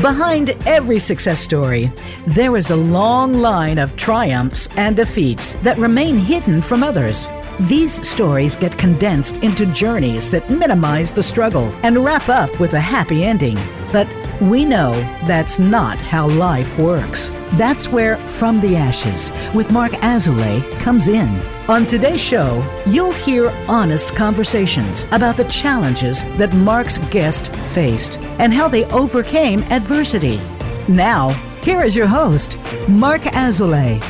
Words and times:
Behind 0.00 0.56
every 0.66 0.98
success 0.98 1.42
story, 1.42 1.92
there 2.26 2.56
is 2.56 2.70
a 2.70 2.76
long 2.76 3.34
line 3.34 3.76
of 3.76 3.94
triumphs 3.96 4.66
and 4.78 4.96
defeats 4.96 5.54
that 5.56 5.76
remain 5.76 6.16
hidden 6.16 6.62
from 6.62 6.82
others. 6.82 7.28
These 7.68 8.08
stories 8.08 8.56
get 8.56 8.78
condensed 8.78 9.44
into 9.44 9.66
journeys 9.66 10.30
that 10.30 10.48
minimize 10.48 11.12
the 11.12 11.22
struggle 11.22 11.70
and 11.82 12.02
wrap 12.02 12.30
up 12.30 12.58
with 12.58 12.72
a 12.72 12.80
happy 12.80 13.24
ending. 13.24 13.58
But 13.92 14.08
we 14.40 14.64
know 14.64 14.92
that's 15.26 15.58
not 15.58 15.98
how 15.98 16.26
life 16.26 16.78
works. 16.78 17.30
That's 17.52 17.88
where 17.88 18.16
From 18.16 18.58
the 18.60 18.74
Ashes 18.74 19.32
with 19.54 19.70
Marc 19.70 19.92
Azoulay 19.92 20.62
comes 20.80 21.08
in. 21.08 21.28
On 21.68 21.84
today's 21.84 22.22
show, 22.22 22.64
you'll 22.86 23.12
hear 23.12 23.50
honest 23.68 24.16
conversations 24.16 25.04
about 25.12 25.36
the 25.36 25.44
challenges 25.44 26.24
that 26.38 26.54
Marc's 26.54 26.96
guest 27.10 27.54
faced 27.54 28.18
and 28.38 28.54
how 28.54 28.66
they 28.66 28.86
overcame 28.86 29.60
adversity. 29.64 30.40
Now, 30.88 31.30
here 31.62 31.82
is 31.82 31.94
your 31.94 32.06
host, 32.06 32.56
Marc 32.88 33.22
Azoulay. 33.22 34.00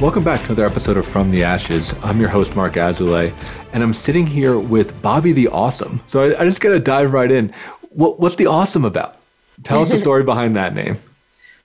Welcome 0.00 0.24
back 0.24 0.40
to 0.40 0.46
another 0.46 0.64
episode 0.64 0.96
of 0.96 1.04
From 1.04 1.30
the 1.30 1.44
Ashes. 1.44 1.94
I'm 2.02 2.18
your 2.18 2.30
host, 2.30 2.56
Marc 2.56 2.72
Azoulay, 2.72 3.34
and 3.74 3.82
I'm 3.82 3.92
sitting 3.92 4.26
here 4.26 4.58
with 4.58 5.00
Bobbie 5.02 5.32
the 5.32 5.48
Awesome. 5.48 6.00
So 6.06 6.22
I, 6.22 6.40
I 6.40 6.44
just 6.46 6.62
got 6.62 6.70
to 6.70 6.78
dive 6.78 7.12
right 7.12 7.30
in. 7.30 7.52
What, 7.90 8.18
what's 8.18 8.36
the 8.36 8.46
awesome 8.46 8.84
about? 8.84 9.16
Tell 9.62 9.82
us 9.82 9.90
the 9.90 9.98
story 9.98 10.22
behind 10.32 10.56
that 10.56 10.74
name. 10.74 10.96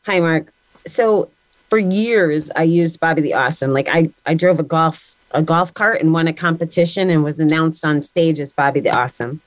Hi, 0.03 0.20
Marc. 0.20 0.51
So 0.85 1.29
for 1.70 1.79
years, 1.79 2.51
I 2.55 2.63
used 2.63 2.99
Bobbie 2.99 3.21
the 3.21 3.34
Awesome. 3.34 3.73
Like 3.73 3.88
I, 3.89 4.09
I 4.25 4.34
drove 4.34 4.59
a 4.59 4.63
golf 4.63 5.15
a 5.31 5.41
golf 5.41 5.73
cart 5.73 6.01
and 6.01 6.13
won 6.13 6.27
a 6.27 6.34
competition 6.34 7.09
and 7.09 7.23
was 7.23 7.39
announced 7.39 7.85
on 7.85 8.01
stage 8.01 8.39
as 8.39 8.53
Bobbie 8.53 8.79
the 8.79 8.95
Awesome. 8.95 9.41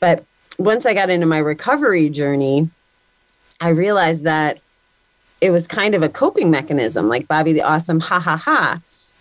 But 0.00 0.24
once 0.58 0.86
I 0.86 0.94
got 0.94 1.10
into 1.10 1.26
my 1.26 1.38
recovery 1.38 2.08
journey, 2.08 2.70
I 3.60 3.70
realized 3.70 4.24
that 4.24 4.58
it 5.40 5.50
was 5.50 5.66
kind 5.66 5.94
of 5.94 6.02
a 6.02 6.08
coping 6.08 6.50
mechanism, 6.50 7.08
like 7.08 7.28
Bobbie 7.28 7.52
the 7.52 7.62
Awesome, 7.62 8.00
ha 8.00 8.18
ha 8.18 8.36
ha. 8.36 8.80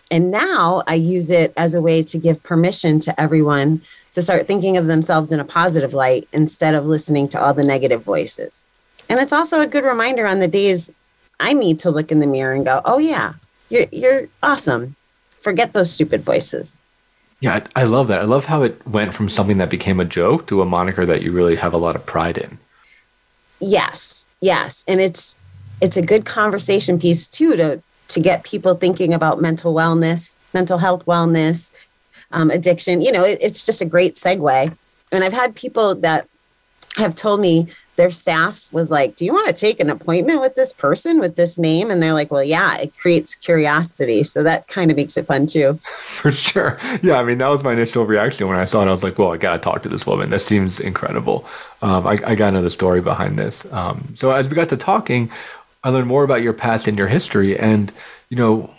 And 0.10 0.32
now 0.32 0.84
I 0.88 0.94
use 0.94 1.30
it 1.30 1.52
as 1.58 1.74
a 1.74 1.82
way 1.82 2.04
to 2.04 2.18
give 2.18 2.42
permission 2.44 3.00
to 3.02 3.20
everyone 3.20 3.82
to 4.16 4.24
start 4.24 4.48
thinking 4.48 4.78
of 4.78 4.88
themselves 4.88 5.32
in 5.32 5.40
a 5.40 5.46
positive 5.46 5.94
light 5.94 6.28
instead 6.34 6.74
of 6.74 6.86
listening 6.86 7.28
to 7.30 7.42
all 7.42 7.54
the 7.54 7.64
negative 7.64 8.02
voices. 8.02 8.64
And 9.08 9.20
it's 9.20 9.34
also 9.34 9.62
a 9.62 9.68
good 9.68 9.84
reminder 9.84 10.26
on 10.26 10.40
the 10.40 10.48
days 10.48 10.92
I 11.40 11.54
need 11.54 11.80
to 11.80 11.92
look 11.92 12.12
in 12.12 12.20
the 12.20 12.28
mirror 12.28 12.54
and 12.54 12.66
go, 12.66 12.82
oh, 12.86 12.98
yeah, 12.98 13.34
you're, 13.70 13.86
you're 13.92 14.28
awesome. 14.42 14.96
Forget 15.42 15.74
those 15.74 15.92
stupid 15.92 16.22
voices. 16.22 16.78
Yeah, 17.42 17.60
I, 17.76 17.82
I 17.82 17.84
love 17.84 18.08
that. 18.08 18.22
I 18.22 18.24
love 18.24 18.46
how 18.46 18.64
it 18.64 18.86
went 18.88 19.14
from 19.14 19.30
something 19.30 19.58
that 19.58 19.70
became 19.70 20.00
a 20.00 20.06
joke 20.06 20.48
to 20.48 20.62
a 20.62 20.66
moniker 20.66 21.06
that 21.06 21.22
you 21.22 21.32
really 21.32 21.58
have 21.58 21.74
a 21.74 21.78
lot 21.78 21.96
of 21.96 22.06
pride 22.06 22.38
in. 22.38 22.58
Yes, 23.60 24.26
yes. 24.42 24.84
And 24.88 25.02
it's, 25.02 25.36
it's 25.82 25.98
a 25.98 26.02
good 26.02 26.26
conversation 26.26 27.00
piece 27.00 27.28
too 27.28 27.56
to 27.58 27.82
to 28.08 28.20
get 28.20 28.44
people 28.44 28.76
thinking 28.76 29.14
about 29.14 29.42
mental 29.42 29.74
wellness, 29.74 30.36
mental 30.54 30.78
health 30.78 31.06
wellness, 31.06 31.72
um, 32.32 32.50
addiction. 32.52 33.02
You 33.02 33.12
know, 33.12 33.24
it, 33.24 33.40
it's 33.42 33.66
just 33.66 33.82
a 33.82 33.86
great 33.86 34.16
segue. 34.16 34.78
And 35.12 35.24
I've 35.24 35.34
had 35.34 35.56
people 35.56 35.96
that 35.96 36.28
have 36.98 37.16
told 37.16 37.40
me 37.40 37.68
their 37.96 38.12
staff 38.12 38.68
was 38.74 38.92
like, 38.92 39.16
Do 39.16 39.26
you 39.26 39.34
want 39.34 39.48
to 39.48 39.54
take 39.54 39.80
an 39.80 39.90
appointment 39.90 40.42
with 40.42 40.56
this 40.56 40.74
person 40.74 41.20
with 41.20 41.36
this 41.36 41.58
name? 41.58 41.90
And 41.90 42.02
they're 42.02 42.14
like, 42.14 42.32
Well, 42.32 42.44
yeah, 42.44 42.78
it 42.78 42.96
creates 42.98 43.36
curiosity. 43.36 44.24
So 44.24 44.44
that 44.44 44.68
kind 44.68 44.92
of 44.92 44.98
makes 44.98 45.18
it 45.18 45.26
fun 45.26 45.48
too. 45.48 45.80
For 45.84 46.32
sure. 46.32 46.78
Yeah. 47.02 47.20
I 47.20 47.24
mean, 47.24 47.38
that 47.38 47.48
was 47.48 47.64
my 47.64 47.74
initial 47.74 48.06
reaction 48.06 48.48
when 48.48 48.58
I 48.58 48.66
saw 48.66 48.82
it. 48.82 48.88
I 48.88 48.92
was 48.92 49.04
like, 49.04 49.18
Well, 49.18 49.34
I 49.34 49.38
got 49.38 49.54
to 49.54 49.60
talk 49.60 49.84
to 49.84 49.90
this 49.90 50.06
woman. 50.06 50.30
This 50.30 50.46
seems 50.46 50.80
incredible. 50.80 51.48
Um, 51.82 52.06
I, 52.06 52.18
I 52.26 52.36
got 52.36 52.48
to 52.48 52.52
know 52.52 52.62
the 52.62 52.70
story 52.70 53.02
behind 53.02 53.38
this. 53.38 53.66
Um, 53.72 54.14
so 54.16 54.32
as 54.32 54.50
we 54.50 54.56
got 54.56 54.70
to 54.70 54.78
talking, 54.78 55.32
I 55.84 55.90
learned 55.90 56.08
more 56.08 56.24
about 56.24 56.42
your 56.42 56.54
past 56.54 56.88
and 56.88 56.98
your 56.98 57.08
history. 57.08 57.58
And, 57.58 57.92
you 58.30 58.38
know, 58.38 58.75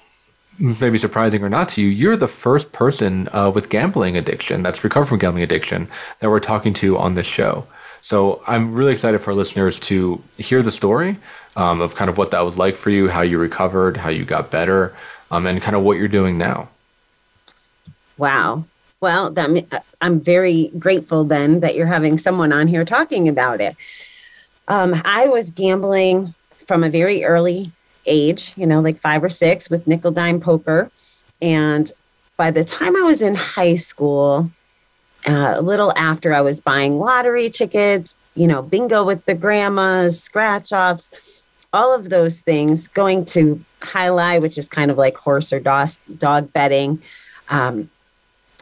maybe 0.58 0.98
surprising 0.98 1.42
or 1.42 1.48
not 1.48 1.68
to 1.70 1.82
you, 1.82 1.88
you're 1.88 2.16
the 2.16 2.28
first 2.28 2.72
person 2.72 3.28
uh, 3.32 3.50
with 3.54 3.68
gambling 3.68 4.16
addiction 4.16 4.62
that's 4.62 4.82
recovered 4.82 5.06
from 5.06 5.18
gambling 5.18 5.42
addiction 5.42 5.88
that 6.20 6.30
we're 6.30 6.40
talking 6.40 6.72
to 6.74 6.96
on 6.98 7.14
this 7.14 7.26
show. 7.26 7.66
So 8.02 8.42
I'm 8.46 8.74
really 8.74 8.92
excited 8.92 9.20
for 9.20 9.34
listeners 9.34 9.80
to 9.80 10.22
hear 10.38 10.62
the 10.62 10.70
story 10.70 11.16
um, 11.56 11.80
of 11.80 11.94
kind 11.94 12.08
of 12.08 12.18
what 12.18 12.30
that 12.30 12.40
was 12.40 12.56
like 12.56 12.76
for 12.76 12.90
you, 12.90 13.08
how 13.08 13.22
you 13.22 13.38
recovered, 13.38 13.96
how 13.96 14.10
you 14.10 14.24
got 14.24 14.50
better, 14.50 14.94
um, 15.30 15.46
and 15.46 15.60
kind 15.60 15.74
of 15.74 15.82
what 15.82 15.98
you're 15.98 16.06
doing 16.06 16.38
now. 16.38 16.68
Wow. 18.16 18.64
Well, 19.00 19.30
that, 19.30 19.84
I'm 20.00 20.20
very 20.20 20.70
grateful 20.78 21.24
then 21.24 21.60
that 21.60 21.74
you're 21.74 21.86
having 21.86 22.16
someone 22.16 22.52
on 22.52 22.68
here 22.68 22.84
talking 22.84 23.28
about 23.28 23.60
it. 23.60 23.76
Um, 24.68 24.94
I 25.04 25.28
was 25.28 25.50
gambling 25.50 26.34
from 26.66 26.82
a 26.82 26.90
very 26.90 27.24
early 27.24 27.70
age, 28.06 28.52
you 28.56 28.66
know, 28.66 28.80
like 28.80 28.98
five 28.98 29.22
or 29.22 29.28
six 29.28 29.70
with 29.70 29.86
nickel 29.86 30.10
dime 30.10 30.40
poker. 30.40 30.90
And 31.40 31.90
by 32.36 32.50
the 32.50 32.64
time 32.64 32.96
I 32.96 33.02
was 33.02 33.22
in 33.22 33.34
high 33.34 33.76
school, 33.76 34.50
uh, 35.26 35.54
a 35.56 35.62
little 35.62 35.92
after 35.96 36.32
I 36.32 36.40
was 36.40 36.60
buying 36.60 36.98
lottery 36.98 37.50
tickets, 37.50 38.14
you 38.34 38.46
know, 38.46 38.62
bingo 38.62 39.04
with 39.04 39.24
the 39.24 39.34
grandmas, 39.34 40.22
scratch 40.22 40.72
offs, 40.72 41.42
all 41.72 41.94
of 41.94 42.10
those 42.10 42.40
things, 42.40 42.88
going 42.88 43.24
to 43.26 43.62
jai 43.82 44.06
alai, 44.06 44.40
which 44.40 44.58
is 44.58 44.68
kind 44.68 44.90
of 44.90 44.96
like 44.96 45.16
horse 45.16 45.52
or 45.52 45.60
dog 45.60 46.52
betting, 46.52 47.02
um, 47.48 47.90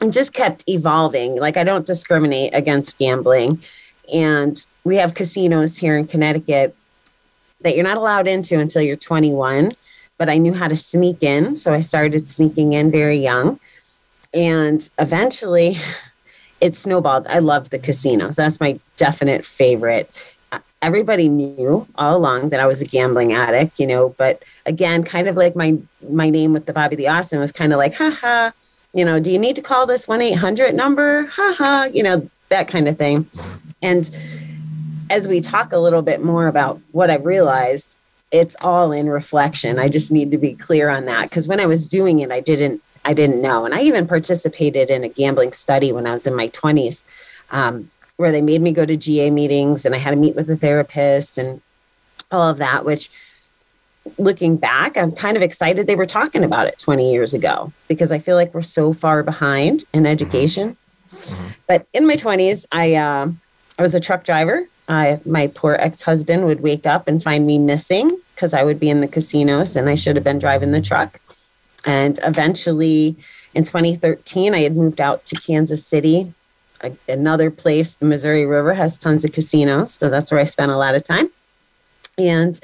and 0.00 0.12
just 0.12 0.32
kept 0.32 0.64
evolving. 0.68 1.36
Like 1.36 1.56
I 1.56 1.64
don't 1.64 1.86
discriminate 1.86 2.54
against 2.54 2.98
gambling. 2.98 3.60
And 4.12 4.64
we 4.84 4.96
have 4.96 5.14
casinos 5.14 5.78
here 5.78 5.96
in 5.96 6.06
Connecticut 6.06 6.76
that 7.64 7.74
you're 7.74 7.84
not 7.84 7.96
allowed 7.96 8.28
into 8.28 8.58
until 8.58 8.80
you're 8.80 8.96
21. 8.96 9.72
But 10.16 10.28
I 10.28 10.38
knew 10.38 10.54
how 10.54 10.68
to 10.68 10.76
sneak 10.76 11.24
in. 11.24 11.56
So 11.56 11.74
I 11.74 11.80
started 11.80 12.28
sneaking 12.28 12.74
in 12.74 12.92
very 12.92 13.16
young. 13.16 13.58
And 14.32 14.88
eventually 14.98 15.76
it 16.60 16.76
snowballed. 16.76 17.26
I 17.26 17.40
loved 17.40 17.72
the 17.72 17.78
casinos. 17.80 18.36
That's 18.36 18.60
my 18.60 18.78
definite 18.96 19.44
favorite. 19.44 20.08
Everybody 20.82 21.28
knew 21.28 21.86
all 21.96 22.16
along 22.16 22.50
that 22.50 22.60
I 22.60 22.66
was 22.66 22.80
a 22.80 22.84
gambling 22.84 23.32
addict, 23.32 23.80
you 23.80 23.86
know, 23.86 24.10
but 24.10 24.42
again, 24.66 25.02
kind 25.02 25.28
of 25.28 25.36
like 25.36 25.56
my 25.56 25.78
my 26.08 26.30
name 26.30 26.52
with 26.52 26.66
the 26.66 26.72
Bobbie 26.72 26.96
the 26.96 27.08
Awesome 27.08 27.40
was 27.40 27.52
kind 27.52 27.72
of 27.72 27.78
like, 27.78 27.94
haha, 27.94 28.50
you 28.92 29.04
know, 29.04 29.18
do 29.18 29.32
you 29.32 29.38
need 29.38 29.56
to 29.56 29.62
call 29.62 29.86
this 29.86 30.06
1-800 30.06 30.74
number? 30.74 31.24
Haha, 31.24 31.84
you 31.86 32.02
know, 32.02 32.28
that 32.50 32.68
kind 32.68 32.86
of 32.86 32.96
thing. 32.96 33.26
And 33.82 34.08
as 35.14 35.28
we 35.28 35.40
talk 35.40 35.72
a 35.72 35.78
little 35.78 36.02
bit 36.02 36.24
more 36.24 36.48
about 36.48 36.80
what 36.90 37.08
I've 37.08 37.24
realized, 37.24 37.96
it's 38.32 38.56
all 38.62 38.90
in 38.90 39.08
reflection. 39.08 39.78
I 39.78 39.88
just 39.88 40.10
need 40.10 40.32
to 40.32 40.38
be 40.38 40.54
clear 40.54 40.88
on 40.88 41.04
that 41.04 41.30
because 41.30 41.46
when 41.46 41.60
I 41.60 41.66
was 41.66 41.86
doing 41.86 42.18
it, 42.18 42.32
I 42.32 42.40
didn't 42.40 42.82
I 43.04 43.14
didn't 43.14 43.40
know, 43.40 43.64
and 43.64 43.74
I 43.74 43.82
even 43.82 44.08
participated 44.08 44.90
in 44.90 45.04
a 45.04 45.08
gambling 45.08 45.52
study 45.52 45.92
when 45.92 46.06
I 46.06 46.12
was 46.12 46.26
in 46.26 46.34
my 46.34 46.48
twenties, 46.48 47.04
um, 47.52 47.90
where 48.16 48.32
they 48.32 48.42
made 48.42 48.60
me 48.60 48.72
go 48.72 48.84
to 48.84 48.96
GA 48.96 49.30
meetings 49.30 49.86
and 49.86 49.94
I 49.94 49.98
had 49.98 50.10
to 50.10 50.16
meet 50.16 50.34
with 50.34 50.50
a 50.50 50.56
therapist 50.56 51.38
and 51.38 51.60
all 52.32 52.50
of 52.50 52.58
that. 52.58 52.84
Which, 52.84 53.08
looking 54.18 54.56
back, 54.56 54.96
I'm 54.96 55.12
kind 55.12 55.36
of 55.36 55.44
excited 55.44 55.86
they 55.86 55.94
were 55.94 56.06
talking 56.06 56.42
about 56.42 56.66
it 56.66 56.78
20 56.80 57.12
years 57.12 57.34
ago 57.34 57.72
because 57.86 58.10
I 58.10 58.18
feel 58.18 58.34
like 58.34 58.52
we're 58.52 58.62
so 58.62 58.92
far 58.92 59.22
behind 59.22 59.84
in 59.92 60.06
education. 60.06 60.76
Mm-hmm. 61.12 61.46
But 61.68 61.86
in 61.92 62.04
my 62.04 62.16
20s, 62.16 62.66
I 62.72 62.94
uh, 62.96 63.30
I 63.78 63.82
was 63.82 63.94
a 63.94 64.00
truck 64.00 64.24
driver 64.24 64.66
I, 64.88 65.20
my 65.24 65.46
poor 65.48 65.74
ex 65.74 66.02
husband 66.02 66.44
would 66.46 66.60
wake 66.60 66.86
up 66.86 67.08
and 67.08 67.22
find 67.22 67.46
me 67.46 67.58
missing 67.58 68.16
because 68.34 68.52
I 68.52 68.64
would 68.64 68.78
be 68.78 68.90
in 68.90 69.00
the 69.00 69.08
casinos 69.08 69.76
and 69.76 69.88
I 69.88 69.94
should 69.94 70.16
have 70.16 70.24
been 70.24 70.38
driving 70.38 70.72
the 70.72 70.80
truck. 70.80 71.20
And 71.86 72.18
eventually 72.22 73.16
in 73.54 73.64
2013, 73.64 74.54
I 74.54 74.60
had 74.60 74.76
moved 74.76 75.00
out 75.00 75.24
to 75.26 75.36
Kansas 75.36 75.86
City, 75.86 76.32
a, 76.82 76.92
another 77.08 77.50
place. 77.50 77.94
The 77.94 78.06
Missouri 78.06 78.44
River 78.44 78.74
has 78.74 78.98
tons 78.98 79.24
of 79.24 79.32
casinos. 79.32 79.94
So 79.94 80.10
that's 80.10 80.30
where 80.30 80.40
I 80.40 80.44
spent 80.44 80.72
a 80.72 80.76
lot 80.76 80.94
of 80.94 81.04
time. 81.04 81.30
And 82.18 82.58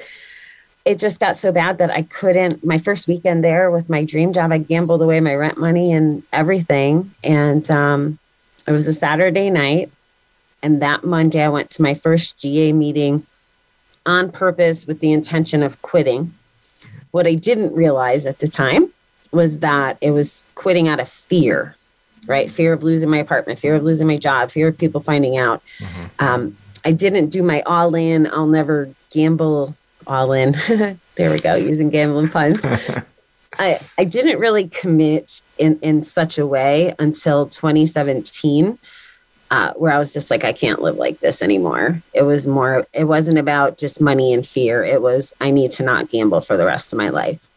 it 0.85 0.97
just 0.97 1.19
got 1.19 1.37
so 1.37 1.51
bad 1.51 1.77
that 1.77 1.91
I 1.91 2.01
couldn't. 2.03 2.65
My 2.65 2.77
first 2.77 3.07
weekend 3.07 3.43
there 3.43 3.69
with 3.69 3.89
my 3.89 4.03
dream 4.03 4.33
job, 4.33 4.51
I 4.51 4.57
gambled 4.57 5.01
away 5.01 5.19
my 5.19 5.35
rent 5.35 5.57
money 5.57 5.93
and 5.93 6.23
everything. 6.33 7.11
And 7.23 7.69
um, 7.69 8.19
it 8.67 8.71
was 8.71 8.87
a 8.87 8.93
Saturday 8.93 9.49
night 9.49 9.91
and 10.63 10.81
that 10.81 11.03
Monday, 11.03 11.43
I 11.43 11.49
went 11.49 11.69
to 11.71 11.81
my 11.81 11.93
first 11.93 12.37
GA 12.37 12.73
meeting 12.73 13.25
on 14.05 14.31
purpose 14.31 14.87
with 14.87 14.99
the 14.99 15.11
intention 15.11 15.63
of 15.63 15.81
quitting. 15.81 16.33
What 17.11 17.27
I 17.27 17.35
didn't 17.35 17.73
realize 17.73 18.25
at 18.25 18.39
the 18.39 18.47
time 18.47 18.91
was 19.31 19.59
that 19.59 19.97
it 20.01 20.11
was 20.11 20.43
quitting 20.55 20.87
out 20.87 20.99
of 20.99 21.09
fear, 21.09 21.75
right? 22.27 22.49
Fear 22.49 22.73
of 22.73 22.83
losing 22.83 23.09
my 23.09 23.17
apartment, 23.17 23.59
fear 23.59 23.75
of 23.75 23.83
losing 23.83 24.07
my 24.07 24.17
job, 24.17 24.51
fear 24.51 24.67
of 24.67 24.77
people 24.77 25.01
finding 25.01 25.37
out. 25.37 25.61
Mm-hmm. 25.79 26.25
Um, 26.25 26.57
I 26.85 26.91
didn't 26.91 27.29
do 27.29 27.43
my 27.43 27.61
all 27.61 27.95
in, 27.95 28.27
I'll 28.27 28.47
never 28.47 28.89
gamble 29.11 29.75
all 30.07 30.33
in. 30.33 30.55
there 31.15 31.31
we 31.31 31.39
go, 31.39 31.55
using 31.55 31.89
gambling 31.89 32.29
puns. 32.29 32.59
I, 33.59 33.79
I 33.97 34.05
didn't 34.05 34.39
really 34.39 34.67
commit 34.69 35.41
in, 35.57 35.77
in 35.81 36.03
such 36.03 36.37
a 36.37 36.47
way 36.47 36.95
until 36.99 37.47
2017 37.47 38.77
uh, 39.51 39.73
where 39.73 39.91
I 39.91 39.99
was 39.99 40.13
just 40.13 40.31
like, 40.31 40.45
I 40.45 40.53
can't 40.53 40.81
live 40.81 40.95
like 40.95 41.19
this 41.19 41.41
anymore. 41.41 42.01
It 42.13 42.21
was 42.21 42.47
more, 42.47 42.87
it 42.93 43.03
wasn't 43.03 43.37
about 43.37 43.77
just 43.77 43.99
money 43.99 44.33
and 44.33 44.47
fear. 44.47 44.81
It 44.81 45.01
was, 45.01 45.35
I 45.41 45.51
need 45.51 45.71
to 45.71 45.83
not 45.83 46.09
gamble 46.09 46.39
for 46.39 46.55
the 46.55 46.65
rest 46.65 46.93
of 46.93 46.97
my 46.97 47.09
life. 47.09 47.49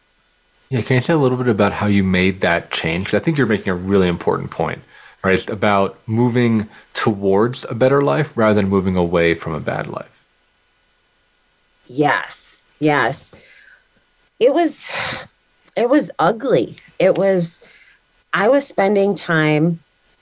Yeah, 0.69 0.81
can 0.81 0.95
you 0.95 1.01
say 1.01 1.13
a 1.13 1.17
little 1.17 1.37
bit 1.37 1.47
about 1.47 1.71
how 1.71 1.87
you 1.87 2.03
made 2.03 2.41
that 2.41 2.69
change? 2.69 3.05
Because 3.05 3.21
I 3.21 3.23
think 3.23 3.37
you're 3.37 3.47
making 3.47 3.69
a 3.69 3.75
really 3.75 4.09
important 4.09 4.51
point, 4.51 4.81
right? 5.23 5.35
It's 5.35 5.47
about 5.47 5.97
moving 6.05 6.67
towards 6.93 7.65
a 7.69 7.73
better 7.73 8.01
life 8.01 8.35
rather 8.35 8.55
than 8.55 8.67
moving 8.67 8.97
away 8.97 9.33
from 9.33 9.53
a 9.53 9.61
bad 9.61 9.87
life. 9.87 10.21
Yes, 11.87 12.59
yes. 12.79 13.33
It 14.39 14.53
was, 14.53 14.91
it 15.77 15.89
was 15.89 16.11
ugly. 16.19 16.75
It 16.99 17.17
was, 17.17 17.63
I 18.33 18.49
was 18.49 18.67
spending 18.67 19.15
time 19.15 19.79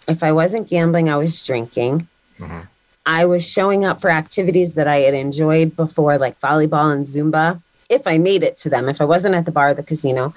if 0.07 0.23
I 0.23 0.31
wasn't 0.31 0.69
gambling, 0.69 1.09
I 1.09 1.17
was 1.17 1.43
drinking. 1.43 2.07
Mm-hmm. 2.39 2.61
I 3.05 3.25
was 3.25 3.47
showing 3.47 3.85
up 3.85 4.01
for 4.01 4.09
activities 4.09 4.75
that 4.75 4.87
I 4.87 4.99
had 4.99 5.13
enjoyed 5.13 5.75
before, 5.75 6.17
like 6.17 6.39
volleyball 6.39 6.93
and 6.93 7.05
Zumba, 7.05 7.61
if 7.89 8.07
I 8.07 8.17
made 8.17 8.43
it 8.43 8.57
to 8.57 8.69
them. 8.69 8.87
If 8.87 9.01
I 9.01 9.05
wasn't 9.05 9.35
at 9.35 9.45
the 9.45 9.51
bar 9.51 9.69
or 9.69 9.73
the 9.73 9.83
casino, 9.83 10.33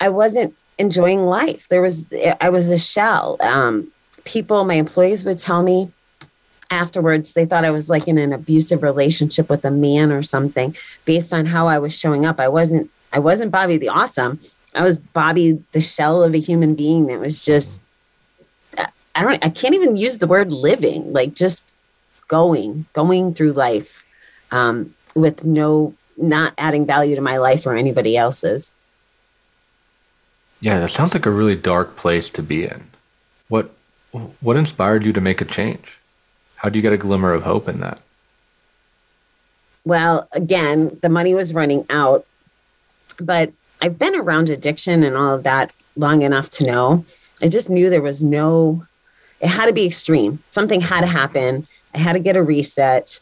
I 0.00 0.10
wasn't 0.10 0.54
enjoying 0.78 1.22
life. 1.22 1.66
There 1.68 1.82
was, 1.82 2.12
I 2.40 2.50
was 2.50 2.68
a 2.68 2.78
shell. 2.78 3.38
Um, 3.40 3.90
people, 4.24 4.64
my 4.64 4.74
employees 4.74 5.24
would 5.24 5.38
tell 5.38 5.62
me 5.62 5.90
afterwards, 6.70 7.32
they 7.32 7.46
thought 7.46 7.64
I 7.64 7.70
was 7.70 7.88
like 7.88 8.06
in 8.06 8.18
an 8.18 8.32
abusive 8.32 8.82
relationship 8.82 9.48
with 9.48 9.64
a 9.64 9.70
man 9.70 10.12
or 10.12 10.22
something 10.22 10.76
based 11.06 11.32
on 11.32 11.46
how 11.46 11.66
I 11.66 11.78
was 11.78 11.98
showing 11.98 12.26
up. 12.26 12.38
I 12.38 12.48
wasn't, 12.48 12.90
I 13.12 13.18
wasn't 13.18 13.52
Bobbie 13.52 13.78
the 13.78 13.88
awesome. 13.88 14.38
I 14.74 14.84
was 14.84 15.00
Bobbie, 15.00 15.62
the 15.72 15.80
shell 15.80 16.22
of 16.22 16.34
a 16.34 16.38
human 16.38 16.74
being 16.74 17.06
that 17.06 17.20
was 17.20 17.42
just 17.42 17.80
I 19.18 19.22
don't 19.22 19.44
I 19.44 19.48
can't 19.48 19.74
even 19.74 19.96
use 19.96 20.18
the 20.18 20.28
word 20.28 20.52
living, 20.52 21.12
like 21.12 21.34
just 21.34 21.64
going, 22.28 22.86
going 22.92 23.34
through 23.34 23.52
life 23.52 24.04
um, 24.52 24.94
with 25.16 25.44
no 25.44 25.92
not 26.16 26.54
adding 26.56 26.86
value 26.86 27.16
to 27.16 27.20
my 27.20 27.38
life 27.38 27.66
or 27.66 27.74
anybody 27.74 28.16
else's. 28.16 28.74
Yeah, 30.60 30.78
that 30.78 30.90
sounds 30.90 31.14
like 31.14 31.26
a 31.26 31.32
really 31.32 31.56
dark 31.56 31.96
place 31.96 32.30
to 32.30 32.44
be 32.44 32.64
in. 32.64 32.84
What 33.48 33.72
what 34.40 34.56
inspired 34.56 35.04
you 35.04 35.12
to 35.12 35.20
make 35.20 35.40
a 35.40 35.44
change? 35.44 35.98
How 36.54 36.68
do 36.68 36.78
you 36.78 36.82
get 36.82 36.92
a 36.92 36.96
glimmer 36.96 37.32
of 37.32 37.42
hope 37.42 37.68
in 37.68 37.80
that? 37.80 38.00
Well, 39.84 40.28
again, 40.30 40.96
the 41.02 41.08
money 41.08 41.34
was 41.34 41.52
running 41.52 41.86
out, 41.90 42.24
but 43.18 43.52
I've 43.82 43.98
been 43.98 44.14
around 44.14 44.48
addiction 44.48 45.02
and 45.02 45.16
all 45.16 45.34
of 45.34 45.42
that 45.42 45.72
long 45.96 46.22
enough 46.22 46.50
to 46.50 46.64
know. 46.64 47.04
I 47.42 47.48
just 47.48 47.68
knew 47.68 47.90
there 47.90 48.02
was 48.02 48.22
no 48.22 48.86
it 49.40 49.48
had 49.48 49.66
to 49.66 49.72
be 49.72 49.86
extreme. 49.86 50.42
Something 50.50 50.80
had 50.80 51.02
to 51.02 51.06
happen. 51.06 51.66
I 51.94 51.98
had 51.98 52.14
to 52.14 52.20
get 52.20 52.36
a 52.36 52.42
reset. 52.42 53.20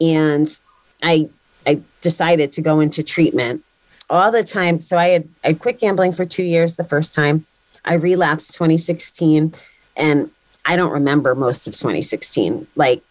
And 0.00 0.58
I 1.02 1.28
I 1.66 1.80
decided 2.00 2.52
to 2.52 2.62
go 2.62 2.80
into 2.80 3.02
treatment 3.02 3.62
all 4.08 4.32
the 4.32 4.44
time. 4.44 4.80
So 4.80 4.96
I 4.96 5.08
had 5.08 5.28
I 5.44 5.52
quit 5.52 5.80
gambling 5.80 6.12
for 6.12 6.24
two 6.24 6.42
years 6.42 6.76
the 6.76 6.84
first 6.84 7.14
time. 7.14 7.46
I 7.84 7.94
relapsed 7.94 8.54
2016 8.54 9.54
and 9.96 10.30
I 10.64 10.76
don't 10.76 10.92
remember 10.92 11.34
most 11.34 11.66
of 11.66 11.74
2016. 11.74 12.66
Like 12.76 13.02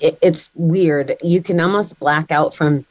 it, 0.00 0.18
it's 0.20 0.50
weird. 0.54 1.16
You 1.22 1.42
can 1.42 1.60
almost 1.60 1.98
black 1.98 2.30
out 2.30 2.54
from 2.54 2.84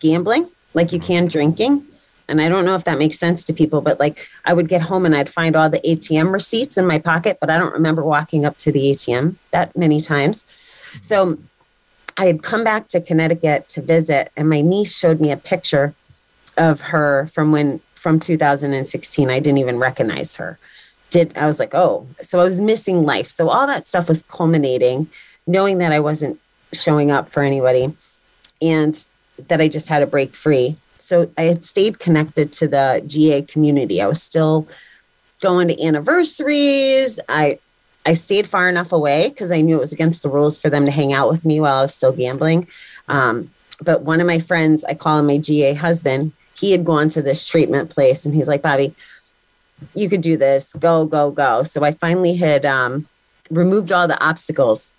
gambling 0.00 0.48
like 0.74 0.92
you 0.92 1.00
can 1.00 1.26
drinking 1.26 1.84
and 2.28 2.40
I 2.40 2.48
don't 2.48 2.64
know 2.64 2.74
if 2.74 2.84
that 2.84 2.98
makes 2.98 3.18
sense 3.18 3.42
to 3.44 3.52
people, 3.52 3.80
but 3.80 3.98
like 3.98 4.28
I 4.44 4.52
would 4.52 4.68
get 4.68 4.82
home 4.82 5.06
and 5.06 5.16
I'd 5.16 5.30
find 5.30 5.56
all 5.56 5.70
the 5.70 5.80
ATM 5.80 6.32
receipts 6.32 6.76
in 6.76 6.86
my 6.86 6.98
pocket, 6.98 7.38
but 7.40 7.50
I 7.50 7.58
don't 7.58 7.72
remember 7.72 8.04
walking 8.04 8.44
up 8.44 8.56
to 8.58 8.72
the 8.72 8.90
ATM 8.92 9.36
that 9.50 9.76
many 9.76 10.00
times. 10.00 10.44
So 11.00 11.38
I 12.16 12.26
had 12.26 12.42
come 12.42 12.64
back 12.64 12.88
to 12.88 13.00
Connecticut 13.00 13.68
to 13.70 13.80
visit, 13.80 14.30
and 14.36 14.48
my 14.48 14.60
niece 14.60 14.96
showed 14.96 15.20
me 15.20 15.30
a 15.30 15.36
picture 15.36 15.94
of 16.56 16.80
her 16.80 17.28
from 17.32 17.52
when 17.52 17.80
from 17.94 18.20
2016. 18.20 19.30
I 19.30 19.40
didn't 19.40 19.58
even 19.58 19.78
recognize 19.78 20.34
her. 20.36 20.58
Did 21.10 21.36
I 21.36 21.46
was 21.46 21.58
like, 21.58 21.74
oh, 21.74 22.06
so 22.20 22.40
I 22.40 22.44
was 22.44 22.60
missing 22.60 23.04
life. 23.04 23.30
So 23.30 23.48
all 23.48 23.66
that 23.66 23.86
stuff 23.86 24.08
was 24.08 24.22
culminating, 24.22 25.08
knowing 25.46 25.78
that 25.78 25.92
I 25.92 26.00
wasn't 26.00 26.38
showing 26.72 27.10
up 27.10 27.30
for 27.30 27.42
anybody 27.42 27.94
and 28.60 29.06
that 29.48 29.60
I 29.60 29.68
just 29.68 29.88
had 29.88 30.00
to 30.00 30.06
break 30.06 30.34
free 30.34 30.76
so 31.08 31.30
I 31.38 31.44
had 31.44 31.64
stayed 31.64 31.98
connected 31.98 32.52
to 32.52 32.68
the 32.68 33.02
GA 33.06 33.40
community. 33.40 34.02
I 34.02 34.06
was 34.06 34.22
still 34.22 34.68
going 35.40 35.68
to 35.68 35.82
anniversaries. 35.82 37.18
I 37.30 37.58
I 38.04 38.12
stayed 38.12 38.46
far 38.46 38.68
enough 38.68 38.92
away 38.92 39.30
because 39.30 39.50
I 39.50 39.62
knew 39.62 39.76
it 39.76 39.80
was 39.80 39.92
against 39.94 40.22
the 40.22 40.28
rules 40.28 40.58
for 40.58 40.68
them 40.68 40.84
to 40.84 40.90
hang 40.90 41.14
out 41.14 41.30
with 41.30 41.46
me 41.46 41.60
while 41.60 41.78
I 41.78 41.82
was 41.82 41.94
still 41.94 42.12
gambling. 42.12 42.68
Um, 43.08 43.50
but 43.80 44.02
one 44.02 44.20
of 44.20 44.26
my 44.26 44.38
friends, 44.38 44.84
I 44.84 44.92
call 44.92 45.18
him 45.18 45.26
my 45.26 45.38
GA 45.38 45.72
husband, 45.72 46.32
he 46.54 46.72
had 46.72 46.84
gone 46.84 47.08
to 47.10 47.22
this 47.22 47.46
treatment 47.46 47.88
place 47.88 48.26
and 48.26 48.34
he's 48.34 48.48
like, 48.48 48.60
Bobbie, 48.60 48.94
you 49.94 50.10
could 50.10 50.20
do 50.20 50.36
this. 50.36 50.74
Go, 50.74 51.06
go, 51.06 51.30
go. 51.30 51.62
So 51.62 51.84
I 51.84 51.92
finally 51.92 52.36
had 52.36 52.66
um, 52.66 53.06
removed 53.48 53.92
all 53.92 54.08
the 54.08 54.22
obstacles 54.22 54.92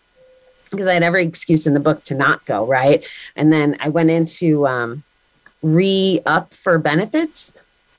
because 0.71 0.88
I 0.88 0.94
had 0.94 1.03
every 1.03 1.23
excuse 1.23 1.67
in 1.67 1.75
the 1.75 1.79
book 1.79 2.03
to 2.05 2.15
not 2.15 2.45
go, 2.45 2.65
right? 2.65 3.05
And 3.35 3.53
then 3.53 3.77
I 3.79 3.89
went 3.89 4.09
into 4.09 4.65
um, 4.67 5.03
re 5.61 6.19
up 6.25 6.53
for 6.53 6.77
benefits. 6.77 7.53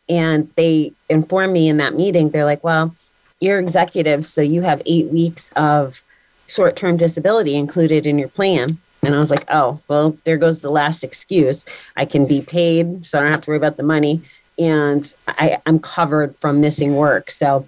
And 0.09 0.51
they 0.57 0.93
informed 1.09 1.53
me 1.53 1.69
in 1.69 1.77
that 1.77 1.95
meeting, 1.95 2.31
they're 2.31 2.45
like, 2.45 2.65
well, 2.65 2.95
you're 3.41 3.59
executive, 3.59 4.27
so 4.27 4.43
you 4.43 4.63
have 4.63 4.83
eight 4.85 5.09
weeks 5.09 5.51
of 5.57 6.03
short 6.47 6.77
term 6.77 6.97
disability 6.97 7.55
included 7.57 8.07
in 8.07 8.19
your 8.19 8.29
plan. 8.29 8.79
And 9.03 9.15
I 9.15 9.19
was 9.19 9.31
like, 9.31 9.45
oh, 9.49 9.81
well, 9.89 10.17
there 10.25 10.37
goes 10.37 10.61
the 10.61 10.71
last 10.71 11.03
excuse. 11.03 11.65
I 11.97 12.05
can 12.05 12.27
be 12.27 12.43
paid, 12.43 13.07
so 13.07 13.19
I 13.19 13.23
don't 13.23 13.33
have 13.33 13.41
to 13.43 13.51
worry 13.51 13.57
about 13.57 13.79
the 13.79 13.83
money. 13.83 14.21
And 14.59 15.13
I, 15.27 15.59
I'm 15.65 15.79
covered 15.79 16.37
from 16.37 16.61
missing 16.61 16.97
work. 16.97 17.31
So 17.31 17.65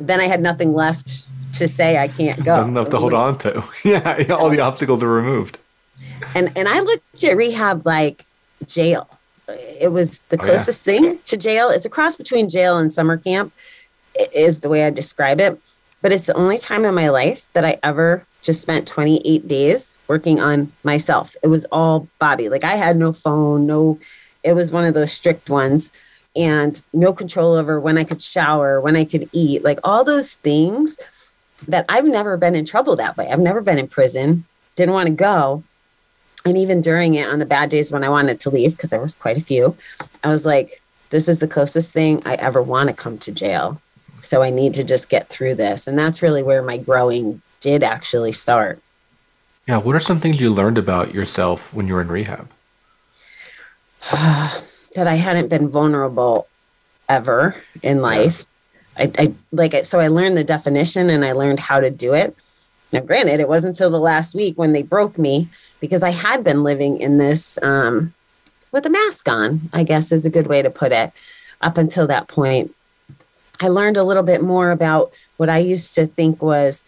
then 0.00 0.20
I 0.20 0.26
had 0.26 0.40
nothing 0.40 0.72
left 0.72 1.26
to 1.58 1.68
say 1.68 1.98
I 1.98 2.08
can't 2.08 2.44
go. 2.44 2.56
Nothing 2.56 2.72
enough 2.72 2.90
to 2.90 2.98
hold 2.98 3.14
on 3.14 3.38
to. 3.38 3.62
yeah, 3.84 4.24
all 4.30 4.50
the 4.50 4.58
obstacles 4.60 5.02
are 5.02 5.08
removed. 5.08 5.60
And 6.34 6.50
and 6.56 6.68
I 6.68 6.80
looked 6.80 7.22
at 7.22 7.36
rehab 7.36 7.86
like 7.86 8.24
jail 8.66 9.08
it 9.48 9.92
was 9.92 10.20
the 10.22 10.38
closest 10.38 10.86
oh, 10.86 10.92
yeah. 10.92 11.00
thing 11.00 11.18
to 11.24 11.36
jail. 11.36 11.70
It's 11.70 11.84
a 11.84 11.90
cross 11.90 12.16
between 12.16 12.48
jail 12.48 12.78
and 12.78 12.92
summer 12.92 13.16
camp, 13.16 13.52
is 14.32 14.60
the 14.60 14.68
way 14.68 14.84
I 14.84 14.90
describe 14.90 15.40
it. 15.40 15.60
But 16.02 16.12
it's 16.12 16.26
the 16.26 16.34
only 16.34 16.58
time 16.58 16.84
in 16.84 16.94
my 16.94 17.08
life 17.08 17.48
that 17.54 17.64
I 17.64 17.78
ever 17.82 18.26
just 18.42 18.60
spent 18.60 18.86
28 18.86 19.48
days 19.48 19.96
working 20.06 20.40
on 20.40 20.70
myself. 20.82 21.34
It 21.42 21.48
was 21.48 21.64
all 21.72 22.08
Bobbie. 22.18 22.50
Like 22.50 22.64
I 22.64 22.76
had 22.76 22.96
no 22.96 23.12
phone, 23.12 23.66
no, 23.66 23.98
it 24.42 24.52
was 24.52 24.70
one 24.70 24.84
of 24.84 24.94
those 24.94 25.12
strict 25.12 25.48
ones, 25.48 25.92
and 26.36 26.80
no 26.92 27.12
control 27.12 27.54
over 27.54 27.80
when 27.80 27.96
I 27.96 28.04
could 28.04 28.22
shower, 28.22 28.80
when 28.80 28.96
I 28.96 29.04
could 29.04 29.28
eat, 29.32 29.64
like 29.64 29.78
all 29.82 30.04
those 30.04 30.34
things 30.34 30.98
that 31.68 31.86
I've 31.88 32.04
never 32.04 32.36
been 32.36 32.54
in 32.54 32.66
trouble 32.66 32.96
that 32.96 33.16
way. 33.16 33.28
I've 33.30 33.38
never 33.38 33.62
been 33.62 33.78
in 33.78 33.88
prison, 33.88 34.44
didn't 34.76 34.94
want 34.94 35.06
to 35.08 35.14
go 35.14 35.64
and 36.44 36.58
even 36.58 36.80
during 36.80 37.14
it 37.14 37.28
on 37.28 37.38
the 37.38 37.46
bad 37.46 37.70
days 37.70 37.90
when 37.90 38.04
I 38.04 38.08
wanted 38.08 38.40
to 38.40 38.50
leave, 38.50 38.72
because 38.72 38.90
there 38.90 39.00
was 39.00 39.14
quite 39.14 39.38
a 39.38 39.42
few, 39.42 39.76
I 40.22 40.28
was 40.28 40.44
like, 40.44 40.82
this 41.10 41.28
is 41.28 41.38
the 41.38 41.48
closest 41.48 41.92
thing 41.92 42.22
I 42.26 42.34
ever 42.34 42.62
want 42.62 42.88
to 42.88 42.94
come 42.94 43.18
to 43.18 43.32
jail. 43.32 43.80
So 44.22 44.42
I 44.42 44.50
need 44.50 44.74
to 44.74 44.84
just 44.84 45.08
get 45.08 45.28
through 45.28 45.54
this. 45.54 45.86
And 45.86 45.98
that's 45.98 46.22
really 46.22 46.42
where 46.42 46.62
my 46.62 46.78
growing 46.78 47.40
did 47.60 47.82
actually 47.82 48.32
start. 48.32 48.80
Yeah. 49.68 49.78
What 49.78 49.94
are 49.94 50.00
some 50.00 50.20
things 50.20 50.40
you 50.40 50.50
learned 50.50 50.76
about 50.76 51.14
yourself 51.14 51.72
when 51.72 51.86
you 51.86 51.94
were 51.94 52.02
in 52.02 52.08
rehab? 52.08 52.48
that 54.12 55.06
I 55.06 55.14
hadn't 55.14 55.48
been 55.48 55.68
vulnerable 55.68 56.46
ever 57.08 57.56
in 57.82 58.02
life. 58.02 58.46
Yeah. 58.98 59.04
I, 59.04 59.22
I 59.22 59.34
like 59.52 59.74
it. 59.74 59.86
So 59.86 60.00
I 60.00 60.08
learned 60.08 60.36
the 60.36 60.44
definition 60.44 61.10
and 61.10 61.24
I 61.24 61.32
learned 61.32 61.60
how 61.60 61.80
to 61.80 61.90
do 61.90 62.14
it. 62.14 62.36
Now, 62.92 63.00
granted, 63.00 63.40
it 63.40 63.48
wasn't 63.48 63.74
until 63.74 63.90
the 63.90 63.98
last 63.98 64.34
week 64.34 64.56
when 64.56 64.72
they 64.72 64.82
broke 64.82 65.18
me 65.18 65.48
because 65.84 66.02
I 66.02 66.10
had 66.10 66.42
been 66.42 66.62
living 66.62 66.98
in 66.98 67.18
this 67.18 67.58
um, 67.62 68.14
with 68.72 68.86
a 68.86 68.90
mask 68.90 69.28
on, 69.28 69.60
I 69.74 69.82
guess 69.82 70.12
is 70.12 70.24
a 70.24 70.30
good 70.30 70.46
way 70.46 70.62
to 70.62 70.70
put 70.70 70.92
it. 70.92 71.12
Up 71.60 71.76
until 71.76 72.06
that 72.06 72.26
point, 72.26 72.74
I 73.60 73.68
learned 73.68 73.98
a 73.98 74.02
little 74.02 74.22
bit 74.22 74.42
more 74.42 74.70
about 74.70 75.12
what 75.36 75.50
I 75.50 75.58
used 75.58 75.94
to 75.96 76.06
think 76.06 76.40
was 76.40 76.82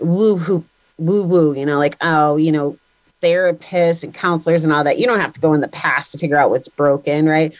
woo 0.00 0.36
woo 0.36 0.64
woo 0.96 1.24
woo, 1.24 1.54
you 1.54 1.66
know, 1.66 1.76
like, 1.76 1.98
oh, 2.00 2.38
you 2.38 2.50
know, 2.50 2.78
therapists 3.20 4.02
and 4.02 4.14
counselors 4.14 4.64
and 4.64 4.72
all 4.72 4.82
that. 4.84 4.98
You 4.98 5.06
don't 5.06 5.20
have 5.20 5.34
to 5.34 5.40
go 5.40 5.52
in 5.52 5.60
the 5.60 5.68
past 5.68 6.12
to 6.12 6.18
figure 6.18 6.38
out 6.38 6.48
what's 6.48 6.68
broken, 6.68 7.28
right? 7.28 7.54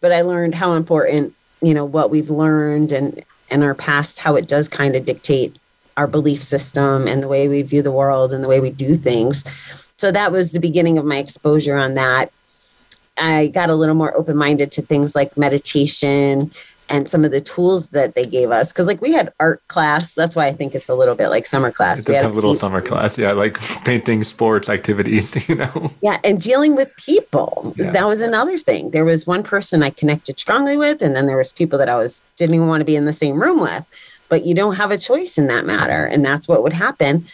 But 0.00 0.12
I 0.12 0.20
learned 0.22 0.54
how 0.54 0.74
important, 0.74 1.34
you 1.60 1.74
know, 1.74 1.84
what 1.84 2.10
we've 2.10 2.30
learned 2.30 2.92
and 2.92 3.24
in 3.50 3.64
our 3.64 3.74
past, 3.74 4.20
how 4.20 4.36
it 4.36 4.46
does 4.46 4.68
kind 4.68 4.94
of 4.94 5.04
dictate 5.04 5.56
our 5.96 6.06
belief 6.06 6.40
system 6.40 7.08
and 7.08 7.20
the 7.20 7.28
way 7.28 7.48
we 7.48 7.62
view 7.62 7.82
the 7.82 7.90
world 7.90 8.32
and 8.32 8.44
the 8.44 8.48
way 8.48 8.60
we 8.60 8.70
do 8.70 8.94
things. 8.94 9.44
So 10.00 10.10
that 10.12 10.32
was 10.32 10.52
the 10.52 10.60
beginning 10.60 10.96
of 10.96 11.04
my 11.04 11.18
exposure 11.18 11.76
on 11.76 11.92
that. 11.92 12.32
I 13.18 13.48
got 13.48 13.68
a 13.68 13.74
little 13.74 13.94
more 13.94 14.16
open 14.16 14.34
minded 14.34 14.72
to 14.72 14.82
things 14.82 15.14
like 15.14 15.36
meditation 15.36 16.50
and 16.88 17.06
some 17.06 17.22
of 17.22 17.32
the 17.32 17.40
tools 17.42 17.90
that 17.90 18.14
they 18.14 18.24
gave 18.24 18.50
us. 18.50 18.72
Cause 18.72 18.86
like 18.86 19.02
we 19.02 19.12
had 19.12 19.30
art 19.38 19.62
class. 19.68 20.14
That's 20.14 20.34
why 20.34 20.46
I 20.46 20.54
think 20.54 20.74
it's 20.74 20.88
a 20.88 20.94
little 20.94 21.14
bit 21.14 21.28
like 21.28 21.44
summer 21.44 21.70
class. 21.70 21.98
It 21.98 22.06
does 22.06 22.22
have 22.22 22.32
a 22.32 22.34
little 22.34 22.54
summer 22.54 22.80
class. 22.80 23.18
Yeah. 23.18 23.32
Like 23.32 23.60
painting, 23.84 24.24
sports, 24.24 24.70
activities, 24.70 25.46
you 25.50 25.56
know? 25.56 25.92
Yeah. 26.00 26.18
And 26.24 26.40
dealing 26.40 26.76
with 26.76 26.96
people. 26.96 27.74
Yeah. 27.76 27.90
That 27.90 28.06
was 28.06 28.22
another 28.22 28.56
thing. 28.56 28.92
There 28.92 29.04
was 29.04 29.26
one 29.26 29.42
person 29.42 29.82
I 29.82 29.90
connected 29.90 30.40
strongly 30.40 30.78
with, 30.78 31.02
and 31.02 31.14
then 31.14 31.26
there 31.26 31.36
was 31.36 31.52
people 31.52 31.78
that 31.78 31.90
I 31.90 31.96
was 31.96 32.22
didn't 32.36 32.54
even 32.54 32.68
want 32.68 32.80
to 32.80 32.86
be 32.86 32.96
in 32.96 33.04
the 33.04 33.12
same 33.12 33.38
room 33.38 33.60
with. 33.60 33.84
But 34.30 34.46
you 34.46 34.54
don't 34.54 34.76
have 34.76 34.92
a 34.92 34.96
choice 34.96 35.36
in 35.36 35.48
that 35.48 35.66
matter. 35.66 36.06
And 36.06 36.24
that's 36.24 36.48
what 36.48 36.62
would 36.62 36.72
happen. 36.72 37.26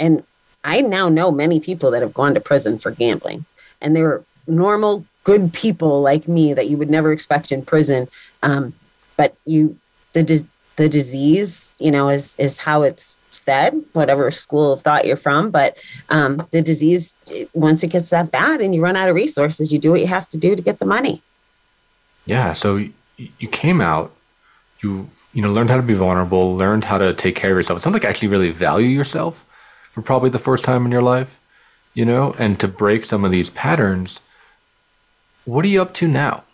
And 0.00 0.24
I 0.66 0.80
now 0.80 1.08
know 1.08 1.30
many 1.30 1.60
people 1.60 1.92
that 1.92 2.02
have 2.02 2.12
gone 2.12 2.34
to 2.34 2.40
prison 2.40 2.76
for 2.76 2.90
gambling. 2.90 3.44
And 3.80 3.94
they 3.94 4.02
were 4.02 4.24
normal, 4.48 5.06
good 5.22 5.52
people 5.52 6.02
like 6.02 6.26
me 6.26 6.54
that 6.54 6.68
you 6.68 6.76
would 6.76 6.90
never 6.90 7.12
expect 7.12 7.52
in 7.52 7.64
prison. 7.64 8.08
Um, 8.42 8.74
but 9.16 9.36
you, 9.46 9.78
the 10.12 10.44
the 10.74 10.88
disease, 10.88 11.72
you 11.78 11.90
know, 11.90 12.08
is 12.08 12.34
is 12.36 12.58
how 12.58 12.82
it's 12.82 13.18
said, 13.30 13.80
whatever 13.92 14.28
school 14.30 14.72
of 14.72 14.82
thought 14.82 15.06
you're 15.06 15.16
from. 15.16 15.50
But 15.50 15.76
um, 16.10 16.42
the 16.50 16.62
disease, 16.62 17.14
once 17.54 17.84
it 17.84 17.92
gets 17.92 18.10
that 18.10 18.32
bad 18.32 18.60
and 18.60 18.74
you 18.74 18.82
run 18.82 18.96
out 18.96 19.08
of 19.08 19.14
resources, 19.14 19.72
you 19.72 19.78
do 19.78 19.92
what 19.92 20.00
you 20.00 20.08
have 20.08 20.28
to 20.30 20.36
do 20.36 20.56
to 20.56 20.62
get 20.62 20.80
the 20.80 20.84
money. 20.84 21.22
Yeah. 22.26 22.52
So 22.54 22.88
you 23.16 23.48
came 23.48 23.80
out, 23.80 24.12
you 24.82 25.08
you 25.32 25.42
know 25.42 25.52
learned 25.52 25.70
how 25.70 25.76
to 25.76 25.82
be 25.82 25.94
vulnerable, 25.94 26.56
learned 26.56 26.84
how 26.84 26.98
to 26.98 27.14
take 27.14 27.36
care 27.36 27.52
of 27.52 27.56
yourself. 27.56 27.78
It 27.78 27.82
sounds 27.82 27.94
like 27.94 28.02
you 28.02 28.08
actually 28.08 28.28
really 28.28 28.50
value 28.50 28.88
yourself 28.88 29.45
for 29.96 30.02
probably 30.02 30.28
the 30.28 30.38
first 30.38 30.62
time 30.62 30.84
in 30.84 30.92
your 30.92 31.00
life, 31.00 31.40
you 31.94 32.04
know, 32.04 32.36
and 32.38 32.60
to 32.60 32.68
break 32.68 33.02
some 33.02 33.24
of 33.24 33.32
these 33.32 33.48
patterns. 33.48 34.20
What 35.46 35.64
are 35.64 35.68
you 35.68 35.80
up 35.80 35.94
to 35.94 36.06
now? 36.06 36.44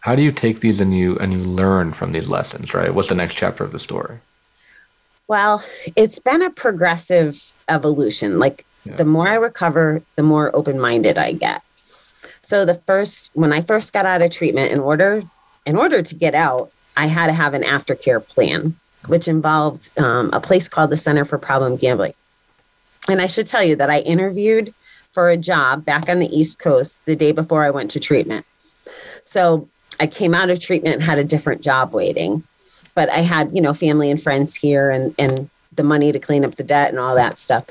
How 0.00 0.14
do 0.14 0.20
you 0.20 0.30
take 0.30 0.60
these 0.60 0.78
and 0.78 0.94
you 0.94 1.16
and 1.16 1.32
you 1.32 1.38
learn 1.38 1.94
from 1.94 2.12
these 2.12 2.28
lessons, 2.28 2.74
right? 2.74 2.92
What's 2.92 3.08
the 3.08 3.14
next 3.14 3.34
chapter 3.34 3.64
of 3.64 3.72
the 3.72 3.78
story? 3.78 4.18
Well, 5.26 5.64
it's 5.96 6.18
been 6.18 6.42
a 6.42 6.50
progressive 6.50 7.54
evolution. 7.66 8.38
Like 8.38 8.66
yeah. 8.84 8.96
the 8.96 9.06
more 9.06 9.26
I 9.26 9.36
recover, 9.36 10.02
the 10.16 10.22
more 10.22 10.54
open-minded 10.54 11.16
I 11.16 11.32
get. 11.32 11.62
So 12.42 12.66
the 12.66 12.74
first 12.74 13.30
when 13.32 13.54
I 13.54 13.62
first 13.62 13.94
got 13.94 14.04
out 14.04 14.20
of 14.20 14.30
treatment 14.30 14.70
in 14.70 14.80
order 14.80 15.22
in 15.64 15.76
order 15.76 16.02
to 16.02 16.14
get 16.14 16.34
out, 16.34 16.70
I 16.94 17.06
had 17.06 17.28
to 17.28 17.32
have 17.32 17.54
an 17.54 17.62
aftercare 17.62 18.22
plan, 18.22 18.76
which 19.06 19.28
involved 19.28 19.98
um, 19.98 20.28
a 20.34 20.40
place 20.40 20.68
called 20.68 20.90
the 20.90 20.98
Center 20.98 21.24
for 21.24 21.38
Problem 21.38 21.76
Gambling. 21.76 22.12
And 23.08 23.20
I 23.20 23.26
should 23.26 23.46
tell 23.46 23.64
you 23.64 23.76
that 23.76 23.90
I 23.90 24.00
interviewed 24.00 24.72
for 25.12 25.28
a 25.28 25.36
job 25.36 25.84
back 25.84 26.08
on 26.08 26.18
the 26.18 26.34
East 26.36 26.58
Coast 26.58 27.04
the 27.04 27.16
day 27.16 27.32
before 27.32 27.64
I 27.64 27.70
went 27.70 27.90
to 27.92 28.00
treatment. 28.00 28.46
So 29.24 29.68
I 30.00 30.06
came 30.06 30.34
out 30.34 30.50
of 30.50 30.60
treatment 30.60 30.94
and 30.94 31.02
had 31.02 31.18
a 31.18 31.24
different 31.24 31.62
job 31.62 31.92
waiting. 31.92 32.42
But 32.94 33.08
I 33.10 33.18
had, 33.18 33.54
you 33.54 33.60
know, 33.60 33.74
family 33.74 34.10
and 34.10 34.22
friends 34.22 34.54
here 34.54 34.90
and, 34.90 35.14
and 35.18 35.48
the 35.72 35.82
money 35.82 36.12
to 36.12 36.18
clean 36.18 36.44
up 36.44 36.56
the 36.56 36.64
debt 36.64 36.90
and 36.90 36.98
all 36.98 37.14
that 37.14 37.38
stuff. 37.38 37.66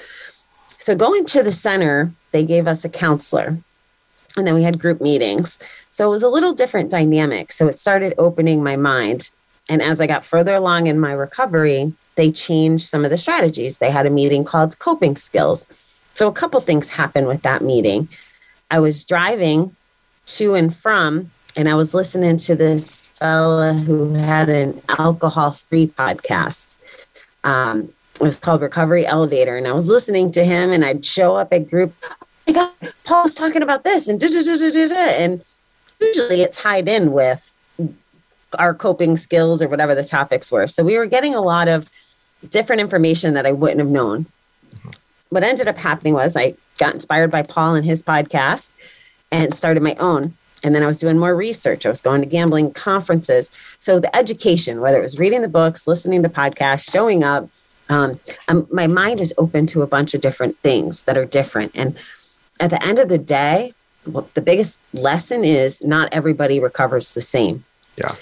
So 0.78 0.96
going 0.96 1.26
to 1.26 1.44
the 1.44 1.54
center, 1.54 2.12
they 2.32 2.46
gave 2.46 2.68
us 2.68 2.84
a 2.84 2.90
counselor 2.90 3.58
and 4.38 4.48
then 4.48 4.56
we 4.56 4.64
had 4.64 4.80
group 4.80 5.02
meetings. 5.02 5.60
So 5.90 6.08
it 6.08 6.12
was 6.12 6.24
a 6.24 6.30
little 6.30 6.54
different 6.54 6.90
dynamic. 6.90 7.52
So 7.52 7.68
it 7.68 7.78
started 7.78 8.14
opening 8.18 8.64
my 8.64 8.76
mind. 8.76 9.30
And 9.70 9.82
as 9.82 10.02
I 10.02 10.08
got 10.08 10.26
further 10.26 10.56
along 10.56 10.88
in 10.88 11.00
my 11.00 11.12
recovery, 11.12 11.94
they 12.16 12.32
changed 12.32 12.88
some 12.88 13.04
of 13.06 13.12
the 13.12 13.18
strategies. 13.18 13.78
They 13.78 13.92
had 13.92 14.06
a 14.06 14.10
meeting 14.10 14.44
called 14.44 14.78
coping 14.80 15.16
skills. 15.16 15.68
So 16.14 16.28
a 16.28 16.34
couple 16.34 16.60
things 16.62 16.90
happened 16.90 17.28
with 17.28 17.42
that 17.44 17.62
meeting. 17.62 18.08
I 18.70 18.80
was 18.80 19.04
driving 19.04 19.76
to 20.26 20.56
and 20.56 20.76
from, 20.76 21.32
and 21.56 21.70
I 21.70 21.76
was 21.76 21.94
listening 21.94 22.38
to 22.38 22.56
this 22.56 23.08
fella 23.08 23.74
who 23.74 24.14
had 24.14 24.50
an 24.50 24.82
alcohol 24.90 25.52
free 25.52 25.88
podcast. 25.88 26.78
Um, 27.44 27.92
it 28.16 28.22
was 28.22 28.38
called 28.38 28.62
Recovery 28.62 29.06
Elevator. 29.06 29.58
And 29.58 29.68
I 29.68 29.74
was 29.74 29.90
listening 29.90 30.32
to 30.32 30.44
him, 30.44 30.72
and 30.72 30.86
I'd 30.86 31.06
show 31.06 31.36
up 31.36 31.52
at 31.54 31.70
group. 31.70 31.94
Oh 32.04 32.16
my 32.48 32.54
God, 32.54 32.94
Paul's 33.04 33.34
talking 33.34 33.62
about 33.62 33.84
this, 33.84 34.08
and 34.08 34.20
da, 34.20 34.28
da, 34.28 34.44
da, 34.44 34.58
da, 34.58 34.72
da, 34.72 34.88
da. 34.88 34.96
And 34.96 35.44
usually 36.00 36.42
it 36.42 36.54
tied 36.54 36.88
in 36.88 37.12
with 37.12 37.48
our 38.60 38.74
coping 38.74 39.18
skills 39.18 39.62
or 39.62 39.68
whatever 39.68 39.96
the 39.96 40.04
topics 40.04 40.52
were. 40.52 40.68
So 40.68 40.84
we 40.84 40.98
were 40.98 41.06
getting 41.06 41.34
a 41.34 41.42
lot 41.42 41.68
of 41.68 41.90
different 42.50 42.82
information 42.82 43.34
that 43.34 43.46
I 43.46 43.52
wouldn't 43.52 43.80
have 43.80 43.90
known. 43.90 44.26
What 45.30 45.44
ended 45.44 45.68
up 45.68 45.78
happening 45.78 46.14
was 46.14 46.36
I 46.36 46.56
got 46.78 46.94
inspired 46.94 47.32
by 47.32 47.44
Paul 47.44 47.76
and 47.76 47.86
his 47.86 48.04
podcast 48.04 48.76
and 49.32 49.54
started 49.54 49.82
my 49.82 49.96
own. 49.96 50.34
And 50.64 50.76
then 50.76 50.84
I 50.84 50.88
was 50.88 51.00
doing 51.00 51.18
more 51.18 51.36
research. 51.36 51.86
I 51.86 51.90
was 51.90 52.02
going 52.02 52.22
to 52.22 52.28
gambling 52.28 52.74
conferences. 52.74 53.50
So 53.80 54.00
the 54.00 54.16
education, 54.16 54.82
whether 54.82 55.00
it 55.00 55.04
was 55.04 55.18
reading 55.18 55.42
the 55.42 55.48
books, 55.48 55.88
listening 55.88 56.22
to 56.24 56.30
podcasts, 56.30 56.92
showing 56.92 57.24
up, 57.24 57.50
um, 57.90 58.20
um, 58.48 58.68
my 58.72 58.88
mind 58.88 59.20
is 59.22 59.34
open 59.38 59.66
to 59.68 59.82
a 59.82 59.88
bunch 59.88 60.14
of 60.14 60.22
different 60.22 60.58
things 60.60 61.06
that 61.06 61.18
are 61.18 61.26
different. 61.26 61.72
And 61.76 61.98
at 62.60 62.70
the 62.70 62.84
end 62.84 63.00
of 63.00 63.10
the 63.10 63.18
day, 63.18 63.74
well, 64.06 64.30
the 64.34 64.42
biggest 64.42 64.80
lesson 64.94 65.44
is 65.44 65.84
not 65.84 66.12
everybody 66.12 66.60
recovers 66.60 67.14
the 67.14 67.22
same. 67.22 67.64
Yeah. 67.98 68.16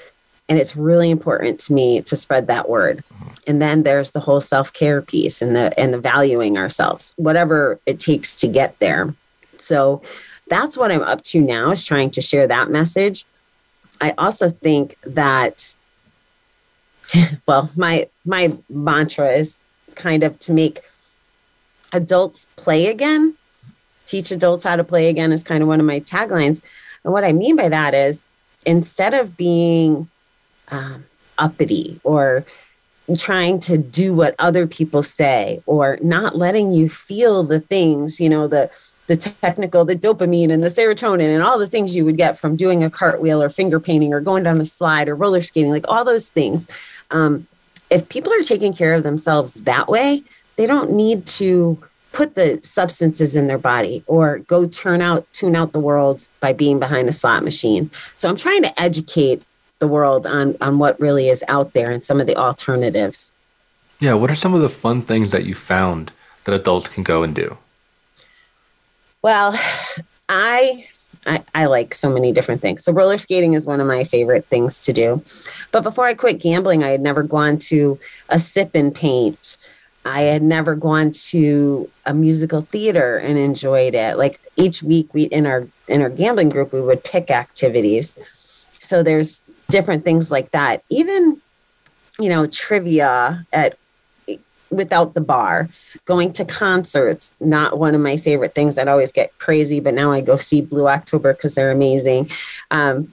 And 0.49 0.59
it's 0.59 0.75
really 0.75 1.09
important 1.09 1.59
to 1.61 1.73
me 1.73 2.01
to 2.01 2.15
spread 2.15 2.47
that 2.47 2.67
word. 2.67 3.03
And 3.47 3.61
then 3.61 3.83
there's 3.83 4.11
the 4.11 4.19
whole 4.19 4.41
self-care 4.41 5.01
piece 5.01 5.41
and 5.41 5.55
the 5.55 5.79
and 5.79 5.93
the 5.93 5.99
valuing 5.99 6.57
ourselves, 6.57 7.13
whatever 7.15 7.79
it 7.85 7.99
takes 7.99 8.35
to 8.37 8.47
get 8.47 8.77
there. 8.79 9.13
So 9.57 10.01
that's 10.49 10.75
what 10.75 10.91
I'm 10.91 11.03
up 11.03 11.23
to 11.25 11.39
now 11.39 11.71
is 11.71 11.83
trying 11.83 12.09
to 12.11 12.21
share 12.21 12.47
that 12.47 12.69
message. 12.69 13.25
I 14.01 14.13
also 14.17 14.49
think 14.49 14.95
that 15.03 15.75
well, 17.47 17.69
my 17.75 18.07
my 18.25 18.53
mantra 18.69 19.31
is 19.31 19.61
kind 19.95 20.23
of 20.23 20.39
to 20.39 20.53
make 20.53 20.81
adults 21.93 22.47
play 22.55 22.87
again. 22.87 23.35
Teach 24.05 24.31
adults 24.31 24.63
how 24.63 24.75
to 24.75 24.83
play 24.83 25.09
again 25.09 25.31
is 25.31 25.43
kind 25.43 25.61
of 25.61 25.67
one 25.67 25.79
of 25.79 25.85
my 25.85 25.99
taglines. 25.99 26.63
And 27.03 27.13
what 27.13 27.23
I 27.23 27.33
mean 27.33 27.55
by 27.55 27.69
that 27.69 27.93
is 27.93 28.23
instead 28.65 29.13
of 29.13 29.37
being 29.37 30.09
um, 30.71 31.05
uppity 31.37 31.99
or 32.03 32.45
trying 33.17 33.59
to 33.59 33.77
do 33.77 34.13
what 34.13 34.35
other 34.37 34.67
people 34.67 35.01
say 35.01 35.61
or 35.65 35.97
not 36.01 36.35
letting 36.35 36.71
you 36.71 36.89
feel 36.89 37.43
the 37.43 37.59
things, 37.59 38.19
you 38.19 38.29
know, 38.29 38.47
the 38.47 38.69
the 39.07 39.17
technical, 39.17 39.83
the 39.85 39.95
dopamine 39.95 40.51
and 40.51 40.63
the 40.63 40.67
serotonin 40.67 41.33
and 41.33 41.41
all 41.41 41.57
the 41.57 41.67
things 41.67 41.95
you 41.95 42.05
would 42.05 42.15
get 42.15 42.37
from 42.37 42.55
doing 42.55 42.83
a 42.83 42.91
cartwheel 42.91 43.41
or 43.41 43.49
finger 43.49 43.79
painting 43.79 44.13
or 44.13 44.21
going 44.21 44.43
down 44.43 44.59
the 44.59 44.65
slide 44.65 45.09
or 45.09 45.15
roller 45.15 45.41
skating, 45.41 45.71
like 45.71 45.85
all 45.87 46.05
those 46.05 46.29
things. 46.29 46.67
Um, 47.09 47.47
if 47.89 48.07
people 48.09 48.31
are 48.31 48.43
taking 48.43 48.71
care 48.71 48.93
of 48.93 49.01
themselves 49.01 49.55
that 49.55 49.87
way, 49.87 50.21
they 50.57 50.67
don't 50.67 50.91
need 50.91 51.25
to 51.25 51.83
put 52.11 52.35
the 52.35 52.59
substances 52.61 53.35
in 53.35 53.47
their 53.47 53.57
body 53.57 54.03
or 54.05 54.39
go 54.39 54.67
turn 54.67 55.01
out, 55.01 55.25
tune 55.33 55.55
out 55.55 55.71
the 55.71 55.79
world 55.79 56.27
by 56.39 56.53
being 56.53 56.77
behind 56.77 57.09
a 57.09 57.11
slot 57.11 57.43
machine. 57.43 57.89
So 58.13 58.29
I'm 58.29 58.35
trying 58.35 58.61
to 58.61 58.79
educate 58.79 59.41
the 59.79 59.87
world 59.87 60.27
on 60.27 60.55
on 60.61 60.77
what 60.79 60.99
really 60.99 61.29
is 61.29 61.43
out 61.47 61.73
there 61.73 61.91
and 61.91 62.05
some 62.05 62.19
of 62.21 62.27
the 62.27 62.35
alternatives. 62.35 63.31
Yeah, 63.99 64.13
what 64.13 64.31
are 64.31 64.35
some 64.35 64.53
of 64.53 64.61
the 64.61 64.69
fun 64.69 65.01
things 65.01 65.31
that 65.31 65.45
you 65.45 65.55
found 65.55 66.11
that 66.45 66.53
adults 66.53 66.87
can 66.87 67.03
go 67.03 67.23
and 67.23 67.35
do? 67.35 67.57
Well, 69.21 69.59
I 70.29 70.87
I, 71.25 71.43
I, 71.53 71.65
like 71.65 71.93
so 71.93 72.09
many 72.09 72.31
different 72.31 72.61
things. 72.61 72.83
So 72.83 72.93
roller 72.93 73.17
skating 73.17 73.53
is 73.53 73.65
one 73.65 73.81
of 73.81 73.87
my 73.87 74.05
favorite 74.05 74.45
things 74.45 74.85
to 74.85 74.93
do. 74.93 75.21
But 75.71 75.83
before 75.83 76.05
I 76.05 76.13
quit 76.13 76.39
gambling, 76.39 76.83
I 76.83 76.89
had 76.89 77.01
never 77.01 77.23
gone 77.23 77.57
to 77.57 77.99
a 78.29 78.39
sip 78.39 78.71
and 78.73 78.95
paint. 78.95 79.57
I 80.05 80.21
had 80.21 80.41
never 80.41 80.75
gone 80.75 81.11
to 81.11 81.89
a 82.05 82.13
musical 82.13 82.61
theater 82.61 83.17
and 83.17 83.37
enjoyed 83.37 83.95
it. 83.95 84.17
Like 84.17 84.39
each 84.55 84.81
week 84.81 85.13
we 85.13 85.23
in 85.23 85.45
our 85.45 85.67
in 85.87 86.01
our 86.01 86.09
gambling 86.09 86.49
group 86.49 86.71
we 86.71 86.81
would 86.81 87.03
pick 87.03 87.29
activities. 87.29 88.17
So 88.71 89.03
there's 89.03 89.41
different 89.69 90.03
things 90.03 90.31
like 90.31 90.51
that. 90.51 90.83
Even, 90.89 91.41
you 92.19 92.29
know, 92.29 92.47
trivia 92.47 93.45
at 93.53 93.77
without 94.71 95.13
the 95.13 95.21
bar, 95.21 95.67
going 96.05 96.31
to 96.33 96.45
concerts, 96.45 97.31
not 97.39 97.79
one 97.79 97.95
of 97.95 98.01
my 98.01 98.17
favorite 98.17 98.53
things. 98.53 98.77
I'd 98.77 98.87
always 98.87 99.11
get 99.11 99.37
crazy, 99.39 99.79
but 99.79 99.93
now 99.93 100.11
I 100.11 100.21
go 100.21 100.37
see 100.37 100.61
Blue 100.61 100.87
October 100.87 101.33
because 101.33 101.55
they're 101.55 101.71
amazing. 101.71 102.29
Um, 102.69 103.07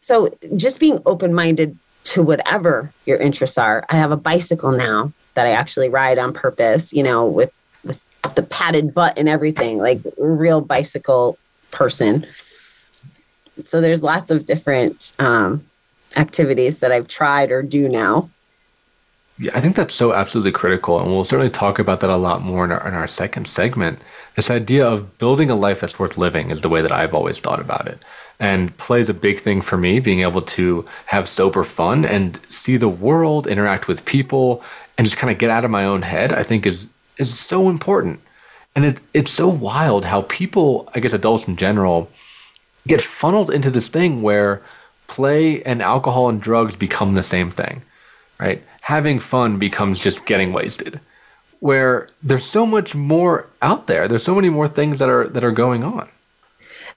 so 0.00 0.36
just 0.56 0.80
being 0.80 1.00
open 1.06 1.34
minded 1.34 1.78
to 2.04 2.22
whatever 2.22 2.92
your 3.06 3.18
interests 3.18 3.58
are. 3.58 3.84
I 3.88 3.96
have 3.96 4.10
a 4.10 4.16
bicycle 4.16 4.72
now 4.72 5.12
that 5.34 5.46
I 5.46 5.52
actually 5.52 5.88
ride 5.88 6.18
on 6.18 6.32
purpose, 6.32 6.92
you 6.92 7.02
know, 7.02 7.26
with, 7.26 7.52
with 7.84 8.00
the 8.34 8.42
padded 8.42 8.94
butt 8.94 9.18
and 9.18 9.28
everything, 9.28 9.78
like 9.78 10.00
real 10.16 10.60
bicycle 10.60 11.38
person. 11.70 12.26
So 13.64 13.80
there's 13.80 14.02
lots 14.02 14.30
of 14.30 14.46
different 14.46 15.12
um, 15.18 15.67
activities 16.18 16.80
that 16.80 16.92
I've 16.92 17.08
tried 17.08 17.50
or 17.50 17.62
do 17.62 17.88
now. 17.88 18.28
Yeah, 19.38 19.52
I 19.54 19.60
think 19.60 19.76
that's 19.76 19.94
so 19.94 20.12
absolutely 20.12 20.50
critical, 20.50 20.98
and 20.98 21.10
we'll 21.10 21.24
certainly 21.24 21.50
talk 21.50 21.78
about 21.78 22.00
that 22.00 22.10
a 22.10 22.16
lot 22.16 22.42
more 22.42 22.64
in 22.64 22.72
our, 22.72 22.88
in 22.88 22.94
our 22.94 23.06
second 23.06 23.46
segment. 23.46 24.00
This 24.34 24.50
idea 24.50 24.86
of 24.86 25.16
building 25.18 25.48
a 25.48 25.54
life 25.54 25.80
that's 25.80 25.98
worth 25.98 26.18
living 26.18 26.50
is 26.50 26.60
the 26.60 26.68
way 26.68 26.82
that 26.82 26.90
I've 26.90 27.14
always 27.14 27.38
thought 27.38 27.60
about 27.60 27.86
it. 27.86 27.98
And 28.40 28.76
play 28.78 29.00
is 29.00 29.08
a 29.08 29.14
big 29.14 29.38
thing 29.38 29.62
for 29.62 29.76
me, 29.76 30.00
being 30.00 30.20
able 30.20 30.42
to 30.42 30.84
have 31.06 31.28
sober 31.28 31.62
fun 31.62 32.04
and 32.04 32.40
see 32.48 32.76
the 32.76 32.88
world, 32.88 33.46
interact 33.46 33.86
with 33.86 34.04
people, 34.04 34.62
and 34.96 35.06
just 35.06 35.18
kind 35.18 35.30
of 35.30 35.38
get 35.38 35.50
out 35.50 35.64
of 35.64 35.70
my 35.70 35.84
own 35.84 36.02
head, 36.02 36.32
I 36.32 36.42
think 36.42 36.66
is 36.66 36.88
is 37.16 37.36
so 37.36 37.68
important. 37.68 38.20
And 38.76 38.84
it, 38.84 39.00
it's 39.12 39.30
so 39.30 39.48
wild 39.48 40.04
how 40.04 40.22
people, 40.22 40.88
I 40.94 41.00
guess 41.00 41.12
adults 41.12 41.48
in 41.48 41.56
general, 41.56 42.08
get 42.86 43.02
funneled 43.02 43.50
into 43.50 43.70
this 43.70 43.88
thing 43.88 44.22
where 44.22 44.62
play 45.08 45.62
and 45.64 45.82
alcohol 45.82 46.28
and 46.28 46.40
drugs 46.40 46.76
become 46.76 47.14
the 47.14 47.22
same 47.22 47.50
thing, 47.50 47.82
right? 48.38 48.62
Having 48.82 49.18
fun 49.18 49.58
becomes 49.58 49.98
just 49.98 50.24
getting 50.24 50.52
wasted. 50.52 51.00
Where 51.60 52.08
there's 52.22 52.44
so 52.44 52.64
much 52.64 52.94
more 52.94 53.48
out 53.60 53.88
there. 53.88 54.06
There's 54.06 54.22
so 54.22 54.36
many 54.36 54.48
more 54.48 54.68
things 54.68 55.00
that 55.00 55.08
are 55.08 55.26
that 55.26 55.42
are 55.42 55.50
going 55.50 55.82
on. 55.82 56.08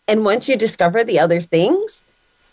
And 0.08 0.24
once 0.24 0.48
you 0.48 0.56
discover 0.56 1.04
the 1.04 1.20
other 1.20 1.42
things, 1.42 2.06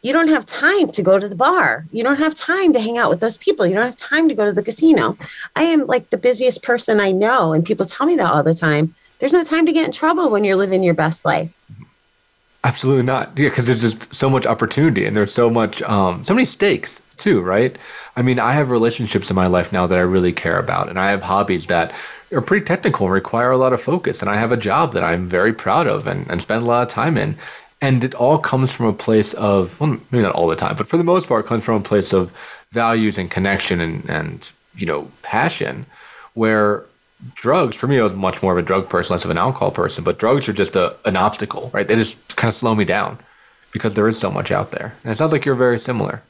you 0.02 0.12
don't 0.12 0.28
have 0.28 0.46
time 0.46 0.90
to 0.92 1.02
go 1.02 1.18
to 1.18 1.28
the 1.28 1.34
bar. 1.34 1.84
You 1.92 2.02
don't 2.04 2.18
have 2.18 2.34
time 2.34 2.72
to 2.72 2.80
hang 2.80 2.98
out 2.98 3.10
with 3.10 3.20
those 3.20 3.36
people. 3.36 3.66
You 3.66 3.74
don't 3.74 3.84
have 3.84 3.96
time 3.96 4.28
to 4.28 4.34
go 4.34 4.46
to 4.46 4.52
the 4.52 4.62
casino. 4.62 5.18
I 5.56 5.64
am 5.64 5.86
like 5.86 6.08
the 6.10 6.16
busiest 6.16 6.62
person 6.62 7.00
I 7.00 7.10
know, 7.10 7.52
and 7.52 7.66
people 7.66 7.84
tell 7.84 8.06
me 8.06 8.16
that 8.16 8.32
all 8.32 8.42
the 8.42 8.54
time. 8.54 8.94
There's 9.18 9.32
no 9.32 9.42
time 9.42 9.66
to 9.66 9.72
get 9.72 9.84
in 9.84 9.92
trouble 9.92 10.30
when 10.30 10.44
you're 10.44 10.56
living 10.56 10.82
your 10.82 10.94
best 10.94 11.24
life. 11.24 11.60
Absolutely 12.68 13.02
not. 13.02 13.32
Yeah, 13.38 13.48
because 13.48 13.64
there's 13.66 13.80
just 13.80 14.14
so 14.14 14.28
much 14.28 14.44
opportunity 14.44 15.06
and 15.06 15.16
there's 15.16 15.32
so 15.32 15.48
much, 15.48 15.80
um, 15.82 16.22
so 16.26 16.34
many 16.34 16.44
stakes 16.44 17.00
too, 17.16 17.40
right? 17.40 17.74
I 18.14 18.20
mean, 18.20 18.38
I 18.38 18.52
have 18.52 18.70
relationships 18.70 19.30
in 19.30 19.36
my 19.36 19.46
life 19.46 19.72
now 19.72 19.86
that 19.86 19.96
I 19.96 20.02
really 20.02 20.34
care 20.34 20.58
about, 20.58 20.90
and 20.90 21.00
I 21.00 21.10
have 21.10 21.22
hobbies 21.22 21.66
that 21.68 21.94
are 22.30 22.42
pretty 22.42 22.66
technical 22.66 23.06
and 23.06 23.14
require 23.14 23.50
a 23.50 23.56
lot 23.56 23.72
of 23.72 23.80
focus, 23.80 24.20
and 24.20 24.30
I 24.30 24.36
have 24.36 24.52
a 24.52 24.56
job 24.56 24.92
that 24.92 25.02
I'm 25.02 25.26
very 25.28 25.54
proud 25.54 25.86
of 25.86 26.06
and, 26.06 26.30
and 26.30 26.42
spend 26.42 26.62
a 26.62 26.66
lot 26.66 26.82
of 26.82 26.88
time 26.88 27.16
in. 27.16 27.36
And 27.80 28.04
it 28.04 28.14
all 28.14 28.38
comes 28.38 28.70
from 28.70 28.86
a 28.86 28.92
place 28.92 29.32
of, 29.34 29.80
well, 29.80 29.98
maybe 30.10 30.22
not 30.22 30.34
all 30.34 30.48
the 30.48 30.56
time, 30.56 30.76
but 30.76 30.88
for 30.88 30.98
the 30.98 31.04
most 31.04 31.26
part, 31.26 31.46
comes 31.46 31.64
from 31.64 31.76
a 31.76 31.80
place 31.80 32.12
of 32.12 32.32
values 32.72 33.16
and 33.16 33.30
connection 33.30 33.80
and, 33.80 34.10
and 34.10 34.50
you 34.76 34.84
know, 34.84 35.08
passion, 35.22 35.86
where 36.34 36.84
drugs 37.34 37.74
for 37.74 37.88
me 37.88 37.98
i 37.98 38.02
was 38.02 38.14
much 38.14 38.42
more 38.42 38.52
of 38.52 38.58
a 38.58 38.62
drug 38.62 38.88
person 38.88 39.12
less 39.12 39.24
of 39.24 39.30
an 39.30 39.38
alcohol 39.38 39.72
person 39.72 40.04
but 40.04 40.18
drugs 40.18 40.48
are 40.48 40.52
just 40.52 40.76
a, 40.76 40.94
an 41.04 41.16
obstacle 41.16 41.68
right? 41.72 41.88
They 41.88 41.94
just 41.94 42.36
kind 42.36 42.48
of 42.48 42.54
slow 42.54 42.74
me 42.74 42.84
down 42.84 43.18
because 43.72 43.94
there 43.94 44.08
is 44.08 44.18
so 44.18 44.30
much 44.30 44.50
out 44.50 44.70
there. 44.70 44.94
And 45.04 45.12
it 45.12 45.16
sounds 45.16 45.32
like 45.32 45.44
you're 45.44 45.54
very 45.54 45.78
similar. 45.78 46.22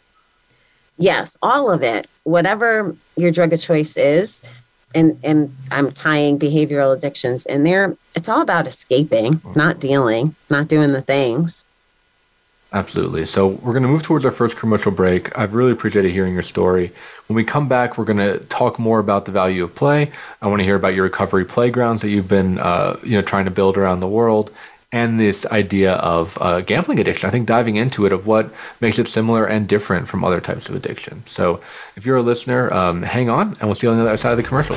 Yes 0.99 1.37
all 1.43 1.71
of 1.71 1.83
it. 1.83 2.09
Whatever 2.25 2.95
your 3.17 3.31
drug 3.31 3.53
of 3.53 3.61
choice 3.61 3.97
is 3.97 4.43
and 4.95 5.19
and 5.23 5.55
i'm 5.71 5.93
tying 5.93 6.39
behavioral 6.39 6.97
addictions 6.97 7.45
in 7.45 7.63
there 7.63 7.95
it's 8.17 8.27
all 8.27 8.41
about 8.41 8.67
escaping 8.67 9.35
mm-hmm. 9.35 9.53
not 9.55 9.79
dealing 9.81 10.35
not 10.49 10.67
doing 10.67 10.93
the 10.93 11.03
things 11.03 11.67
Absolutely. 12.71 13.25
So 13.25 13.49
we're 13.49 13.73
going 13.73 13.83
to 13.83 13.89
move 13.89 14.03
towards 14.03 14.27
our 14.27 14.31
first 14.31 14.59
commercial 14.59 14.93
break. 14.93 15.37
I've 15.39 15.55
really 15.55 15.73
appreciated 15.73 16.13
hearing 16.13 16.35
your 16.35 16.43
story. 16.43 16.93
When 17.27 17.35
we 17.35 17.43
come 17.43 17.67
back, 17.67 17.97
we're 17.97 18.05
going 18.05 18.19
to 18.19 18.41
talk 18.47 18.79
more 18.79 18.99
about 18.99 19.25
the 19.25 19.33
value 19.33 19.65
of 19.65 19.75
play. 19.75 20.13
I 20.43 20.49
want 20.49 20.61
to 20.61 20.65
hear 20.65 20.77
about 20.77 20.95
your 20.95 21.05
recovery 21.05 21.47
playgrounds 21.47 22.03
that 22.03 22.11
you've 22.11 22.29
been, 22.29 22.59
uh, 22.59 22.99
you 23.03 23.13
know, 23.13 23.23
trying 23.23 23.47
to 23.47 23.51
build 23.51 23.79
around 23.79 24.01
the 24.01 24.09
world, 24.09 24.51
and 24.93 25.19
this 25.19 25.47
idea 25.47 25.95
of 25.95 26.37
uh, 26.41 26.61
gambling 26.61 26.99
addiction. 26.99 27.27
I 27.27 27.31
think 27.31 27.47
diving 27.47 27.77
into 27.77 28.05
it 28.05 28.13
of 28.13 28.27
what 28.27 28.53
makes 28.81 28.99
it 28.99 29.09
similar 29.09 29.47
and 29.47 29.67
different 29.67 30.09
from 30.09 30.23
other 30.23 30.41
types 30.41 30.69
of 30.69 30.75
addiction. 30.75 31.23
So 31.27 31.63
if 31.97 32.05
you're 32.05 32.17
a 32.17 32.23
listener, 32.23 32.73
um, 32.73 33.03
hang 33.03 33.31
on, 33.31 33.57
and 33.61 33.63
we'll 33.63 33.75
see 33.75 33.87
you 33.87 33.93
on 33.93 33.99
the 33.99 34.07
other 34.07 34.17
side 34.19 34.33
of 34.33 34.37
the 34.37 34.43
commercial. 34.43 34.77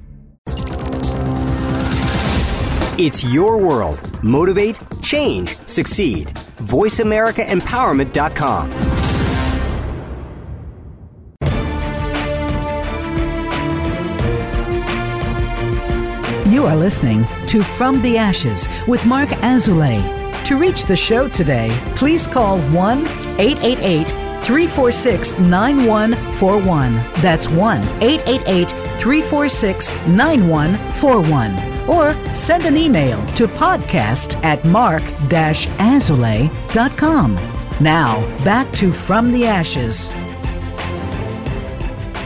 It's 3.03 3.23
your 3.23 3.57
world. 3.57 4.23
Motivate, 4.23 4.77
change, 5.01 5.57
succeed. 5.65 6.27
VoiceAmericaEmpowerment.com. 6.61 8.71
You 16.53 16.67
are 16.67 16.75
listening 16.75 17.25
to 17.47 17.63
From 17.63 18.03
the 18.03 18.19
Ashes 18.19 18.67
with 18.87 19.03
Marc 19.07 19.29
Azoulay. 19.29 19.99
To 20.45 20.57
reach 20.57 20.85
the 20.85 20.95
show 20.95 21.27
today, 21.27 21.75
please 21.95 22.27
call 22.27 22.59
1 22.69 23.07
888 23.39 24.09
346 24.43 25.39
9141. 25.39 26.97
That's 27.23 27.49
1 27.49 27.81
888 28.03 28.69
346 28.99 29.89
9141 30.05 31.70
or 31.87 32.15
send 32.33 32.65
an 32.65 32.77
email 32.77 33.23
to 33.27 33.47
podcast 33.47 34.43
at 34.43 34.63
marc-azoulay.com. 34.65 37.35
Now, 37.79 38.43
back 38.43 38.71
to 38.73 38.91
From 38.91 39.31
the 39.31 39.47
Ashes. 39.47 40.11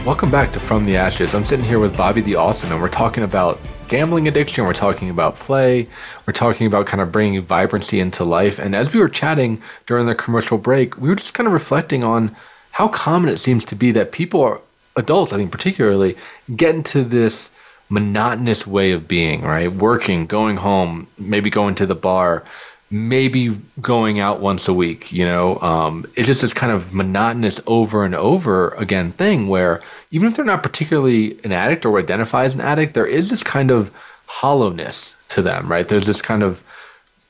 Welcome 0.04 0.30
back 0.30 0.52
to 0.52 0.60
From 0.60 0.84
the 0.84 0.96
Ashes. 0.96 1.34
I'm 1.34 1.44
sitting 1.44 1.64
here 1.64 1.78
with 1.78 1.96
Bobbie 1.96 2.20
the 2.20 2.36
Awesome, 2.36 2.70
and 2.70 2.80
we're 2.80 2.88
talking 2.88 3.24
about 3.24 3.58
gambling 3.88 4.28
addiction. 4.28 4.64
We're 4.64 4.72
talking 4.72 5.10
about 5.10 5.38
play. 5.38 5.88
We're 6.26 6.32
talking 6.32 6.66
about 6.66 6.86
kind 6.86 7.00
of 7.00 7.10
bringing 7.10 7.40
vibrancy 7.40 8.00
into 8.00 8.24
life. 8.24 8.58
And 8.58 8.76
as 8.76 8.92
we 8.92 9.00
were 9.00 9.08
chatting 9.08 9.62
during 9.86 10.06
the 10.06 10.14
commercial 10.14 10.58
break, 10.58 10.98
we 10.98 11.08
were 11.08 11.16
just 11.16 11.34
kind 11.34 11.46
of 11.46 11.52
reflecting 11.52 12.04
on 12.04 12.36
how 12.72 12.88
common 12.88 13.30
it 13.30 13.38
seems 13.38 13.64
to 13.64 13.74
be 13.74 13.90
that 13.92 14.12
people 14.12 14.42
are 14.42 14.60
adults, 14.96 15.32
I 15.32 15.38
think 15.38 15.50
particularly, 15.50 16.16
get 16.54 16.74
into 16.74 17.02
this 17.02 17.50
monotonous 17.88 18.66
way 18.66 18.92
of 18.92 19.06
being, 19.06 19.42
right? 19.42 19.70
Working, 19.70 20.26
going 20.26 20.56
home, 20.56 21.06
maybe 21.18 21.50
going 21.50 21.74
to 21.76 21.86
the 21.86 21.94
bar, 21.94 22.44
maybe 22.90 23.56
going 23.80 24.20
out 24.20 24.40
once 24.40 24.68
a 24.68 24.72
week, 24.72 25.12
you 25.12 25.24
know? 25.24 25.58
Um, 25.60 26.04
it's 26.16 26.26
just 26.26 26.42
this 26.42 26.54
kind 26.54 26.72
of 26.72 26.92
monotonous 26.94 27.60
over 27.66 28.04
and 28.04 28.14
over 28.14 28.70
again 28.70 29.12
thing 29.12 29.48
where 29.48 29.82
even 30.10 30.28
if 30.28 30.36
they're 30.36 30.44
not 30.44 30.62
particularly 30.62 31.38
an 31.44 31.52
addict 31.52 31.84
or 31.84 31.98
identify 31.98 32.44
as 32.44 32.54
an 32.54 32.60
addict, 32.60 32.94
there 32.94 33.06
is 33.06 33.30
this 33.30 33.42
kind 33.42 33.70
of 33.70 33.90
hollowness 34.26 35.14
to 35.28 35.42
them, 35.42 35.70
right? 35.70 35.88
There's 35.88 36.06
this 36.06 36.22
kind 36.22 36.42
of 36.42 36.62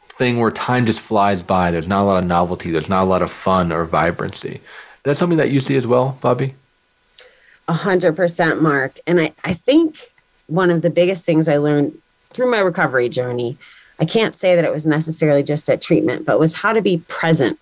thing 0.09 0.39
where 0.39 0.51
time 0.51 0.87
just 0.87 1.01
flies 1.01 1.43
by. 1.43 1.71
There's 1.71 1.89
not 1.89 2.03
a 2.03 2.05
lot 2.05 2.23
of 2.23 2.29
novelty. 2.29 2.71
There's 2.71 2.89
not 2.89 3.03
a 3.03 3.07
lot 3.07 3.23
of 3.23 3.31
fun 3.31 3.73
or 3.73 3.85
vibrancy. 3.85 4.61
That's 5.03 5.19
something 5.19 5.39
that 5.39 5.51
you 5.51 5.61
see 5.61 5.77
as 5.77 5.87
well, 5.87 6.19
Bobbie? 6.21 6.55
A 7.69 7.73
hundred 7.73 8.17
percent, 8.17 8.63
Marc. 8.63 8.99
And 9.07 9.21
I, 9.21 9.33
I 9.45 9.55
think 9.55 10.13
one 10.47 10.71
of 10.71 10.83
the 10.83 10.91
biggest 10.91 11.25
things 11.25 11.49
I 11.49 11.57
learned 11.57 11.97
through 12.31 12.51
my 12.51 12.61
recovery 12.61 13.09
journey. 13.09 13.57
I 13.99 14.05
can't 14.05 14.37
say 14.37 14.57
that 14.57 14.65
it 14.65 14.73
was 14.73 14.87
necessarily 14.87 15.43
just 15.43 15.71
at 15.71 15.81
treatment, 15.81 16.27
but 16.27 16.39
was 16.39 16.55
how 16.55 16.73
to 16.73 16.83
be 16.83 16.99
present. 17.09 17.59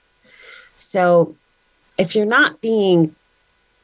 So 0.77 1.37
if 1.97 2.17
you're 2.17 2.27
not 2.27 2.61
being 2.61 3.15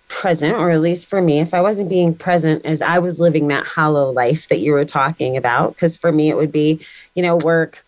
present, 0.09 0.57
or 0.57 0.71
at 0.71 0.81
least 0.81 1.09
for 1.09 1.23
me, 1.23 1.39
if 1.39 1.55
I 1.55 1.61
wasn't 1.61 1.89
being 1.89 2.15
present 2.15 2.65
as 2.67 2.83
I 2.83 2.99
was 2.99 3.21
living 3.21 3.49
that 3.49 3.67
hollow 3.67 4.11
life 4.11 4.49
that 4.49 4.59
you 4.59 4.73
were 4.73 4.85
talking 4.85 5.37
about, 5.37 5.75
because 5.75 5.97
for 5.97 6.11
me, 6.11 6.29
it 6.29 6.37
would 6.37 6.51
be, 6.51 6.85
you 7.15 7.23
know, 7.23 7.37
work. 7.37 7.85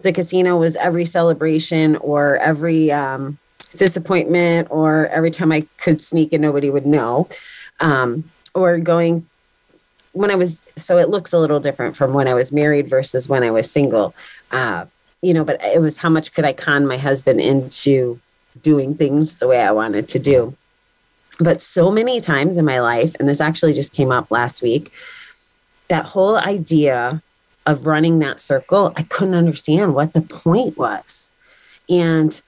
The 0.00 0.12
casino 0.12 0.56
was 0.56 0.76
every 0.76 1.04
celebration 1.04 1.96
or 1.96 2.38
every 2.38 2.90
um, 2.90 3.38
disappointment 3.76 4.68
or 4.70 5.06
every 5.08 5.30
time 5.30 5.52
I 5.52 5.66
could 5.76 6.02
sneak 6.02 6.32
and 6.32 6.42
nobody 6.42 6.70
would 6.70 6.86
know. 6.86 7.28
Um, 7.78 8.24
or 8.54 8.78
going 8.78 9.26
when 10.12 10.30
I 10.30 10.34
was, 10.34 10.66
so 10.76 10.98
it 10.98 11.08
looks 11.08 11.32
a 11.32 11.38
little 11.38 11.60
different 11.60 11.96
from 11.96 12.12
when 12.12 12.28
I 12.28 12.34
was 12.34 12.52
married 12.52 12.88
versus 12.88 13.28
when 13.28 13.42
I 13.42 13.50
was 13.50 13.70
single. 13.70 14.14
Uh, 14.50 14.86
you 15.22 15.34
know, 15.34 15.44
but 15.44 15.62
it 15.62 15.80
was 15.80 15.98
how 15.98 16.08
much 16.08 16.32
could 16.32 16.44
I 16.44 16.52
con 16.52 16.86
my 16.86 16.96
husband 16.96 17.40
into 17.40 18.18
doing 18.62 18.94
things 18.94 19.38
the 19.38 19.48
way 19.48 19.60
I 19.60 19.70
wanted 19.70 20.08
to 20.08 20.18
do. 20.18 20.56
But 21.38 21.62
so 21.62 21.90
many 21.90 22.20
times 22.20 22.56
in 22.56 22.64
my 22.64 22.80
life, 22.80 23.14
and 23.18 23.28
this 23.28 23.40
actually 23.40 23.72
just 23.72 23.92
came 23.92 24.10
up 24.10 24.30
last 24.30 24.62
week, 24.62 24.92
that 25.88 26.04
whole 26.04 26.36
idea 26.36 27.22
of 27.66 27.86
running 27.86 28.18
that 28.18 28.40
circle, 28.40 28.92
I 28.96 29.02
couldn't 29.04 29.34
understand 29.34 29.94
what 29.94 30.12
the 30.12 30.22
point 30.22 30.76
was. 30.76 31.28
And 31.88 32.40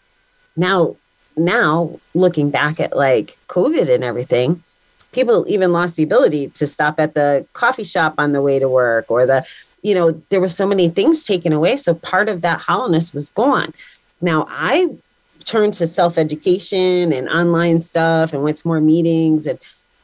now, 0.56 0.96
now 1.36 1.98
looking 2.14 2.50
back 2.50 2.80
at 2.80 2.96
like 2.96 3.38
COVID 3.48 3.92
and 3.92 4.04
everything, 4.04 4.62
people 5.12 5.44
even 5.48 5.72
lost 5.72 5.96
the 5.96 6.02
ability 6.02 6.48
to 6.48 6.66
stop 6.66 6.98
at 6.98 7.14
the 7.14 7.46
coffee 7.52 7.84
shop 7.84 8.14
on 8.18 8.32
the 8.32 8.42
way 8.42 8.58
to 8.58 8.68
work 8.68 9.10
or 9.10 9.26
the, 9.26 9.44
you 9.82 9.94
know, 9.94 10.12
there 10.30 10.40
were 10.40 10.48
so 10.48 10.66
many 10.66 10.88
things 10.88 11.24
taken 11.24 11.52
away. 11.52 11.76
So 11.76 11.94
part 11.94 12.28
of 12.28 12.40
that 12.42 12.60
hollowness 12.60 13.14
was 13.14 13.30
gone. 13.30 13.72
Now 14.20 14.46
I 14.48 14.90
turned 15.44 15.74
to 15.74 15.86
self 15.86 16.18
education 16.18 17.12
and 17.12 17.28
online 17.28 17.80
stuff 17.80 18.32
and 18.32 18.42
went 18.42 18.58
to 18.58 18.68
more 18.68 18.80
meetings 18.80 19.46
and 19.46 19.58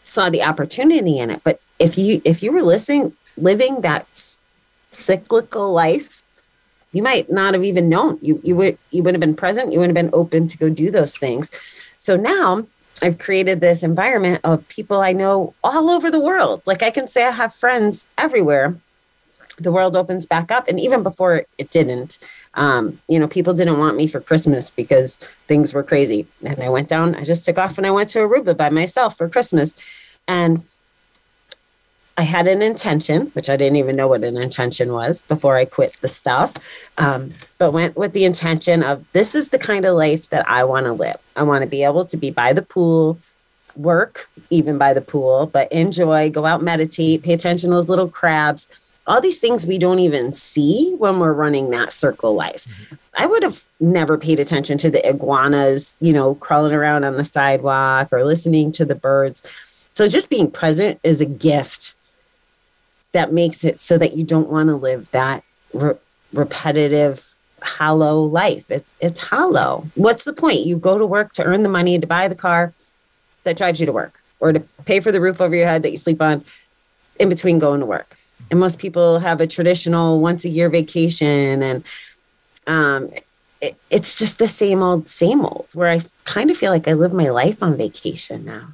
saw 0.05 0.31
the 0.31 0.43
opportunity 0.43 1.19
in 1.19 1.31
it. 1.31 1.43
But 1.45 1.61
if 1.79 1.97
you 1.97 2.21
if 2.25 2.43
you 2.43 2.53
were 2.53 2.63
listening, 2.63 3.15
living 3.37 3.81
that 3.83 4.07
cyclical 4.91 5.73
life, 5.73 6.23
you 6.93 7.03
might 7.03 7.31
not 7.31 7.55
have 7.55 7.65
even 7.65 7.89
known. 7.89 8.19
You 8.21 8.41
you 8.43 8.57
would 8.57 8.79
you 8.91 9.03
would 9.03 9.15
have 9.15 9.21
been 9.21 9.35
present. 9.35 9.73
You 9.73 9.81
wouldn't 9.81 9.97
have 9.97 10.05
been 10.05 10.19
open 10.19 10.49
to 10.49 10.59
go 10.59 10.69
do 10.69 10.91
those 10.91 11.17
things. 11.17 11.51
So 11.99 12.17
now 12.17 12.67
I've 13.03 13.19
created 13.19 13.61
this 13.61 13.83
environment 13.83 14.41
of 14.45 14.67
people 14.69 15.01
I 15.01 15.13
know 15.13 15.55
all 15.63 15.91
over 15.91 16.11
the 16.11 16.21
world. 16.21 16.63
Like 16.67 16.83
I 16.83 16.91
can 16.91 17.09
say 17.09 17.25
I 17.25 17.31
have 17.31 17.55
friends 17.55 18.09
everywhere. 18.17 18.77
The 19.59 19.73
world 19.73 19.97
opens 19.97 20.25
back 20.25 20.53
up, 20.53 20.69
and 20.69 20.79
even 20.79 21.03
before 21.03 21.45
it 21.59 21.71
didn't, 21.71 22.19
um, 22.55 23.01
you 23.09 23.19
know, 23.19 23.27
people 23.27 23.55
didn't 23.55 23.79
want 23.79 23.97
me 23.97 24.07
for 24.07 24.21
Christmas 24.21 24.71
because 24.71 25.17
things 25.49 25.75
were 25.75 25.83
crazy. 25.83 26.27
And 26.45 26.63
I 26.63 26.69
went 26.69 26.89
down, 26.89 27.17
I 27.17 27.25
just 27.25 27.45
took 27.45 27.59
off 27.59 27.77
and 27.77 27.87
I 27.87 27.91
went 27.91 28.09
to 28.11 28.21
Aruba 28.21 28.57
by 28.57 28.71
myself 28.71 29.17
for 29.17 29.29
Christmas. 29.29 29.75
And 30.29 30.63
I 32.19 32.23
had 32.23 32.49
an 32.49 32.63
intention, 32.63 33.27
which 33.29 33.49
I 33.49 33.57
didn't 33.57 33.77
even 33.77 33.95
know 33.95 34.09
what 34.09 34.25
an 34.25 34.37
intention 34.37 34.93
was 34.93 35.23
before 35.23 35.57
I 35.57 35.65
quit 35.65 35.97
the 36.01 36.09
stuff, 36.09 36.53
um, 36.99 37.33
but 37.59 37.71
went 37.71 37.97
with 37.97 38.13
the 38.13 38.25
intention 38.25 38.83
of 38.83 39.11
this 39.13 39.37
is 39.37 39.51
the 39.51 39.59
kind 39.59 39.85
of 39.85 39.95
life 39.95 40.29
that 40.31 40.47
I 40.49 40.65
want 40.65 40.87
to 40.87 40.93
live. 40.93 41.17
I 41.37 41.45
want 41.45 41.63
to 41.63 41.71
be 41.71 41.85
able 41.85 42.05
to 42.07 42.17
be 42.17 42.31
by 42.31 42.53
the 42.53 42.63
pool, 42.63 43.19
work 43.77 44.29
even 44.51 44.79
by 44.79 44.95
the 44.95 45.01
pool, 45.01 45.47
but 45.47 45.71
enjoy, 45.71 46.29
go 46.29 46.45
out, 46.45 46.61
meditate, 46.61 47.23
pay 47.23 47.35
attention 47.35 47.71
to 47.71 47.77
those 47.77 47.89
little 47.89 48.09
crabs 48.09 48.67
all 49.09 49.23
these 49.23 49.41
things 49.41 49.65
we 49.65 49.79
don't 49.79 50.01
even 50.01 50.35
see 50.35 50.95
when 50.99 51.19
we're 51.19 51.33
running 51.33 51.71
that 51.71 51.95
circle 51.95 52.35
life. 52.35 52.67
Mm-hmm. 52.67 52.95
I 53.15 53.27
would 53.27 53.43
have 53.43 53.65
never 53.81 54.19
paid 54.19 54.39
attention 54.39 54.77
to 54.79 54.91
the 54.91 55.09
iguanas, 55.09 55.97
you 56.01 56.13
know, 56.13 56.35
crawling 56.35 56.75
around 56.75 57.05
on 57.05 57.17
the 57.17 57.25
sidewalk 57.25 58.09
or 58.13 58.23
listening 58.25 58.71
to 58.73 58.85
the 58.85 58.95
birds. 58.95 59.43
So 59.95 60.09
just 60.09 60.29
being 60.29 60.51
present 60.51 61.01
is 61.03 61.23
a 61.23 61.27
gift 61.27 61.95
that 63.13 63.33
makes 63.33 63.65
it 63.65 63.81
so 63.81 63.99
that 63.99 64.17
you 64.17 64.25
don't 64.25 64.49
want 64.49 64.69
to 64.69 64.77
live 64.77 65.11
that 65.11 65.43
re- 65.73 65.95
repetitive 66.33 67.27
hollow 67.63 68.23
life. 68.23 68.71
It's 68.71 68.95
it's 69.01 69.21
hollow. 69.21 69.87
What's 69.95 70.25
the 70.25 70.33
point? 70.33 70.61
You 70.61 70.77
go 70.77 70.99
to 70.99 71.07
work 71.07 71.33
to 71.35 71.45
earn 71.45 71.63
the 71.63 71.69
money 71.69 71.99
to 71.99 72.07
buy 72.07 72.29
the 72.29 72.35
car 72.35 72.73
that 73.45 73.57
drives 73.57 73.81
you 73.81 73.87
to 73.87 73.93
work 73.93 74.21
or 74.41 74.53
to 74.53 74.61
pay 74.85 75.01
for 75.01 75.11
the 75.11 75.21
roof 75.21 75.41
over 75.41 75.55
your 75.55 75.67
head 75.67 75.83
that 75.83 75.91
you 75.91 75.97
sleep 75.97 76.23
on 76.23 76.45
in 77.19 77.29
between 77.29 77.59
going 77.59 77.81
to 77.81 77.87
work 77.87 78.17
and 78.51 78.61
most 78.61 78.79
people 78.79 79.19
have 79.19 79.41
a 79.41 79.47
traditional 79.47 80.21
once 80.21 80.45
a 80.45 80.49
year 80.49 80.69
vacation 80.69 81.63
and 81.63 81.85
um, 82.67 83.11
it, 83.61 83.77
it's 83.91 84.19
just 84.19 84.39
the 84.39 84.49
same 84.49 84.83
old 84.83 85.09
same 85.09 85.45
old 85.45 85.69
where 85.75 85.89
i 85.89 86.01
kind 86.25 86.51
of 86.51 86.57
feel 86.57 86.71
like 86.71 86.87
i 86.87 86.93
live 86.93 87.13
my 87.13 87.29
life 87.29 87.63
on 87.63 87.77
vacation 87.77 88.45
now 88.45 88.69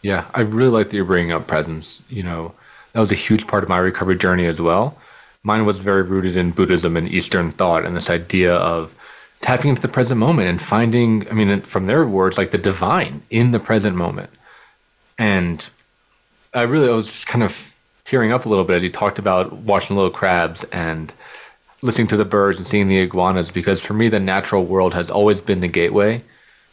yeah 0.00 0.26
i 0.34 0.40
really 0.40 0.70
like 0.70 0.90
that 0.90 0.96
you're 0.96 1.04
bringing 1.04 1.32
up 1.32 1.46
presence 1.46 2.02
you 2.08 2.22
know 2.22 2.54
that 2.92 3.00
was 3.00 3.12
a 3.12 3.16
huge 3.16 3.46
part 3.46 3.62
of 3.62 3.68
my 3.68 3.78
recovery 3.78 4.16
journey 4.16 4.46
as 4.46 4.60
well. 4.60 4.96
Mine 5.42 5.66
was 5.66 5.78
very 5.78 6.02
rooted 6.02 6.36
in 6.36 6.50
buddhism 6.52 6.96
and 6.96 7.08
eastern 7.08 7.52
thought 7.52 7.84
and 7.84 7.96
this 7.96 8.10
idea 8.10 8.54
of 8.54 8.94
tapping 9.40 9.70
into 9.70 9.82
the 9.82 9.88
present 9.88 10.20
moment 10.20 10.48
and 10.48 10.62
finding 10.62 11.28
i 11.28 11.32
mean 11.32 11.60
from 11.62 11.86
their 11.86 12.06
words 12.06 12.38
like 12.38 12.52
the 12.52 12.58
divine 12.58 13.22
in 13.30 13.50
the 13.50 13.58
present 13.58 13.96
moment. 13.96 14.30
And 15.18 15.68
i 16.54 16.62
really 16.62 16.88
I 16.88 16.92
was 16.92 17.10
just 17.10 17.26
kind 17.26 17.42
of 17.42 17.72
tearing 18.04 18.32
up 18.32 18.46
a 18.46 18.48
little 18.48 18.64
bit 18.64 18.76
as 18.76 18.82
you 18.82 18.90
talked 18.90 19.18
about 19.18 19.52
watching 19.52 19.96
little 19.96 20.10
crabs 20.10 20.64
and 20.64 21.12
listening 21.82 22.06
to 22.08 22.16
the 22.16 22.24
birds 22.24 22.58
and 22.58 22.66
seeing 22.66 22.88
the 22.88 22.98
iguanas 22.98 23.50
because 23.50 23.80
for 23.80 23.94
me 23.94 24.08
the 24.08 24.20
natural 24.20 24.64
world 24.64 24.94
has 24.94 25.10
always 25.10 25.40
been 25.40 25.60
the 25.60 25.68
gateway 25.68 26.22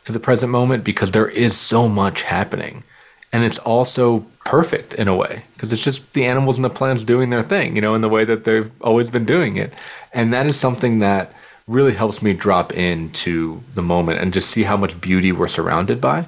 to 0.06 0.12
the 0.12 0.20
present 0.20 0.52
moment 0.52 0.84
because 0.84 1.12
there 1.12 1.28
is 1.28 1.58
so 1.58 1.88
much 1.88 2.22
happening 2.24 2.84
and 3.32 3.44
it's 3.44 3.60
also 3.60 4.26
perfect 4.46 4.94
in 4.96 5.08
a 5.08 5.16
way 5.16 5.44
because 5.54 5.72
it's 5.72 5.82
just 5.82 6.14
the 6.14 6.26
animals 6.26 6.58
and 6.58 6.66
the 6.66 6.70
plants 6.70 7.04
doing 7.04 7.30
their 7.30 7.44
thing 7.44 7.76
you 7.76 7.82
know 7.82 7.94
in 7.96 8.02
the 8.02 8.10
way 8.10 8.26
that 8.26 8.44
they've 8.44 8.72
always 8.82 9.10
been 9.10 9.26
doing 9.26 9.58
it 9.58 9.74
and 10.14 10.34
that 10.34 10.48
is 10.48 10.60
something 10.60 11.00
that 11.00 11.34
really 11.68 11.94
helps 11.94 12.22
me 12.22 12.34
drop 12.34 12.74
into 12.74 13.62
the 13.76 13.82
moment 13.82 14.20
and 14.20 14.34
just 14.34 14.50
see 14.50 14.64
how 14.64 14.76
much 14.76 15.00
beauty 15.00 15.32
we're 15.32 15.48
surrounded 15.48 16.02
by 16.02 16.26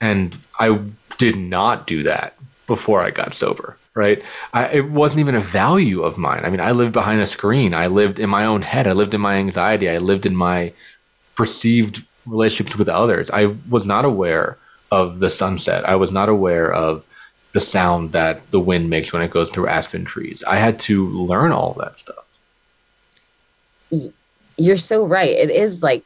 and 0.00 0.38
i 0.58 0.78
did 1.18 1.36
not 1.36 1.86
do 1.86 2.02
that 2.02 2.34
before 2.66 3.02
i 3.02 3.10
got 3.10 3.34
sober 3.34 3.76
right? 3.98 4.22
I, 4.54 4.68
it 4.68 4.90
wasn't 4.90 5.20
even 5.20 5.34
a 5.34 5.40
value 5.40 6.02
of 6.02 6.16
mine. 6.18 6.44
I 6.44 6.50
mean, 6.50 6.60
I 6.60 6.70
lived 6.70 6.92
behind 6.92 7.20
a 7.20 7.26
screen. 7.26 7.74
I 7.74 7.88
lived 7.88 8.20
in 8.20 8.30
my 8.30 8.44
own 8.44 8.62
head. 8.62 8.86
I 8.86 8.92
lived 8.92 9.12
in 9.12 9.20
my 9.20 9.34
anxiety. 9.34 9.90
I 9.90 9.98
lived 9.98 10.24
in 10.24 10.36
my 10.36 10.72
perceived 11.34 12.06
relationships 12.24 12.78
with 12.78 12.88
others. 12.88 13.28
I 13.28 13.56
was 13.68 13.86
not 13.86 14.04
aware 14.04 14.56
of 14.90 15.20
the 15.20 15.30
sunset. 15.30 15.88
I 15.88 15.96
was 15.96 16.12
not 16.12 16.28
aware 16.28 16.72
of 16.72 17.06
the 17.52 17.60
sound 17.60 18.12
that 18.12 18.50
the 18.50 18.60
wind 18.60 18.90
makes 18.90 19.12
when 19.12 19.22
it 19.22 19.30
goes 19.30 19.50
through 19.50 19.68
aspen 19.68 20.04
trees. 20.04 20.44
I 20.44 20.56
had 20.56 20.78
to 20.80 21.06
learn 21.08 21.52
all 21.52 21.74
that 21.74 21.98
stuff. 21.98 22.36
You're 24.56 24.76
so 24.76 25.06
right. 25.06 25.30
It 25.30 25.50
is 25.50 25.82
like 25.82 26.04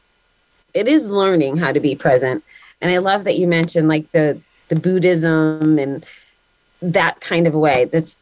it 0.73 0.87
is 0.87 1.09
learning 1.09 1.57
how 1.57 1.71
to 1.71 1.79
be 1.79 1.95
present. 1.95 2.43
And 2.81 2.91
I 2.91 2.97
love 2.97 3.23
that 3.25 3.37
you 3.37 3.47
mentioned 3.47 3.87
like 3.87 4.11
the 4.11 4.39
the 4.69 4.75
Buddhism 4.75 5.77
and 5.79 6.05
that 6.81 7.21
kind 7.21 7.47
of 7.47 7.53
way. 7.53 7.85
That's 7.85 8.17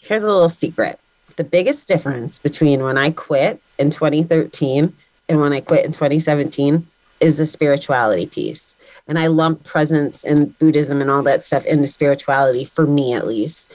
here's 0.00 0.22
a 0.22 0.30
little 0.30 0.48
secret. 0.48 0.98
The 1.36 1.44
biggest 1.44 1.88
difference 1.88 2.38
between 2.38 2.82
when 2.82 2.96
I 2.96 3.10
quit 3.10 3.60
in 3.78 3.90
2013 3.90 4.92
and 5.28 5.40
when 5.40 5.52
I 5.52 5.60
quit 5.60 5.84
in 5.84 5.92
2017 5.92 6.86
is 7.20 7.38
the 7.38 7.46
spirituality 7.46 8.26
piece. 8.26 8.73
And 9.06 9.18
I 9.18 9.26
lump 9.26 9.64
presence 9.64 10.24
and 10.24 10.58
Buddhism 10.58 11.00
and 11.00 11.10
all 11.10 11.22
that 11.24 11.44
stuff 11.44 11.66
into 11.66 11.86
spirituality 11.86 12.64
for 12.64 12.86
me 12.86 13.12
at 13.12 13.26
least. 13.26 13.72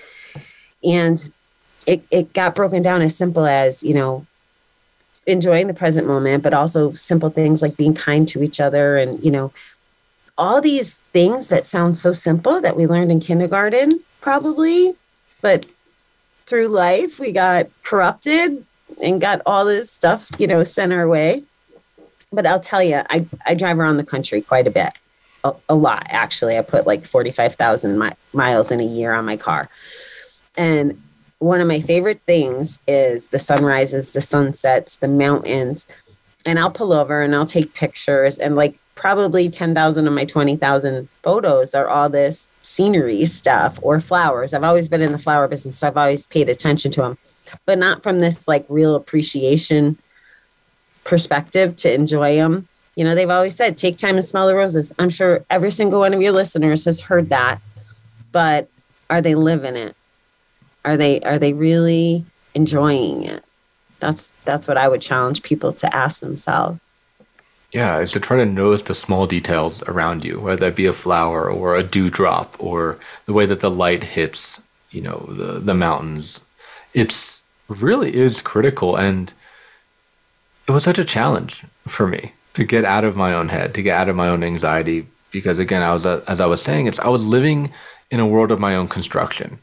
And 0.84 1.32
it, 1.86 2.04
it 2.10 2.34
got 2.34 2.56
broken 2.56 2.82
down 2.82 3.02
as 3.02 3.16
simple 3.16 3.46
as, 3.46 3.84
you 3.84 3.94
know, 3.94 4.26
enjoying 5.28 5.68
the 5.68 5.74
present 5.74 6.08
moment, 6.08 6.44
but 6.44 6.54
also 6.54 6.94
simple 6.94 7.30
things 7.30 7.62
like 7.62 7.78
being 7.78 7.94
kind 7.94 8.28
to 8.28 8.42
each 8.42 8.60
other 8.60 8.98
and, 8.98 9.24
you 9.24 9.32
know, 9.32 9.52
all 10.38 10.62
these 10.62 10.98
things 11.14 11.50
that 11.50 11.68
sound 11.68 11.98
so 11.98 12.14
simple 12.14 12.62
that 12.62 12.76
we 12.76 12.88
learned 12.88 13.12
in 13.12 13.20
kindergarten, 13.20 14.00
probably, 14.22 14.94
but 15.42 15.66
through 16.46 16.68
life 16.68 17.20
we 17.20 17.32
got 17.32 17.68
corrupted 17.84 18.66
and 19.04 19.22
got 19.22 19.42
all 19.46 19.66
this 19.66 19.92
stuff, 19.92 20.30
you 20.40 20.48
know, 20.48 20.64
sent 20.64 20.94
our 20.94 21.08
way. 21.08 21.44
But 22.32 22.48
I'll 22.48 22.60
tell 22.60 22.82
you, 22.82 23.02
I, 23.10 23.26
I 23.46 23.54
drive 23.54 23.78
around 23.80 23.98
the 23.98 24.06
country 24.06 24.42
quite 24.42 24.66
a 24.66 24.72
bit, 24.72 24.94
a, 25.44 25.76
lot 25.76 26.04
actually. 26.10 26.58
I 26.58 26.62
put 26.62 26.88
like 26.88 27.06
45,000 27.06 27.98
mi- 27.98 28.10
miles 28.34 28.72
in 28.72 28.82
a 28.82 28.86
year 28.86 29.14
on 29.14 29.26
my 29.26 29.38
car. 29.38 29.70
And 30.58 31.02
one 31.40 31.62
of 31.62 31.68
my 31.68 31.80
favorite 31.80 32.22
things 32.26 32.80
is 32.88 33.30
the 33.30 33.40
sunrises, 33.40 34.12
the 34.12 34.22
sunsets, 34.22 34.98
the 34.98 35.08
mountains. 35.08 35.88
And 36.46 36.60
I'll 36.60 36.72
pull 36.72 36.94
over 36.94 37.22
and 37.22 37.36
I'll 37.36 37.46
take 37.46 37.74
pictures 37.74 38.40
and 38.40 38.56
like 38.56 38.78
probably 38.96 39.50
10,000 39.50 40.08
of 40.08 40.14
my 40.14 40.26
20,000 40.26 41.08
photos 41.24 41.74
are 41.74 41.88
all 41.88 42.10
this 42.10 42.50
scenery 42.64 43.26
stuff 43.26 43.80
or 43.82 44.02
flowers. 44.02 44.54
I've 44.54 44.64
always 44.64 44.90
been 44.90 45.02
in 45.02 45.14
the 45.14 45.18
flower 45.18 45.48
business, 45.48 45.78
so 45.78 45.88
I've 45.88 45.98
always 45.98 46.28
paid 46.28 46.50
attention 46.50 46.92
to 46.94 47.02
them, 47.02 47.18
but 47.66 47.78
not 47.78 48.04
from 48.04 48.20
this 48.20 48.48
like 48.48 48.66
real 48.68 48.96
appreciation 48.96 49.98
perspective 51.06 51.78
to 51.78 51.94
enjoy 51.94 52.36
them. 52.36 52.68
You 52.96 53.04
know, 53.04 53.16
they've 53.16 53.30
always 53.30 53.56
said, 53.56 53.78
take 53.78 53.98
time 53.98 54.16
to 54.16 54.24
smell 54.24 54.48
the 54.48 54.56
roses. 54.56 54.94
I'm 55.00 55.10
sure 55.10 55.46
every 55.50 55.72
single 55.72 56.00
one 56.00 56.14
of 56.14 56.22
your 56.22 56.32
listeners 56.32 56.86
has 56.86 57.00
heard 57.00 57.30
that. 57.30 57.62
But 58.32 58.70
are 59.10 59.22
they 59.22 59.36
living 59.36 59.76
it? 59.76 59.96
Are 60.86 60.98
they 60.98 61.20
are 61.22 61.40
they 61.40 61.54
really 61.54 62.26
enjoying 62.54 63.24
it? 63.24 63.44
That's 64.00 64.30
that's 64.46 64.68
what 64.68 64.78
I 64.78 64.88
would 64.88 65.02
challenge 65.02 65.44
people 65.44 65.74
to 65.74 65.96
ask 65.96 66.20
themselves. 66.20 66.90
Yeah, 67.72 68.00
is 68.00 68.12
to 68.14 68.20
try 68.20 68.38
to 68.38 68.46
notice 68.46 68.84
the 68.84 68.96
small 68.96 69.28
details 69.28 69.84
around 69.84 70.26
you, 70.26 70.40
whether 70.40 70.62
that 70.62 70.76
be 70.76 70.88
a 70.88 70.94
flower 70.94 71.50
or 71.50 71.76
a 71.76 71.84
dewdrop 71.84 72.56
or 72.60 72.98
the 73.26 73.34
way 73.34 73.46
that 73.46 73.60
the 73.60 73.70
light 73.70 74.04
hits, 74.04 74.60
you 74.92 75.02
know, 75.02 75.26
the 75.28 75.60
the 75.60 75.74
mountains. 75.74 76.40
It's 76.94 77.42
really 77.68 78.16
is 78.16 78.42
critical 78.42 78.96
and 78.96 79.32
it 80.68 80.72
was 80.72 80.84
such 80.84 80.98
a 80.98 81.06
challenge 81.06 81.64
for 81.88 82.08
me 82.08 82.34
to 82.60 82.66
get 82.66 82.84
out 82.84 83.06
of 83.06 83.16
my 83.16 83.34
own 83.34 83.48
head, 83.48 83.74
to 83.74 83.82
get 83.82 83.98
out 83.98 84.10
of 84.10 84.18
my 84.18 84.28
own 84.28 84.44
anxiety 84.44 85.08
because 85.32 85.60
again, 85.60 85.82
I 85.82 85.94
was 85.94 86.06
uh, 86.06 86.22
as 86.28 86.42
I 86.42 86.46
was 86.46 86.62
saying, 86.62 86.88
it's 86.88 87.00
I 87.00 87.08
was 87.08 87.26
living 87.26 87.72
in 88.12 88.20
a 88.20 88.28
world 88.28 88.52
of 88.52 88.60
my 88.60 88.76
own 88.76 88.90
construction. 88.90 89.60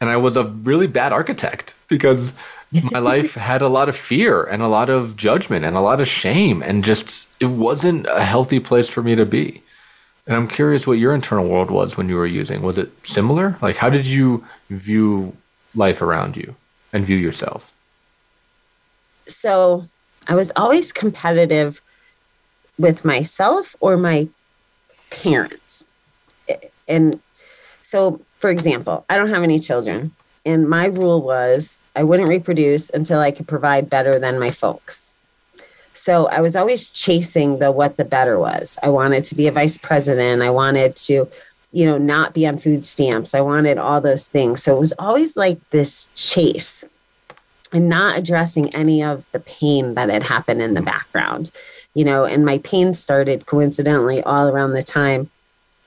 And 0.00 0.08
I 0.08 0.16
was 0.16 0.38
a 0.38 0.44
really 0.44 0.86
bad 0.86 1.12
architect 1.12 1.74
because 1.88 2.32
my 2.72 2.98
life 3.12 3.34
had 3.34 3.60
a 3.60 3.68
lot 3.68 3.90
of 3.90 3.96
fear 3.96 4.42
and 4.44 4.62
a 4.62 4.68
lot 4.68 4.88
of 4.88 5.18
judgment 5.18 5.66
and 5.66 5.76
a 5.76 5.80
lot 5.80 6.00
of 6.00 6.08
shame 6.08 6.62
and 6.62 6.82
just 6.82 7.28
it 7.40 7.50
wasn't 7.50 8.06
a 8.06 8.24
healthy 8.24 8.58
place 8.58 8.88
for 8.88 9.02
me 9.02 9.14
to 9.16 9.26
be. 9.26 9.60
And 10.26 10.34
I'm 10.34 10.48
curious 10.48 10.86
what 10.86 10.98
your 10.98 11.14
internal 11.14 11.46
world 11.46 11.70
was 11.70 11.98
when 11.98 12.08
you 12.08 12.16
were 12.16 12.26
using. 12.26 12.62
Was 12.62 12.78
it 12.78 12.90
similar? 13.06 13.58
Like 13.60 13.76
how 13.76 13.90
did 13.90 14.06
you 14.06 14.46
view 14.70 15.36
life 15.74 16.00
around 16.00 16.38
you 16.38 16.54
and 16.90 17.04
view 17.04 17.18
yourself? 17.18 17.74
So, 19.26 19.84
I 20.26 20.34
was 20.34 20.50
always 20.56 20.92
competitive 20.92 21.80
with 22.80 23.04
myself 23.04 23.76
or 23.80 23.96
my 23.96 24.26
parents. 25.10 25.84
And 26.88 27.20
so, 27.82 28.20
for 28.38 28.50
example, 28.50 29.04
I 29.10 29.16
don't 29.16 29.28
have 29.28 29.42
any 29.42 29.58
children. 29.58 30.12
And 30.46 30.68
my 30.68 30.86
rule 30.86 31.20
was 31.20 31.78
I 31.94 32.02
wouldn't 32.02 32.28
reproduce 32.28 32.88
until 32.90 33.20
I 33.20 33.30
could 33.30 33.46
provide 33.46 33.90
better 33.90 34.18
than 34.18 34.38
my 34.38 34.50
folks. 34.50 35.14
So 35.92 36.26
I 36.28 36.40
was 36.40 36.56
always 36.56 36.88
chasing 36.88 37.58
the 37.58 37.70
what 37.70 37.98
the 37.98 38.06
better 38.06 38.38
was. 38.38 38.78
I 38.82 38.88
wanted 38.88 39.24
to 39.24 39.34
be 39.34 39.46
a 39.46 39.52
vice 39.52 39.76
president. 39.76 40.40
I 40.40 40.48
wanted 40.48 40.96
to, 40.96 41.28
you 41.72 41.84
know, 41.84 41.98
not 41.98 42.32
be 42.32 42.46
on 42.46 42.58
food 42.58 42.86
stamps. 42.86 43.34
I 43.34 43.42
wanted 43.42 43.76
all 43.76 44.00
those 44.00 44.26
things. 44.26 44.62
So 44.62 44.74
it 44.74 44.80
was 44.80 44.94
always 44.98 45.36
like 45.36 45.58
this 45.70 46.08
chase 46.14 46.84
and 47.72 47.90
not 47.90 48.16
addressing 48.16 48.74
any 48.74 49.04
of 49.04 49.30
the 49.32 49.40
pain 49.40 49.94
that 49.94 50.08
had 50.08 50.22
happened 50.22 50.62
in 50.62 50.72
the 50.72 50.82
background, 50.82 51.50
you 51.94 52.04
know, 52.04 52.24
and 52.24 52.44
my 52.44 52.58
pain 52.58 52.94
started 52.94 53.46
coincidentally 53.46 54.22
all 54.22 54.48
around 54.48 54.72
the 54.72 54.82
time 54.82 55.30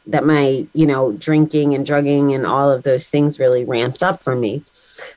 that 0.08 0.26
my, 0.26 0.66
you 0.74 0.86
know, 0.86 1.14
drinking 1.14 1.74
and 1.74 1.86
drugging 1.86 2.34
and 2.34 2.46
all 2.46 2.70
of 2.70 2.84
those 2.84 3.10
things 3.10 3.40
really 3.40 3.64
ramped 3.64 4.04
up 4.04 4.22
for 4.22 4.36
me. 4.36 4.62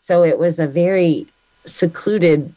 So 0.00 0.22
it 0.22 0.38
was 0.38 0.58
a 0.58 0.66
very 0.66 1.26
secluded 1.64 2.52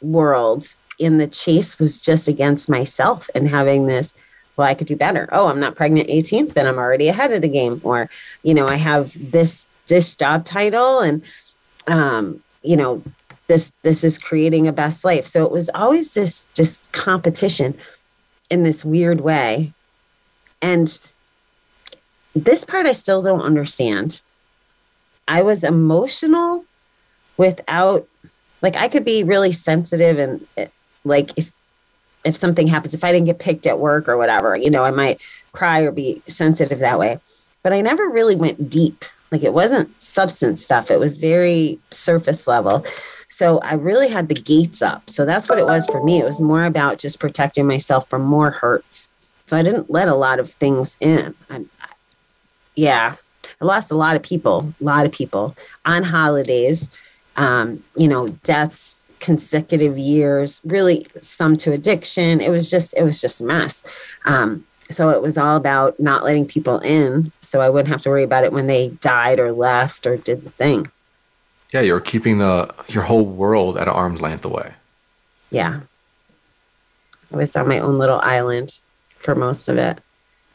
world. 0.00 0.66
And 1.00 1.20
the 1.20 1.26
chase 1.26 1.78
was 1.78 2.00
just 2.00 2.28
against 2.28 2.68
myself 2.68 3.28
and 3.34 3.48
having 3.48 3.86
this, 3.86 4.14
well, 4.56 4.68
I 4.68 4.74
could 4.74 4.86
do 4.86 4.96
better. 4.96 5.28
Oh, 5.32 5.48
I'm 5.48 5.60
not 5.60 5.74
pregnant 5.74 6.08
18th, 6.08 6.54
then 6.54 6.66
I'm 6.66 6.78
already 6.78 7.08
ahead 7.08 7.32
of 7.32 7.42
the 7.42 7.48
game. 7.48 7.80
Or, 7.84 8.08
you 8.42 8.54
know, 8.54 8.68
I 8.68 8.76
have 8.76 9.12
this 9.32 9.66
this 9.86 10.16
job 10.16 10.46
title 10.46 11.00
and 11.00 11.22
um, 11.86 12.42
you 12.62 12.76
know, 12.76 13.02
this 13.46 13.72
this 13.82 14.04
is 14.04 14.18
creating 14.18 14.66
a 14.66 14.72
best 14.72 15.04
life. 15.04 15.26
So 15.26 15.44
it 15.44 15.52
was 15.52 15.70
always 15.74 16.14
this 16.14 16.46
just 16.54 16.92
competition 16.92 17.74
in 18.50 18.62
this 18.62 18.84
weird 18.84 19.20
way 19.20 19.72
and 20.62 20.98
this 22.34 22.64
part 22.64 22.86
I 22.86 22.92
still 22.92 23.22
don't 23.22 23.42
understand. 23.42 24.20
I 25.28 25.42
was 25.42 25.62
emotional 25.62 26.64
without 27.36 28.06
like 28.62 28.76
I 28.76 28.88
could 28.88 29.04
be 29.04 29.24
really 29.24 29.52
sensitive 29.52 30.18
and 30.18 30.46
like 31.04 31.30
if 31.36 31.52
if 32.24 32.36
something 32.36 32.66
happens 32.66 32.94
if 32.94 33.04
I 33.04 33.12
didn't 33.12 33.26
get 33.26 33.38
picked 33.38 33.66
at 33.66 33.78
work 33.78 34.08
or 34.08 34.16
whatever, 34.16 34.56
you 34.56 34.70
know, 34.70 34.84
I 34.84 34.90
might 34.90 35.20
cry 35.52 35.82
or 35.82 35.92
be 35.92 36.22
sensitive 36.26 36.78
that 36.78 36.98
way. 36.98 37.18
But 37.62 37.74
I 37.74 37.82
never 37.82 38.08
really 38.08 38.36
went 38.36 38.70
deep. 38.70 39.04
Like 39.30 39.42
it 39.42 39.52
wasn't 39.52 40.00
substance 40.00 40.64
stuff. 40.64 40.90
It 40.90 40.98
was 40.98 41.18
very 41.18 41.78
surface 41.90 42.46
level. 42.46 42.86
So 43.34 43.58
I 43.58 43.74
really 43.74 44.06
had 44.06 44.28
the 44.28 44.34
gates 44.34 44.80
up. 44.80 45.10
So 45.10 45.24
that's 45.24 45.48
what 45.48 45.58
it 45.58 45.66
was 45.66 45.84
for 45.86 46.04
me. 46.04 46.20
It 46.20 46.24
was 46.24 46.40
more 46.40 46.62
about 46.62 46.98
just 46.98 47.18
protecting 47.18 47.66
myself 47.66 48.08
from 48.08 48.22
more 48.22 48.52
hurts. 48.52 49.10
So 49.46 49.56
I 49.56 49.62
didn't 49.64 49.90
let 49.90 50.06
a 50.06 50.14
lot 50.14 50.38
of 50.38 50.52
things 50.52 50.96
in. 51.00 51.34
I, 51.50 51.56
I, 51.56 51.88
yeah, 52.76 53.16
I 53.60 53.64
lost 53.64 53.90
a 53.90 53.96
lot 53.96 54.14
of 54.14 54.22
people, 54.22 54.72
a 54.80 54.84
lot 54.84 55.04
of 55.04 55.10
people 55.10 55.56
on 55.84 56.04
holidays, 56.04 56.88
um, 57.36 57.82
you 57.96 58.06
know, 58.06 58.28
deaths, 58.44 59.04
consecutive 59.18 59.98
years, 59.98 60.60
really 60.64 61.04
some 61.20 61.56
to 61.56 61.72
addiction. 61.72 62.40
It 62.40 62.50
was 62.50 62.70
just, 62.70 62.96
it 62.96 63.02
was 63.02 63.20
just 63.20 63.40
a 63.40 63.44
mess. 63.44 63.82
Um, 64.26 64.64
so 64.90 65.10
it 65.10 65.22
was 65.22 65.36
all 65.36 65.56
about 65.56 65.98
not 65.98 66.22
letting 66.22 66.46
people 66.46 66.78
in 66.78 67.32
so 67.40 67.60
I 67.60 67.68
wouldn't 67.68 67.88
have 67.88 68.02
to 68.02 68.10
worry 68.10 68.22
about 68.22 68.44
it 68.44 68.52
when 68.52 68.68
they 68.68 68.90
died 69.00 69.40
or 69.40 69.50
left 69.50 70.06
or 70.06 70.18
did 70.18 70.44
the 70.44 70.50
thing. 70.50 70.86
Yeah, 71.74 71.80
you're 71.80 72.00
keeping 72.00 72.38
the 72.38 72.72
your 72.86 73.02
whole 73.02 73.24
world 73.24 73.76
at 73.76 73.88
arm's 73.88 74.22
length 74.22 74.44
away. 74.44 74.74
Yeah. 75.50 75.80
I 77.32 77.36
was 77.36 77.56
on 77.56 77.66
my 77.66 77.80
own 77.80 77.98
little 77.98 78.20
island 78.20 78.78
for 79.16 79.34
most 79.34 79.68
of 79.68 79.76
it. 79.76 79.98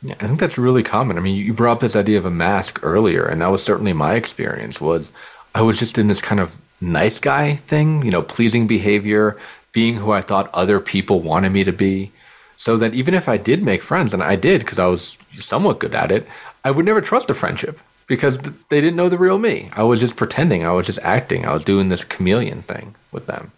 Yeah, 0.01 0.15
I 0.21 0.27
think 0.27 0.39
that's 0.39 0.58
really 0.58 0.82
common. 0.82 1.17
I 1.17 1.19
mean, 1.19 1.36
you 1.36 1.53
brought 1.53 1.73
up 1.73 1.79
this 1.82 1.97
idea 1.97 2.17
of 2.17 2.25
a 2.25 2.32
mask 2.32 2.79
earlier, 2.84 3.25
and 3.25 3.41
that 3.41 3.51
was 3.51 3.62
certainly 3.62 3.91
my 3.91 4.13
experience. 4.13 4.79
Was 4.79 5.12
I 5.53 5.62
was 5.62 5.77
just 5.77 5.97
in 5.97 6.08
this 6.08 6.21
kind 6.21 6.39
of 6.39 6.53
nice 6.79 7.19
guy 7.19 7.55
thing, 7.55 8.01
you 8.05 8.12
know, 8.12 8.21
pleasing 8.21 8.65
behavior, 8.65 9.38
being 9.73 9.95
who 9.95 10.12
I 10.12 10.21
thought 10.21 10.49
other 10.53 10.79
people 10.79 11.19
wanted 11.19 11.51
me 11.51 11.65
to 11.65 11.73
be. 11.73 12.13
So 12.55 12.77
that 12.77 12.93
even 12.93 13.13
if 13.13 13.27
I 13.27 13.36
did 13.36 13.62
make 13.62 13.84
friends, 13.84 14.13
and 14.13 14.23
I 14.23 14.38
did 14.38 14.62
because 14.62 14.79
I 14.79 14.86
was 14.86 15.17
somewhat 15.38 15.79
good 15.79 15.95
at 15.95 16.13
it, 16.13 16.25
I 16.63 16.71
would 16.71 16.86
never 16.86 17.01
trust 17.01 17.29
a 17.29 17.34
friendship 17.34 17.82
because 18.09 18.39
they 18.39 18.81
didn't 18.81 18.97
know 18.97 19.07
the 19.07 19.19
real 19.19 19.37
me. 19.37 19.69
I 19.71 19.83
was 19.83 20.01
just 20.01 20.17
pretending. 20.17 20.65
I 20.65 20.71
was 20.71 20.87
just 20.87 20.99
acting. 21.03 21.45
I 21.45 21.53
was 21.53 21.63
doing 21.63 21.87
this 21.87 22.03
chameleon 22.03 22.63
thing 22.63 22.95
with 23.11 23.27
them. 23.27 23.51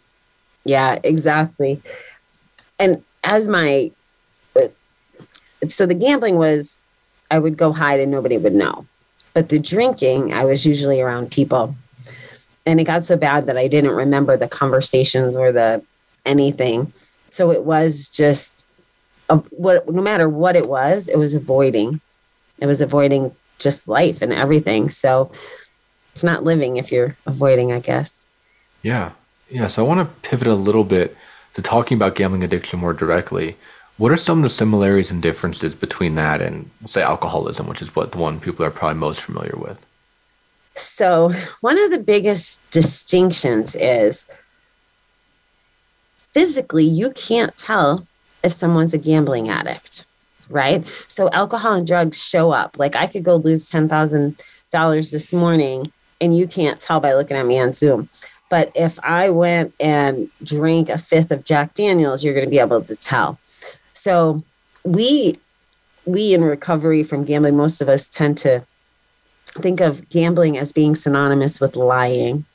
Yeah, 0.66 1.00
exactly. 1.04 1.82
And 2.78 3.02
as 3.24 3.48
my 3.48 3.92
uh, 4.56 4.68
so 5.68 5.86
the 5.88 5.96
gambling 5.96 6.36
was 6.36 6.78
I 7.32 7.40
would 7.40 7.58
go 7.58 7.72
hide 7.72 8.00
and 8.00 8.12
nobody 8.12 8.38
would 8.38 8.54
know. 8.54 8.86
But 9.34 9.50
the 9.50 9.58
drinking, 9.58 10.34
I 10.34 10.44
was 10.44 10.66
usually 10.66 11.00
around 11.00 11.32
people. 11.32 11.74
And 12.66 12.80
it 12.80 12.84
got 12.84 13.06
so 13.06 13.16
bad 13.16 13.46
that 13.46 13.58
I 13.58 13.68
didn't 13.68 13.92
remember 13.92 14.36
the 14.36 14.50
conversations 14.50 15.36
or 15.36 15.54
the 15.54 15.82
anything. 16.26 16.92
So 17.30 17.52
it 17.52 17.64
was 17.64 18.10
just 18.10 18.66
a, 19.30 19.38
what 19.38 19.90
no 19.90 20.02
matter 20.02 20.28
what 20.28 20.58
it 20.58 20.68
was, 20.68 21.08
it 21.08 21.18
was 21.18 21.34
avoiding. 21.34 22.02
It 22.60 22.66
was 22.66 22.82
avoiding 22.82 23.34
just 23.62 23.88
life 23.88 24.22
and 24.22 24.34
everything. 24.34 24.90
So 24.90 25.32
it's 26.12 26.24
not 26.24 26.44
living 26.44 26.78
if 26.78 26.92
you're 26.92 27.16
avoiding, 27.26 27.72
I 27.72 27.80
guess. 27.80 28.20
Yeah. 28.84 29.12
Yeah. 29.50 29.68
So 29.68 29.86
I 29.86 29.88
want 29.88 30.00
to 30.00 30.30
pivot 30.30 30.48
a 30.48 30.56
little 30.56 30.84
bit 30.84 31.16
to 31.54 31.62
talking 31.62 31.96
about 31.96 32.16
gambling 32.16 32.44
addiction 32.44 32.80
more 32.80 32.94
directly. 32.94 33.56
What 33.98 34.12
are 34.12 34.18
some 34.18 34.40
of 34.40 34.44
the 34.44 34.50
similarities 34.50 35.12
and 35.12 35.22
differences 35.22 35.76
between 35.76 36.16
that 36.16 36.42
and, 36.42 36.70
say, 36.88 37.04
alcoholism, 37.04 37.68
which 37.68 37.82
is 37.82 37.96
what 37.96 38.12
the 38.14 38.18
one 38.18 38.40
people 38.40 38.66
are 38.66 38.72
probably 38.72 38.98
most 39.00 39.22
familiar 39.22 39.56
with? 39.56 39.86
So, 40.74 41.34
one 41.60 41.78
of 41.78 41.92
the 41.92 42.00
biggest 42.00 42.60
distinctions 42.72 43.76
is 43.76 44.28
physically, 46.32 46.86
you 46.86 47.12
can't 47.12 47.56
tell 47.58 48.08
if 48.44 48.54
someone's 48.54 48.94
a 48.94 48.98
gambling 48.98 49.50
addict, 49.50 50.06
right? 50.52 50.88
So, 51.08 51.30
alcohol 51.32 51.74
and 51.74 51.88
drugs 51.88 52.22
show 52.22 52.52
up. 52.52 52.78
Like, 52.78 52.96
I 52.96 53.08
could 53.08 53.24
go 53.24 53.38
lose 53.38 53.72
$10,000 53.72 55.12
this 55.12 55.34
morning, 55.34 55.92
and 56.20 56.38
you 56.38 56.48
can't 56.48 56.80
tell 56.80 57.00
by 57.00 57.14
looking 57.14 57.38
at 57.38 57.46
me 57.46 57.60
on 57.60 57.74
Zoom. 57.74 58.10
But 58.50 58.72
if 58.76 59.00
I 59.02 59.30
went 59.30 59.74
and 59.80 60.30
drank 60.44 60.90
a 60.90 60.98
fifth 60.98 61.32
of 61.32 61.46
Jack 61.46 61.74
Daniels, 61.74 62.24
you're 62.24 62.34
going 62.34 62.46
to 62.46 62.52
be 62.52 62.60
able 62.60 62.82
to 62.82 62.96
tell. 62.96 63.40
So 63.94 64.44
we 64.84 65.40
we 66.06 66.34
in 66.34 66.44
recovery 66.44 67.04
from 67.04 67.24
gambling, 67.24 67.56
most 67.56 67.82
of 67.82 67.88
us 67.88 68.10
tend 68.10 68.38
to 68.40 68.64
think 69.46 69.80
of 69.80 70.10
gambling 70.10 70.58
as 70.58 70.72
being 70.72 70.96
synonymous 70.96 71.60
with 71.60 71.76
lying 71.76 72.46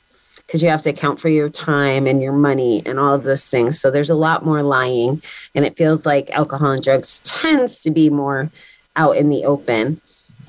because 0.47 0.63
you 0.63 0.69
have 0.69 0.81
to 0.81 0.89
account 0.89 1.19
for 1.19 1.27
your 1.27 1.49
time 1.49 2.07
and 2.07 2.23
your 2.23 2.31
money 2.31 2.81
and 2.85 2.99
all 2.99 3.13
of 3.13 3.23
those 3.23 3.49
things. 3.49 3.79
So 3.79 3.91
there's 3.91 4.09
a 4.09 4.15
lot 4.15 4.45
more 4.45 4.63
lying, 4.63 5.21
and 5.53 5.65
it 5.65 5.77
feels 5.77 6.05
like 6.05 6.29
alcohol 6.31 6.71
and 6.71 6.83
drugs 6.83 7.19
tends 7.19 7.81
to 7.81 7.91
be 7.91 8.09
more 8.09 8.49
out 8.95 9.17
in 9.17 9.29
the 9.29 9.43
open. 9.43 9.99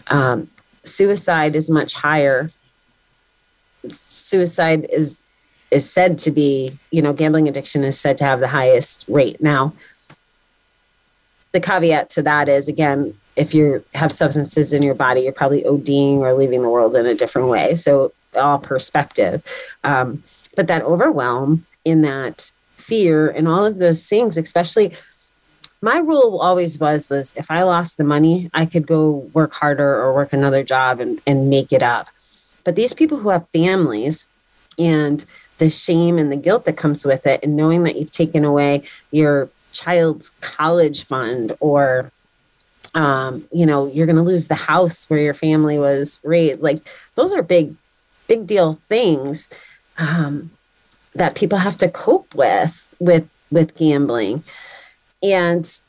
Um, 0.07 0.49
suicide 0.85 1.57
is 1.57 1.69
much 1.69 1.95
higher. 1.95 2.51
Suicide 3.89 4.87
is 4.91 5.21
is 5.71 5.91
said 5.91 6.19
to 6.19 6.31
be, 6.31 6.79
you 6.91 7.03
know, 7.03 7.13
gambling 7.13 7.47
addiction 7.47 7.85
is 7.85 8.01
said 8.01 8.17
to 8.17 8.25
have 8.25 8.41
the 8.41 8.49
highest 8.49 9.05
rate. 9.07 9.39
Now, 9.43 9.75
the 11.53 11.61
caveat 11.61 12.09
to 12.11 12.23
that 12.23 12.49
is 12.49 12.69
again, 12.69 13.15
if 13.37 13.53
you 13.53 13.85
have 13.95 14.13
substances 14.13 14.73
in 14.73 14.83
your 14.83 14.95
body, 14.95 15.23
you're 15.23 15.33
probably 15.33 15.63
ODing 15.63 16.19
or 16.19 16.33
leaving 16.33 16.63
the 16.63 16.71
world 16.71 16.97
in 16.97 17.05
a 17.05 17.15
different 17.15 17.49
way. 17.49 17.75
So 17.75 18.13
all 18.35 18.59
perspective. 18.59 19.43
Um, 19.85 20.23
but 20.57 20.67
that 20.69 20.83
overwhelm 20.83 21.67
in 21.85 22.03
that 22.03 22.51
fear 22.77 23.29
and 23.29 23.49
all 23.49 23.65
of 23.65 23.79
those 23.79 24.07
things, 24.09 24.37
especially 24.37 24.93
my 25.81 25.99
rule 25.99 26.41
always 26.41 26.79
was 26.79 27.09
was 27.09 27.37
if 27.37 27.51
I 27.51 27.63
lost 27.63 27.99
the 27.99 28.05
money, 28.05 28.51
I 28.53 28.67
could 28.67 28.87
go 28.87 29.29
work 29.33 29.53
harder 29.53 29.95
or 29.97 30.15
work 30.15 30.33
another 30.33 30.65
job 30.65 31.01
and, 31.01 31.21
and 31.27 31.51
make 31.51 31.73
it 31.73 31.83
up. 31.83 32.09
But 32.65 32.77
these 32.77 32.93
people 32.93 33.19
who 33.19 33.29
have 33.29 33.49
families 33.51 34.27
and 34.79 35.25
the 35.59 35.71
shame 35.71 36.19
and 36.19 36.33
the 36.33 36.37
guilt 36.37 36.65
that 36.65 36.77
comes 36.77 37.05
with 37.05 37.27
it, 37.27 37.43
and 37.43 37.57
knowing 37.57 37.85
that 37.85 37.97
you've 37.97 38.11
taken 38.11 38.45
away 38.45 38.83
your 39.11 39.49
child's 39.73 40.31
college 40.41 41.05
fund 41.05 41.53
or 41.61 42.11
um, 42.95 43.47
you 43.53 43.67
know, 43.67 43.87
you're 43.87 44.07
going 44.07 44.17
to 44.17 44.23
lose 44.23 44.49
the 44.49 44.55
house 44.55 45.09
where 45.09 45.21
your 45.21 45.35
family 45.35 45.79
was 45.79 46.21
raised. 46.25 46.63
Like 46.63 46.79
those 47.15 47.33
are 47.33 47.43
big, 47.43 47.75
big 48.29 48.47
deal 48.47 48.81
things 48.89 49.49
um, 49.99 50.51
that 51.15 51.35
people 51.35 51.59
have 51.59 51.77
to 51.79 51.89
cope 51.89 52.35
with 52.35 52.95
with 53.01 53.29
with 53.51 53.77
gambling. 53.77 54.45
And 55.23 55.81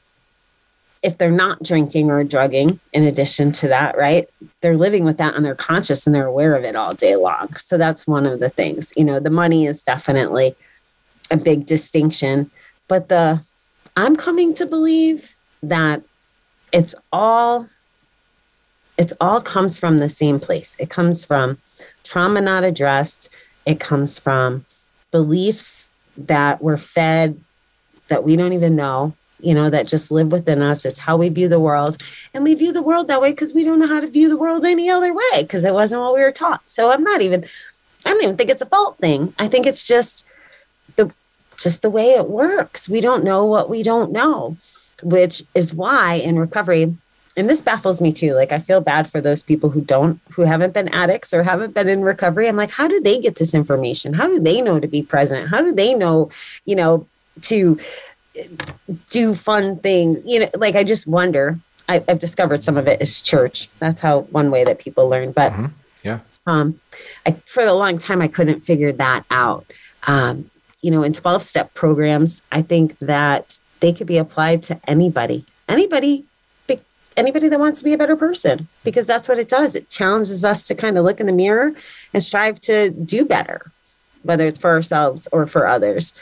if 1.01 1.17
they're 1.17 1.31
not 1.31 1.63
drinking 1.63 2.11
or 2.11 2.23
drugging, 2.23 2.79
in 2.91 3.03
addition 3.05 3.51
to 3.53 3.67
that, 3.69 3.97
right, 3.97 4.27
they're 4.61 4.77
living 4.77 5.05
with 5.05 5.17
that 5.17 5.35
and 5.35 5.45
they're 5.45 5.55
conscious 5.55 6.05
and 6.05 6.13
they're 6.13 6.25
aware 6.25 6.55
of 6.55 6.65
it 6.65 6.75
all 6.75 6.93
day 6.93 7.15
long. 7.15 7.53
So 7.55 7.77
that's 7.77 8.05
one 8.05 8.25
of 8.25 8.39
the 8.39 8.49
things. 8.49 8.91
You 8.97 9.05
know, 9.05 9.19
the 9.19 9.29
money 9.29 9.65
is 9.65 9.81
definitely 9.81 10.55
a 11.31 11.37
big 11.37 11.65
distinction, 11.65 12.49
but 12.87 13.07
the 13.07 13.41
I'm 13.95 14.15
coming 14.15 14.53
to 14.55 14.65
believe 14.65 15.35
that 15.63 16.01
it's 16.71 16.95
all 17.11 17.67
it's 18.97 19.13
all 19.21 19.41
comes 19.41 19.79
from 19.79 19.99
the 19.99 20.09
same 20.09 20.39
place. 20.39 20.75
It 20.79 20.89
comes 20.89 21.23
from 21.23 21.57
trauma 22.09 22.41
not 22.41 22.63
addressed. 22.63 23.29
It 23.67 23.79
comes 23.79 24.17
from 24.17 24.65
beliefs 25.11 25.91
that 26.17 26.61
we're 26.61 26.77
fed 26.77 27.39
that 28.07 28.23
we 28.23 28.35
don't 28.35 28.53
even 28.53 28.75
know, 28.75 29.13
you 29.39 29.53
know, 29.53 29.69
that 29.69 29.85
just 29.85 30.09
live 30.09 30.31
within 30.31 30.63
us. 30.63 30.85
It's 30.85 30.97
how 30.97 31.17
we 31.17 31.29
view 31.29 31.47
the 31.47 31.59
world. 31.59 32.01
And 32.33 32.43
we 32.43 32.55
view 32.55 32.73
the 32.73 32.81
world 32.81 33.07
that 33.07 33.21
way 33.21 33.31
because 33.31 33.53
we 33.53 33.63
don't 33.63 33.77
know 33.77 33.87
how 33.87 33.99
to 33.99 34.07
view 34.07 34.27
the 34.27 34.37
world 34.37 34.65
any 34.65 34.89
other 34.89 35.13
way 35.13 35.41
because 35.43 35.63
it 35.63 35.73
wasn't 35.73 36.01
what 36.01 36.15
we 36.15 36.21
were 36.21 36.31
taught. 36.31 36.67
So 36.67 36.91
I'm 36.91 37.03
not 37.03 37.21
even, 37.21 37.45
I 38.05 38.09
don't 38.09 38.23
even 38.23 38.37
think 38.37 38.49
it's 38.49 38.63
a 38.63 38.65
fault 38.65 38.97
thing. 38.97 39.31
I 39.37 39.47
think 39.47 39.67
it's 39.67 39.87
just 39.87 40.25
the, 40.95 41.11
just 41.57 41.83
the 41.83 41.91
way 41.91 42.13
it 42.13 42.27
works. 42.27 42.89
We 42.89 43.01
don't 43.01 43.23
know 43.23 43.45
what 43.45 43.69
we 43.69 43.83
don't 43.83 44.11
know, 44.11 44.57
which 45.03 45.43
is 45.53 45.75
why 45.75 46.15
in 46.15 46.39
recovery, 46.39 46.97
and 47.39 47.49
this 47.49 47.61
baffles 47.61 48.01
me 48.01 48.11
too. 48.11 48.33
Like 48.33 48.51
i 48.51 48.59
feel 48.59 48.81
bad 48.81 49.09
for 49.09 49.21
those 49.21 49.41
people 49.41 49.69
who 49.69 49.81
don't 49.81 50.19
who 50.31 50.43
haven't 50.43 50.73
been 50.73 50.89
addicts 50.89 51.33
or 51.33 51.41
haven't 51.41 51.73
been 51.73 51.87
in 51.87 52.01
recovery. 52.01 52.47
I'm 52.47 52.55
like 52.55 52.71
how 52.71 52.87
do 52.87 52.99
they 52.99 53.19
get 53.19 53.35
this 53.35 53.53
information? 53.53 54.13
How 54.13 54.27
do 54.27 54.39
they 54.39 54.61
know 54.61 54.79
to 54.79 54.87
be 54.87 55.01
present? 55.01 55.49
How 55.49 55.61
do 55.61 55.71
they 55.71 55.93
know 55.93 56.29
you 56.65 56.75
know 56.75 57.07
to 57.43 57.79
do 59.09 59.35
fun 59.35 59.77
things? 59.77 60.19
You 60.25 60.41
know 60.41 60.49
like 60.55 60.75
i 60.75 60.83
just 60.83 61.07
wonder. 61.07 61.57
I, 61.87 62.03
have 62.07 62.19
discovered 62.19 62.63
some 62.63 62.77
of 62.77 62.87
it 62.87 63.01
is 63.01 63.19
church. 63.19 63.67
That's 63.79 63.99
how 63.99 64.21
one 64.29 64.51
way 64.51 64.63
that 64.63 64.77
people 64.77 65.09
learn. 65.09 65.31
But 65.31 65.51
mm-hmm. 65.53 65.65
yeah. 66.03 66.19
um 66.45 66.79
I, 67.25 67.31
for 67.31 67.63
a 67.63 67.73
long 67.73 67.97
time 67.97 68.21
i 68.21 68.27
couldn't 68.27 68.61
figure 68.61 68.91
that 68.91 69.23
out. 69.31 69.65
Um 70.05 70.51
you 70.81 70.91
know 70.91 71.03
in 71.03 71.13
12 71.13 71.43
step 71.43 71.73
programs 71.73 72.41
i 72.51 72.61
think 72.61 72.97
that 72.99 73.59
they 73.79 73.93
could 73.93 74.07
be 74.07 74.17
applied 74.17 74.63
to 74.63 74.79
anybody. 74.87 75.45
Anybody 75.67 76.25
anybody 77.19 77.49
that 77.49 77.59
wants 77.59 77.79
to 77.79 77.85
be 77.85 77.93
a 77.93 77.97
better 77.97 78.15
person 78.15 78.67
because 78.83 79.05
that's 79.05 79.27
what 79.27 79.37
it 79.37 79.49
does. 79.49 79.75
It 79.75 79.89
challenges 79.89 80.43
us 80.45 80.63
to 80.63 80.75
kind 80.75 80.97
of 80.97 81.03
look 81.03 81.19
in 81.19 81.27
the 81.27 81.33
mirror 81.33 81.73
and 82.13 82.23
strive 82.23 82.59
to 82.61 82.89
do 82.89 83.25
better, 83.25 83.71
whether 84.23 84.47
it's 84.47 84.57
for 84.57 84.71
ourselves 84.71 85.27
or 85.31 85.45
for 85.45 85.67
others. 85.67 86.13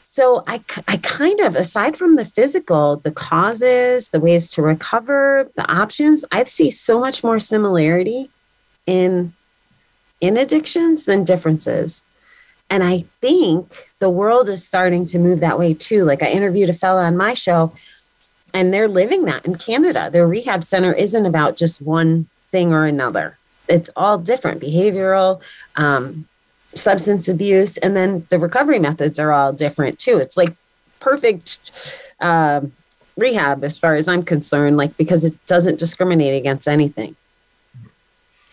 So 0.00 0.44
I, 0.46 0.60
I 0.88 0.98
kind 0.98 1.40
of, 1.40 1.56
aside 1.56 1.96
from 1.96 2.16
the 2.16 2.24
physical, 2.24 2.96
the 2.96 3.10
causes, 3.10 4.10
the 4.10 4.20
ways 4.20 4.48
to 4.50 4.62
recover, 4.62 5.50
the 5.56 5.70
options, 5.70 6.24
I 6.30 6.44
see 6.44 6.70
so 6.70 7.00
much 7.00 7.24
more 7.24 7.40
similarity 7.40 8.30
in 8.86 9.32
in 10.20 10.36
addictions 10.36 11.04
than 11.04 11.24
differences. 11.24 12.04
And 12.70 12.84
I 12.84 13.04
think 13.20 13.86
the 13.98 14.08
world 14.08 14.48
is 14.48 14.64
starting 14.64 15.04
to 15.06 15.18
move 15.18 15.40
that 15.40 15.58
way 15.58 15.74
too. 15.74 16.04
Like 16.04 16.22
I 16.22 16.28
interviewed 16.30 16.70
a 16.70 16.74
fella 16.74 17.04
on 17.04 17.16
my 17.16 17.34
show 17.34 17.72
and 18.54 18.72
they're 18.72 18.88
living 18.88 19.24
that 19.24 19.44
in 19.44 19.56
Canada. 19.56 20.10
Their 20.10 20.26
rehab 20.26 20.64
center 20.64 20.92
isn't 20.92 21.26
about 21.26 21.56
just 21.56 21.82
one 21.82 22.28
thing 22.50 22.72
or 22.72 22.84
another. 22.84 23.38
It's 23.68 23.90
all 23.96 24.18
different 24.18 24.60
behavioral, 24.60 25.40
um, 25.76 26.26
substance 26.74 27.28
abuse, 27.28 27.78
and 27.78 27.96
then 27.96 28.26
the 28.30 28.38
recovery 28.38 28.78
methods 28.78 29.18
are 29.18 29.32
all 29.32 29.52
different 29.52 29.98
too. 29.98 30.18
It's 30.18 30.36
like 30.36 30.54
perfect 31.00 31.70
uh, 32.20 32.62
rehab 33.16 33.64
as 33.64 33.78
far 33.78 33.96
as 33.96 34.08
I'm 34.08 34.22
concerned, 34.22 34.76
like 34.76 34.96
because 34.96 35.24
it 35.24 35.46
doesn't 35.46 35.78
discriminate 35.78 36.34
against 36.34 36.68
anything. 36.68 37.16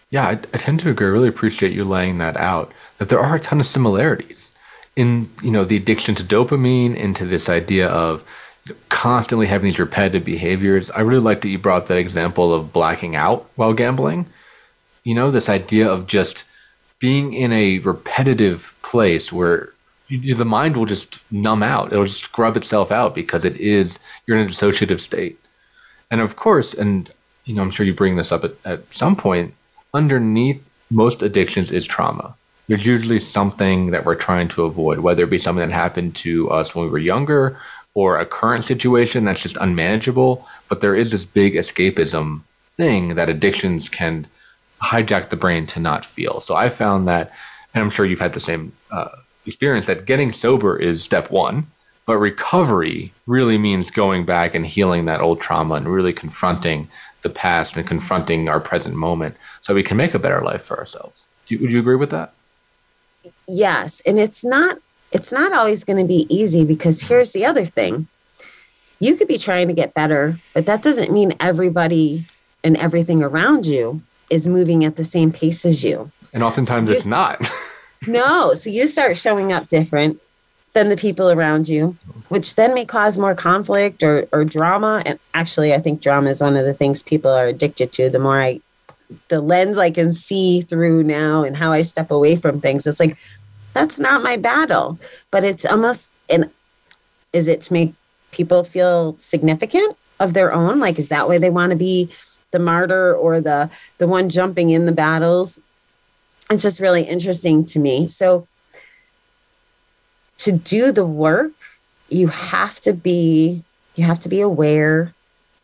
Yeah, 0.09 0.27
I, 0.27 0.31
I 0.31 0.57
tend 0.57 0.79
to 0.81 0.89
agree. 0.89 1.07
I 1.07 1.11
really 1.11 1.27
appreciate 1.27 1.73
you 1.73 1.83
laying 1.83 2.17
that 2.17 2.35
out. 2.37 2.71
That 2.97 3.09
there 3.09 3.19
are 3.19 3.35
a 3.35 3.39
ton 3.39 3.59
of 3.59 3.65
similarities 3.65 4.51
in 4.95 5.29
you 5.43 5.51
know 5.51 5.63
the 5.63 5.77
addiction 5.77 6.15
to 6.15 6.23
dopamine, 6.23 6.95
into 6.95 7.25
this 7.25 7.47
idea 7.47 7.87
of 7.87 8.23
constantly 8.89 9.47
having 9.47 9.67
these 9.67 9.79
repetitive 9.79 10.25
behaviors. 10.25 10.91
I 10.91 11.01
really 11.01 11.21
like 11.21 11.41
that 11.41 11.49
you 11.49 11.57
brought 11.57 11.87
that 11.87 11.97
example 11.97 12.53
of 12.53 12.73
blacking 12.73 13.15
out 13.15 13.49
while 13.55 13.73
gambling. 13.73 14.25
You 15.03 15.15
know, 15.15 15.31
this 15.31 15.49
idea 15.49 15.89
of 15.89 16.07
just 16.07 16.45
being 16.99 17.33
in 17.33 17.53
a 17.53 17.79
repetitive 17.79 18.75
place 18.81 19.31
where 19.31 19.73
you, 20.07 20.35
the 20.35 20.45
mind 20.45 20.75
will 20.75 20.85
just 20.85 21.19
numb 21.31 21.63
out. 21.63 21.91
It'll 21.91 22.05
just 22.05 22.25
scrub 22.25 22.57
itself 22.57 22.91
out 22.91 23.15
because 23.15 23.45
it 23.45 23.55
is, 23.57 23.99
you're 24.25 24.37
in 24.37 24.47
a 24.47 24.49
dissociative 24.49 24.99
state. 24.99 25.39
And 26.11 26.21
of 26.21 26.35
course, 26.35 26.73
and 26.73 27.09
you 27.45 27.55
know, 27.55 27.61
I'm 27.61 27.71
sure 27.71 27.85
you 27.85 27.93
bring 27.93 28.15
this 28.15 28.31
up 28.31 28.43
at, 28.43 28.53
at 28.65 28.93
some 28.93 29.15
point, 29.15 29.53
underneath 29.93 30.69
most 30.91 31.23
addictions 31.23 31.71
is 31.71 31.85
trauma. 31.85 32.35
There's 32.67 32.85
usually 32.85 33.19
something 33.19 33.91
that 33.91 34.05
we're 34.05 34.15
trying 34.15 34.47
to 34.49 34.63
avoid, 34.63 34.99
whether 34.99 35.23
it 35.23 35.29
be 35.29 35.39
something 35.39 35.67
that 35.67 35.73
happened 35.73 36.15
to 36.17 36.49
us 36.51 36.75
when 36.75 36.85
we 36.85 36.91
were 36.91 36.99
younger 36.99 37.59
or 37.99 38.17
a 38.17 38.25
current 38.25 38.63
situation 38.63 39.25
that's 39.25 39.41
just 39.41 39.57
unmanageable. 39.57 40.47
But 40.69 40.79
there 40.79 40.95
is 40.95 41.11
this 41.11 41.25
big 41.25 41.55
escapism 41.55 42.43
thing 42.77 43.15
that 43.15 43.27
addictions 43.27 43.89
can 43.89 44.25
hijack 44.81 45.27
the 45.27 45.35
brain 45.35 45.67
to 45.67 45.81
not 45.81 46.05
feel. 46.05 46.39
So 46.39 46.55
I 46.55 46.69
found 46.69 47.09
that, 47.09 47.33
and 47.73 47.83
I'm 47.83 47.89
sure 47.89 48.05
you've 48.05 48.21
had 48.21 48.31
the 48.31 48.39
same 48.39 48.71
uh, 48.89 49.09
experience, 49.45 49.85
that 49.87 50.05
getting 50.05 50.31
sober 50.31 50.77
is 50.77 51.03
step 51.03 51.29
one. 51.29 51.67
But 52.05 52.19
recovery 52.19 53.11
really 53.27 53.57
means 53.57 53.91
going 53.91 54.23
back 54.23 54.55
and 54.55 54.65
healing 54.65 55.03
that 55.05 55.19
old 55.19 55.41
trauma 55.41 55.75
and 55.75 55.89
really 55.89 56.13
confronting 56.13 56.87
the 57.21 57.29
past 57.29 57.75
and 57.75 57.85
confronting 57.85 58.47
our 58.47 58.61
present 58.61 58.95
moment 58.95 59.35
so 59.59 59.75
we 59.75 59.83
can 59.83 59.97
make 59.97 60.13
a 60.13 60.19
better 60.19 60.41
life 60.41 60.63
for 60.63 60.77
ourselves. 60.79 61.25
Do 61.47 61.57
would 61.59 61.69
you 61.73 61.79
agree 61.79 61.97
with 61.97 62.11
that? 62.11 62.31
Yes. 63.45 64.01
And 64.05 64.17
it's 64.17 64.45
not 64.45 64.77
it's 65.11 65.31
not 65.31 65.53
always 65.53 65.83
going 65.83 65.99
to 65.99 66.07
be 66.07 66.27
easy 66.29 66.63
because 66.63 67.01
here's 67.01 67.33
the 67.33 67.45
other 67.45 67.65
thing 67.65 68.07
you 68.99 69.15
could 69.15 69.27
be 69.27 69.37
trying 69.37 69.67
to 69.69 69.73
get 69.73 69.93
better, 69.93 70.37
but 70.53 70.65
that 70.65 70.83
doesn't 70.83 71.11
mean 71.11 71.33
everybody 71.39 72.27
and 72.63 72.75
everything 72.75 73.23
around 73.23 73.65
you 73.65 74.01
is 74.29 74.47
moving 74.47 74.83
at 74.83 74.97
the 74.97 75.05
same 75.05 75.31
pace 75.31 75.65
as 75.65 75.83
you. 75.83 76.11
And 76.33 76.43
oftentimes 76.43 76.89
you, 76.89 76.95
it's 76.95 77.05
not. 77.05 77.49
no. 78.07 78.53
So 78.53 78.69
you 78.69 78.87
start 78.87 79.17
showing 79.17 79.53
up 79.53 79.67
different 79.67 80.19
than 80.73 80.89
the 80.89 80.97
people 80.97 81.31
around 81.31 81.67
you, 81.67 81.97
which 82.27 82.55
then 82.55 82.73
may 82.73 82.85
cause 82.85 83.17
more 83.17 83.33
conflict 83.33 84.03
or, 84.03 84.27
or 84.31 84.45
drama. 84.45 85.01
And 85.05 85.17
actually, 85.33 85.73
I 85.73 85.79
think 85.79 86.01
drama 86.01 86.29
is 86.29 86.41
one 86.41 86.55
of 86.55 86.65
the 86.65 86.73
things 86.73 87.01
people 87.01 87.31
are 87.31 87.47
addicted 87.47 87.91
to. 87.93 88.09
The 88.09 88.19
more 88.19 88.39
I, 88.39 88.61
the 89.29 89.41
lens 89.41 89.77
I 89.77 89.89
can 89.91 90.13
see 90.13 90.61
through 90.61 91.03
now 91.03 91.43
and 91.43 91.57
how 91.57 91.71
I 91.71 91.81
step 91.81 92.11
away 92.11 92.35
from 92.35 92.61
things, 92.61 92.85
it's 92.85 92.99
like, 92.99 93.17
that's 93.73 93.99
not 93.99 94.23
my 94.23 94.37
battle. 94.37 94.99
But 95.31 95.43
it's 95.43 95.65
almost 95.65 96.11
an 96.29 96.49
is 97.33 97.47
it 97.47 97.61
to 97.61 97.73
make 97.73 97.93
people 98.31 98.63
feel 98.63 99.15
significant 99.19 99.97
of 100.19 100.33
their 100.33 100.51
own? 100.51 100.79
Like, 100.79 100.97
is 100.99 101.09
that 101.09 101.29
way 101.29 101.37
they 101.37 101.49
want 101.49 101.71
to 101.71 101.75
be 101.75 102.09
the 102.51 102.59
martyr 102.59 103.15
or 103.15 103.39
the 103.39 103.69
the 103.97 104.07
one 104.07 104.29
jumping 104.29 104.71
in 104.71 104.85
the 104.85 104.91
battles? 104.91 105.59
It's 106.49 106.63
just 106.63 106.79
really 106.79 107.03
interesting 107.03 107.65
to 107.65 107.79
me. 107.79 108.07
So 108.07 108.47
to 110.39 110.51
do 110.51 110.91
the 110.91 111.05
work, 111.05 111.51
you 112.09 112.27
have 112.27 112.79
to 112.81 112.93
be 112.93 113.63
you 113.95 114.03
have 114.05 114.19
to 114.21 114.29
be 114.29 114.41
aware. 114.41 115.13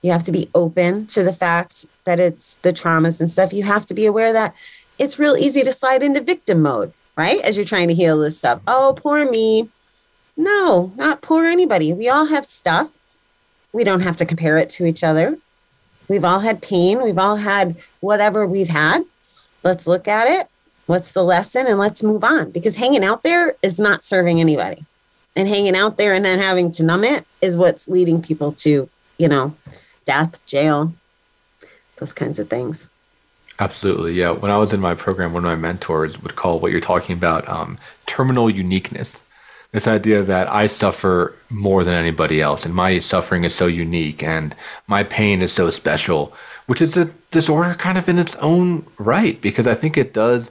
You 0.02 0.12
have 0.12 0.26
to 0.26 0.32
be 0.32 0.50
open 0.54 1.08
to 1.08 1.24
the 1.24 1.34
fact 1.34 1.86
that 2.04 2.20
it's 2.20 2.56
the 2.58 2.72
traumas 2.72 3.20
and 3.20 3.32
stuff. 3.32 3.54
You 3.54 3.64
have 3.64 3.88
to 3.88 3.96
be 3.96 4.06
aware 4.06 4.34
that 4.34 4.54
it's 5.00 5.18
real 5.18 5.36
easy 5.36 5.64
to 5.64 5.72
slide 5.72 6.04
into 6.04 6.22
victim 6.22 6.62
mode 6.62 6.94
right? 7.16 7.42
As 7.42 7.56
you're 7.56 7.66
trying 7.66 7.88
to 7.88 7.94
heal 7.94 8.20
this 8.20 8.38
stuff. 8.38 8.62
Oh, 8.68 8.98
poor 8.98 9.30
me. 9.30 9.70
No, 10.38 10.92
not 10.96 11.22
poor 11.22 11.46
anybody. 11.46 11.94
We 11.94 12.10
all 12.10 12.26
have 12.26 12.46
stuff. 12.46 12.92
We 13.74 13.84
don't 13.84 14.02
have 14.02 14.18
to 14.18 14.26
compare 14.26 14.58
it 14.58 14.70
to 14.72 14.86
each 14.86 15.04
other. 15.04 15.38
We've 16.08 16.26
all 16.26 16.40
had 16.40 16.62
pain. 16.62 17.02
We've 17.02 17.18
all 17.18 17.38
had 17.38 17.76
whatever 18.00 18.46
we've 18.46 18.70
had. 18.70 19.04
Let's 19.64 19.88
look 19.88 20.08
at 20.08 20.28
it. 20.28 20.48
What's 20.86 21.14
the 21.14 21.24
lesson? 21.24 21.66
And 21.68 21.80
let's 21.80 22.04
move 22.04 22.24
on 22.24 22.52
because 22.52 22.76
hanging 22.76 23.04
out 23.04 23.24
there 23.24 23.56
is 23.64 23.80
not 23.80 24.04
serving 24.04 24.40
anybody. 24.40 24.86
And 25.36 25.50
hanging 25.50 25.76
out 25.76 25.98
there 25.98 26.14
and 26.14 26.24
then 26.24 26.40
having 26.40 26.72
to 26.74 26.84
numb 26.84 27.04
it 27.04 27.26
is 27.42 27.58
what's 27.58 27.90
leading 27.90 28.22
people 28.22 28.54
to, 28.54 28.88
you 29.18 29.28
know, 29.28 29.54
death, 30.06 30.40
jail, 30.46 30.94
those 31.98 32.14
kinds 32.14 32.40
of 32.40 32.50
things. 32.50 32.90
Absolutely. 33.60 34.14
Yeah. 34.14 34.32
When 34.32 34.52
I 34.52 34.58
was 34.58 34.74
in 34.74 34.82
my 34.82 34.96
program, 34.96 35.34
one 35.34 35.46
of 35.46 35.50
my 35.50 35.56
mentors 35.56 36.22
would 36.22 36.36
call 36.36 36.60
what 36.60 36.72
you're 36.72 36.82
talking 36.82 37.16
about 37.16 37.48
um, 37.48 37.78
terminal 38.06 38.50
uniqueness. 38.50 39.22
This 39.72 39.88
idea 39.88 40.24
that 40.24 40.48
I 40.48 40.68
suffer 40.68 41.34
more 41.50 41.84
than 41.84 41.96
anybody 41.96 42.42
else, 42.42 42.66
and 42.66 42.74
my 42.74 43.00
suffering 43.00 43.44
is 43.44 43.54
so 43.54 43.68
unique, 43.68 44.24
and 44.24 44.56
my 44.88 45.04
pain 45.04 45.42
is 45.42 45.52
so 45.52 45.70
special, 45.70 46.34
which 46.66 46.82
is 46.82 46.96
a 46.96 47.12
disorder 47.32 47.74
kind 47.74 47.98
of 47.98 48.08
in 48.08 48.18
its 48.18 48.36
own 48.38 48.86
right, 48.98 49.40
because 49.42 49.68
I 49.68 49.74
think 49.74 49.98
it 49.98 50.14
does 50.14 50.50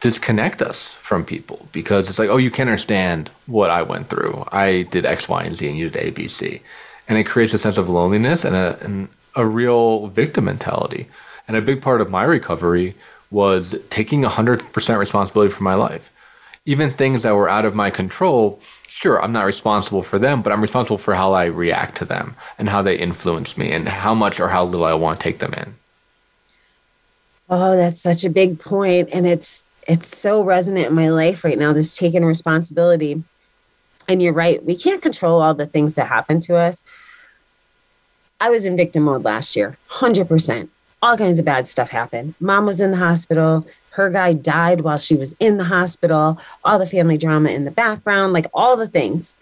disconnect 0.00 0.60
us 0.60 0.92
from 0.92 1.24
people 1.24 1.66
because 1.72 2.10
it's 2.10 2.18
like, 2.18 2.28
oh, 2.28 2.36
you 2.36 2.50
can't 2.50 2.68
understand 2.68 3.30
what 3.46 3.70
I 3.70 3.82
went 3.82 4.08
through. 4.08 4.44
I 4.52 4.82
did 4.90 5.06
X, 5.06 5.28
Y, 5.28 5.42
and 5.44 5.56
Z, 5.56 5.66
and 5.68 5.78
you 5.78 5.88
did 5.88 6.08
A, 6.08 6.10
B, 6.10 6.28
C. 6.28 6.60
And 7.08 7.16
it 7.16 7.24
creates 7.24 7.54
a 7.54 7.58
sense 7.58 7.78
of 7.78 7.88
loneliness 7.88 8.44
and 8.44 8.54
a, 8.54 8.78
and 8.82 9.08
a 9.34 9.46
real 9.46 10.08
victim 10.08 10.44
mentality. 10.44 11.06
And 11.46 11.56
a 11.56 11.62
big 11.62 11.82
part 11.82 12.00
of 12.00 12.10
my 12.10 12.24
recovery 12.24 12.94
was 13.30 13.74
taking 13.90 14.22
100% 14.22 14.98
responsibility 14.98 15.52
for 15.52 15.62
my 15.62 15.74
life. 15.74 16.10
Even 16.64 16.92
things 16.92 17.22
that 17.24 17.34
were 17.34 17.48
out 17.48 17.64
of 17.64 17.74
my 17.74 17.90
control, 17.90 18.60
sure, 18.88 19.22
I'm 19.22 19.32
not 19.32 19.44
responsible 19.44 20.02
for 20.02 20.18
them, 20.18 20.40
but 20.40 20.52
I'm 20.52 20.62
responsible 20.62 20.98
for 20.98 21.14
how 21.14 21.32
I 21.32 21.46
react 21.46 21.96
to 21.98 22.04
them 22.04 22.36
and 22.58 22.68
how 22.68 22.80
they 22.80 22.96
influence 22.96 23.58
me 23.58 23.72
and 23.72 23.88
how 23.88 24.14
much 24.14 24.40
or 24.40 24.48
how 24.48 24.64
little 24.64 24.86
I 24.86 24.94
want 24.94 25.20
to 25.20 25.24
take 25.24 25.40
them 25.40 25.52
in. 25.54 25.74
Oh, 27.50 27.76
that's 27.76 28.00
such 28.00 28.24
a 28.24 28.30
big 28.30 28.58
point 28.58 29.10
and 29.12 29.26
it's 29.26 29.66
it's 29.86 30.16
so 30.16 30.42
resonant 30.42 30.86
in 30.86 30.94
my 30.94 31.10
life 31.10 31.44
right 31.44 31.58
now 31.58 31.74
this 31.74 31.94
taking 31.94 32.24
responsibility. 32.24 33.22
And 34.08 34.22
you're 34.22 34.32
right, 34.32 34.64
we 34.64 34.76
can't 34.76 35.02
control 35.02 35.42
all 35.42 35.52
the 35.52 35.66
things 35.66 35.96
that 35.96 36.06
happen 36.06 36.40
to 36.40 36.56
us. 36.56 36.82
I 38.40 38.48
was 38.50 38.64
in 38.64 38.76
victim 38.76 39.04
mode 39.04 39.24
last 39.24 39.56
year, 39.56 39.76
100% 39.90 40.68
all 41.04 41.18
kinds 41.18 41.38
of 41.38 41.44
bad 41.44 41.68
stuff 41.68 41.90
happened. 41.90 42.34
Mom 42.40 42.64
was 42.64 42.80
in 42.80 42.90
the 42.90 42.96
hospital. 42.96 43.66
Her 43.90 44.08
guy 44.08 44.32
died 44.32 44.80
while 44.80 44.96
she 44.96 45.14
was 45.14 45.36
in 45.38 45.58
the 45.58 45.64
hospital. 45.64 46.40
All 46.64 46.78
the 46.78 46.86
family 46.86 47.18
drama 47.18 47.50
in 47.50 47.66
the 47.66 47.70
background, 47.70 48.32
like 48.32 48.46
all 48.54 48.74
the 48.74 48.88
things. 48.88 49.36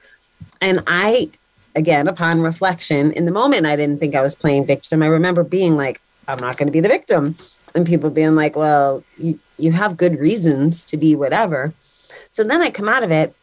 And 0.61 0.83
I, 0.89 1.31
again, 1.77 2.09
upon 2.09 2.41
reflection, 2.41 3.13
in 3.13 3.27
the 3.27 3.31
moment, 3.31 3.67
I 3.67 3.77
didn't 3.77 4.01
think 4.01 4.17
I 4.17 4.23
was 4.23 4.35
playing 4.35 4.67
victim. 4.67 5.05
I 5.05 5.07
remember 5.07 5.45
being 5.45 5.77
like, 5.77 6.01
I'm 6.27 6.41
not 6.41 6.57
going 6.57 6.67
to 6.67 6.73
be 6.73 6.81
the 6.81 6.89
victim. 6.89 7.37
And 7.77 7.87
people 7.87 8.11
being 8.11 8.35
like, 8.35 8.57
well, 8.57 9.05
you, 9.17 9.39
you 9.57 9.71
have 9.71 9.97
good 9.97 10.19
reasons 10.19 10.85
to 10.87 10.97
be 10.97 11.15
whatever. 11.15 11.73
So 12.31 12.43
then 12.43 12.61
I 12.61 12.71
come 12.71 12.89
out 12.89 13.05
of 13.05 13.13
it 13.13 13.37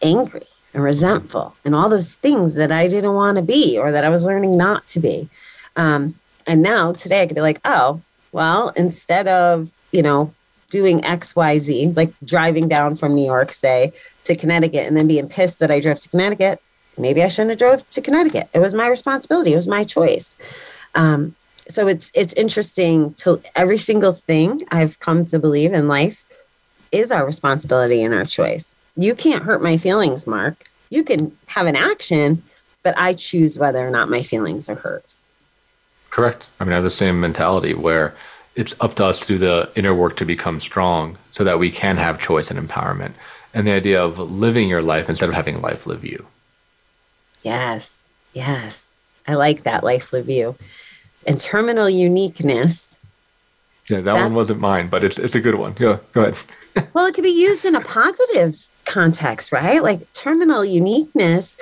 angry 0.00 0.46
and 0.72 0.82
resentful 0.82 1.54
and 1.66 1.74
all 1.74 1.90
those 1.90 2.14
things 2.14 2.54
that 2.54 2.72
I 2.72 2.88
didn't 2.88 3.12
want 3.12 3.36
to 3.36 3.42
be 3.42 3.78
or 3.78 3.92
that 3.92 4.06
I 4.06 4.08
was 4.08 4.24
learning 4.24 4.56
not 4.56 4.86
to 4.88 4.98
be. 5.00 5.28
Um, 5.76 6.14
and 6.50 6.62
now 6.62 6.92
today 6.92 7.22
I 7.22 7.26
could 7.26 7.36
be 7.36 7.42
like, 7.42 7.60
oh, 7.64 8.00
well, 8.32 8.70
instead 8.70 9.28
of, 9.28 9.72
you 9.92 10.02
know, 10.02 10.34
doing 10.68 11.00
XYZ, 11.02 11.96
like 11.96 12.12
driving 12.24 12.66
down 12.66 12.96
from 12.96 13.14
New 13.14 13.24
York, 13.24 13.52
say, 13.52 13.92
to 14.24 14.34
Connecticut 14.34 14.84
and 14.84 14.96
then 14.96 15.06
being 15.06 15.28
pissed 15.28 15.60
that 15.60 15.70
I 15.70 15.78
drove 15.78 16.00
to 16.00 16.08
Connecticut, 16.08 16.60
maybe 16.98 17.22
I 17.22 17.28
shouldn't 17.28 17.50
have 17.50 17.58
drove 17.60 17.88
to 17.90 18.00
Connecticut. 18.02 18.48
It 18.52 18.58
was 18.58 18.74
my 18.74 18.88
responsibility. 18.88 19.52
It 19.52 19.56
was 19.56 19.68
my 19.68 19.84
choice. 19.84 20.34
Um, 20.96 21.36
so 21.68 21.86
it's 21.86 22.10
it's 22.16 22.32
interesting 22.32 23.14
to 23.14 23.40
every 23.54 23.78
single 23.78 24.14
thing 24.14 24.64
I've 24.72 24.98
come 24.98 25.26
to 25.26 25.38
believe 25.38 25.72
in 25.72 25.86
life 25.86 26.24
is 26.90 27.12
our 27.12 27.24
responsibility 27.24 28.02
and 28.02 28.12
our 28.12 28.24
choice. 28.24 28.74
You 28.96 29.14
can't 29.14 29.44
hurt 29.44 29.62
my 29.62 29.76
feelings, 29.76 30.26
Marc. 30.26 30.68
You 30.90 31.04
can 31.04 31.30
have 31.46 31.66
an 31.66 31.76
action, 31.76 32.42
but 32.82 32.98
I 32.98 33.14
choose 33.14 33.56
whether 33.56 33.86
or 33.86 33.90
not 33.90 34.10
my 34.10 34.24
feelings 34.24 34.68
are 34.68 34.74
hurt. 34.74 35.04
Correct. 36.10 36.48
I 36.58 36.64
mean, 36.64 36.72
I 36.72 36.76
have 36.76 36.84
the 36.84 36.90
same 36.90 37.20
mentality 37.20 37.72
where 37.72 38.14
it's 38.56 38.74
up 38.80 38.94
to 38.96 39.04
us 39.06 39.20
to 39.20 39.26
do 39.26 39.38
the 39.38 39.70
inner 39.76 39.94
work 39.94 40.16
to 40.16 40.24
become 40.24 40.60
strong 40.60 41.16
so 41.32 41.44
that 41.44 41.58
we 41.58 41.70
can 41.70 41.96
have 41.96 42.20
choice 42.20 42.50
and 42.50 42.68
empowerment. 42.68 43.12
And 43.54 43.66
the 43.66 43.72
idea 43.72 44.02
of 44.02 44.18
living 44.18 44.68
your 44.68 44.82
life 44.82 45.08
instead 45.08 45.28
of 45.28 45.34
having 45.34 45.60
life 45.60 45.86
live 45.86 46.04
you. 46.04 46.26
Yes. 47.42 48.08
Yes. 48.32 48.88
I 49.26 49.34
like 49.34 49.62
that 49.62 49.84
life 49.84 50.12
live 50.12 50.28
you. 50.28 50.56
And 51.26 51.40
terminal 51.40 51.88
uniqueness. 51.88 52.98
Yeah, 53.88 54.00
that 54.00 54.14
one 54.14 54.34
wasn't 54.34 54.60
mine, 54.60 54.88
but 54.88 55.02
it's 55.02 55.18
it's 55.18 55.34
a 55.34 55.40
good 55.40 55.56
one. 55.56 55.74
Yeah, 55.78 55.98
go 56.12 56.22
ahead. 56.22 56.36
well, 56.94 57.06
it 57.06 57.14
could 57.14 57.24
be 57.24 57.30
used 57.30 57.64
in 57.64 57.74
a 57.74 57.80
positive 57.80 58.56
context, 58.84 59.52
right? 59.52 59.82
Like 59.82 60.12
terminal 60.12 60.64
uniqueness 60.64 61.56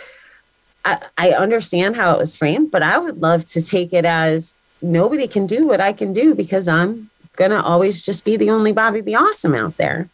I, 0.88 1.30
I 1.30 1.30
understand 1.32 1.96
how 1.96 2.14
it 2.14 2.18
was 2.18 2.34
framed, 2.34 2.70
but 2.70 2.82
I 2.82 2.98
would 2.98 3.20
love 3.20 3.44
to 3.50 3.62
take 3.62 3.92
it 3.92 4.04
as 4.04 4.54
nobody 4.80 5.26
can 5.26 5.46
do 5.46 5.66
what 5.66 5.80
I 5.80 5.92
can 5.92 6.12
do 6.12 6.34
because 6.34 6.68
I'm 6.68 7.10
gonna 7.36 7.62
always 7.62 8.02
just 8.02 8.24
be 8.24 8.36
the 8.36 8.50
only 8.50 8.72
Bobbie 8.72 9.00
the 9.00 9.16
Awesome 9.16 9.54
out 9.54 9.76
there. 9.76 10.08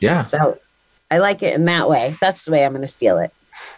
Yeah. 0.00 0.22
So 0.22 0.58
I 1.10 1.18
like 1.18 1.42
it 1.42 1.54
in 1.54 1.64
that 1.64 1.88
way. 1.88 2.14
That's 2.20 2.44
the 2.44 2.52
way 2.52 2.64
I'm 2.64 2.72
gonna 2.72 2.86
steal 2.86 3.18
it. 3.18 3.32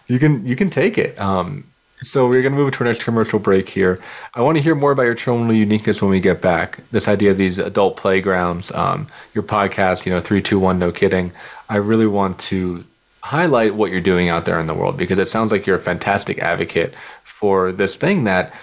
You 0.07 0.19
can 0.19 0.45
you 0.45 0.55
can 0.55 0.69
take 0.69 0.97
it. 0.97 1.19
Um, 1.19 1.65
so 2.01 2.27
we're 2.27 2.41
going 2.41 2.53
to 2.53 2.57
move 2.57 2.73
to 2.73 2.79
our 2.79 2.85
next 2.87 3.03
commercial 3.03 3.37
break 3.37 3.69
here. 3.69 4.01
I 4.33 4.41
want 4.41 4.57
to 4.57 4.61
hear 4.63 4.73
more 4.73 4.91
about 4.91 5.03
your 5.03 5.13
terminal 5.13 5.53
uniqueness 5.53 6.01
when 6.01 6.09
we 6.09 6.19
get 6.19 6.41
back. 6.41 6.79
This 6.89 7.07
idea 7.07 7.29
of 7.29 7.37
these 7.37 7.59
adult 7.59 7.95
playgrounds, 7.95 8.71
um, 8.71 9.07
your 9.35 9.43
podcast, 9.43 10.07
you 10.07 10.11
know, 10.11 10.19
three, 10.19 10.41
two, 10.41 10.57
one, 10.57 10.79
no 10.79 10.91
kidding. 10.91 11.31
I 11.69 11.75
really 11.75 12.07
want 12.07 12.39
to 12.39 12.83
highlight 13.23 13.75
what 13.75 13.91
you're 13.91 14.01
doing 14.01 14.29
out 14.29 14.45
there 14.45 14.59
in 14.59 14.65
the 14.65 14.73
world 14.73 14.97
because 14.97 15.17
it 15.17 15.27
sounds 15.27 15.51
like 15.51 15.65
you're 15.65 15.75
a 15.75 15.79
fantastic 15.79 16.39
advocate 16.39 16.93
for 17.23 17.71
this 17.71 17.95
thing 17.95 18.23
that 18.23 18.53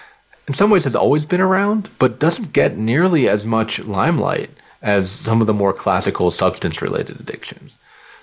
in 0.48 0.54
some 0.54 0.70
ways 0.70 0.84
has 0.84 0.96
always 0.96 1.24
been 1.24 1.40
around 1.40 1.88
but 1.98 2.18
doesn't 2.18 2.52
get 2.52 2.76
nearly 2.76 3.28
as 3.28 3.46
much 3.46 3.78
limelight 3.80 4.50
as 4.82 5.10
some 5.10 5.40
of 5.40 5.46
the 5.46 5.54
more 5.54 5.72
classical 5.72 6.30
substance 6.30 6.82
related 6.82 7.20
addictions. 7.20 7.76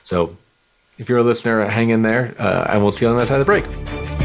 So 0.03 0.35
if 0.97 1.09
you're 1.09 1.19
a 1.19 1.23
listener, 1.23 1.65
hang 1.65 1.89
in 1.89 2.01
there 2.01 2.33
uh, 2.39 2.67
and 2.69 2.81
we'll 2.81 2.91
see 2.91 3.05
you 3.05 3.09
on 3.09 3.17
the 3.17 3.21
other 3.21 3.27
side 3.27 3.39
of 3.39 3.45
the 3.45 3.51
break. 3.51 4.24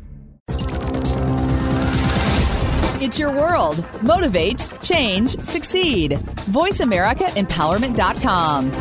Your 3.19 3.31
world. 3.31 3.85
Motivate, 4.01 4.69
change, 4.81 5.39
succeed. 5.41 6.13
VoiceAmericaEmpowerment.com. 6.51 8.71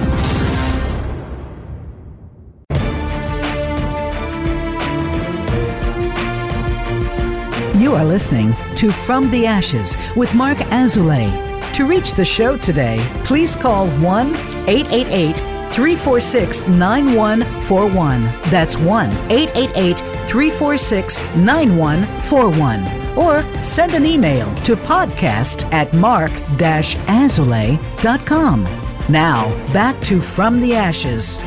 You 7.81 7.95
are 7.95 8.05
listening 8.05 8.53
to 8.77 8.93
From 8.93 9.31
the 9.31 9.47
Ashes 9.47 9.97
with 10.15 10.35
Marc 10.35 10.59
Azoulay. 10.71 11.31
To 11.75 11.87
reach 11.87 12.15
the 12.15 12.25
show 12.25 12.57
today, 12.57 12.99
please 13.25 13.57
call 13.57 13.89
1 13.89 14.29
888 14.69 15.37
346 15.73 16.61
9141. 16.69 18.25
That's 18.51 18.77
1 18.77 19.11
888 19.31 19.99
346 20.29 21.19
9141 21.37 23.10
or 23.21 23.45
send 23.63 23.93
an 23.93 24.07
email 24.07 24.53
to 24.57 24.75
podcast 24.75 25.71
at 25.73 25.95
marc-azoulay.com. 25.95 28.65
Now, 29.09 29.73
back 29.73 30.01
to 30.03 30.21
From 30.21 30.61
the 30.61 30.75
Ashes. 30.75 31.39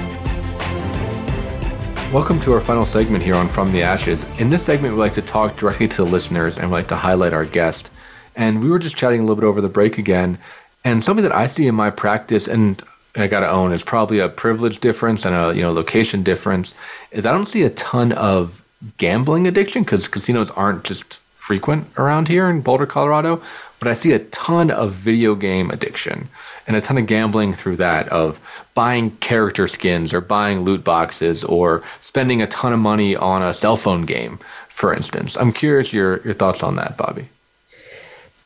Welcome 2.14 2.40
to 2.42 2.54
our 2.54 2.62
final 2.62 2.86
segment 2.86 3.24
here 3.24 3.36
on 3.36 3.50
From 3.50 3.72
the 3.72 3.82
Ashes. 3.82 4.24
In 4.40 4.52
this 4.52 4.64
segment, 4.64 4.94
we 4.94 5.00
like 5.00 5.14
to 5.14 5.22
talk 5.22 5.58
directly 5.58 5.88
to 5.88 5.98
the 5.98 6.06
listeners 6.12 6.60
and 6.60 6.70
we 6.70 6.74
like 6.74 6.90
to 6.90 6.96
highlight 6.96 7.34
our 7.34 7.46
guest. 7.46 7.90
And 8.36 8.64
we 8.64 8.70
were 8.70 8.78
just 8.78 8.96
chatting 8.96 9.20
a 9.20 9.24
little 9.24 9.36
bit 9.36 9.46
over 9.46 9.62
the 9.62 9.70
break 9.70 9.98
again. 9.98 10.38
And 10.84 11.04
something 11.04 11.24
that 11.24 11.36
I 11.36 11.48
see 11.48 11.66
in 11.66 11.74
my 11.74 11.90
practice, 11.90 12.48
and 12.48 12.80
I 13.16 13.26
got 13.28 13.40
to 13.40 13.50
own, 13.50 13.74
is 13.74 13.82
probably 13.82 14.20
a 14.20 14.30
privilege 14.30 14.80
difference 14.80 15.26
and 15.26 15.34
a 15.34 15.56
you 15.56 15.64
know 15.64 15.72
location 15.72 16.22
difference. 16.22 16.76
Is 17.12 17.26
I 17.26 17.32
don't 17.32 17.48
see 17.48 17.64
a 17.64 17.72
ton 17.72 18.12
of 18.12 18.64
gambling 18.98 19.48
addiction 19.48 19.84
because 19.84 20.08
casinos 20.08 20.52
aren't 20.52 20.84
just 20.84 21.20
frequent 21.44 21.86
around 21.98 22.30
here 22.30 22.50
in 22.50 22.62
Boulder, 22.62 22.86
Colorado, 22.86 23.42
but 23.80 23.90
I 23.90 23.94
see 23.94 24.14
a 24.14 24.20
ton 24.20 24.72
of 24.72 24.94
video 24.94 25.36
game 25.36 25.72
addiction 25.72 26.30
and 26.66 26.78
a 26.78 26.82
ton 26.82 26.98
of 26.98 27.06
gambling 27.06 27.52
through 27.52 27.76
that 27.76 28.08
of 28.08 28.40
buying 28.76 29.12
character 29.18 29.68
skins 29.68 30.14
or 30.14 30.22
buying 30.22 30.62
loot 30.62 30.86
boxes 30.86 31.44
or 31.44 31.84
spending 32.00 32.42
a 32.42 32.48
ton 32.48 32.72
of 32.72 32.80
money 32.80 33.14
on 33.18 33.44
a 33.44 33.54
cell 33.54 33.76
phone 33.76 34.06
game, 34.06 34.40
for 34.70 34.94
instance. 34.94 35.36
I'm 35.36 35.52
curious 35.52 35.92
your 35.92 36.22
your 36.24 36.34
thoughts 36.34 36.64
on 36.64 36.78
that, 36.78 36.96
Bobbie. 36.96 37.28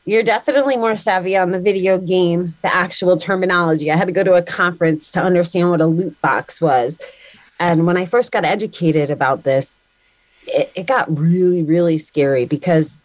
You're 0.04 0.24
definitely 0.24 0.76
more 0.76 0.96
savvy 0.96 1.36
on 1.36 1.52
the 1.52 1.60
video 1.60 1.98
game, 1.98 2.54
the 2.62 2.74
actual 2.74 3.16
terminology. 3.16 3.92
I 3.92 3.96
had 3.96 4.08
to 4.08 4.12
go 4.12 4.24
to 4.24 4.34
a 4.34 4.42
conference 4.42 5.12
to 5.12 5.22
understand 5.22 5.70
what 5.70 5.80
a 5.80 5.86
loot 5.86 6.20
box 6.20 6.60
was. 6.60 6.98
And 7.60 7.86
when 7.86 7.96
I 7.96 8.06
first 8.06 8.32
got 8.32 8.44
educated 8.44 9.10
about 9.10 9.44
this, 9.44 9.78
it, 10.48 10.72
it 10.74 10.86
got 10.86 11.16
really, 11.16 11.62
really 11.62 11.98
scary 11.98 12.46
because 12.46 12.98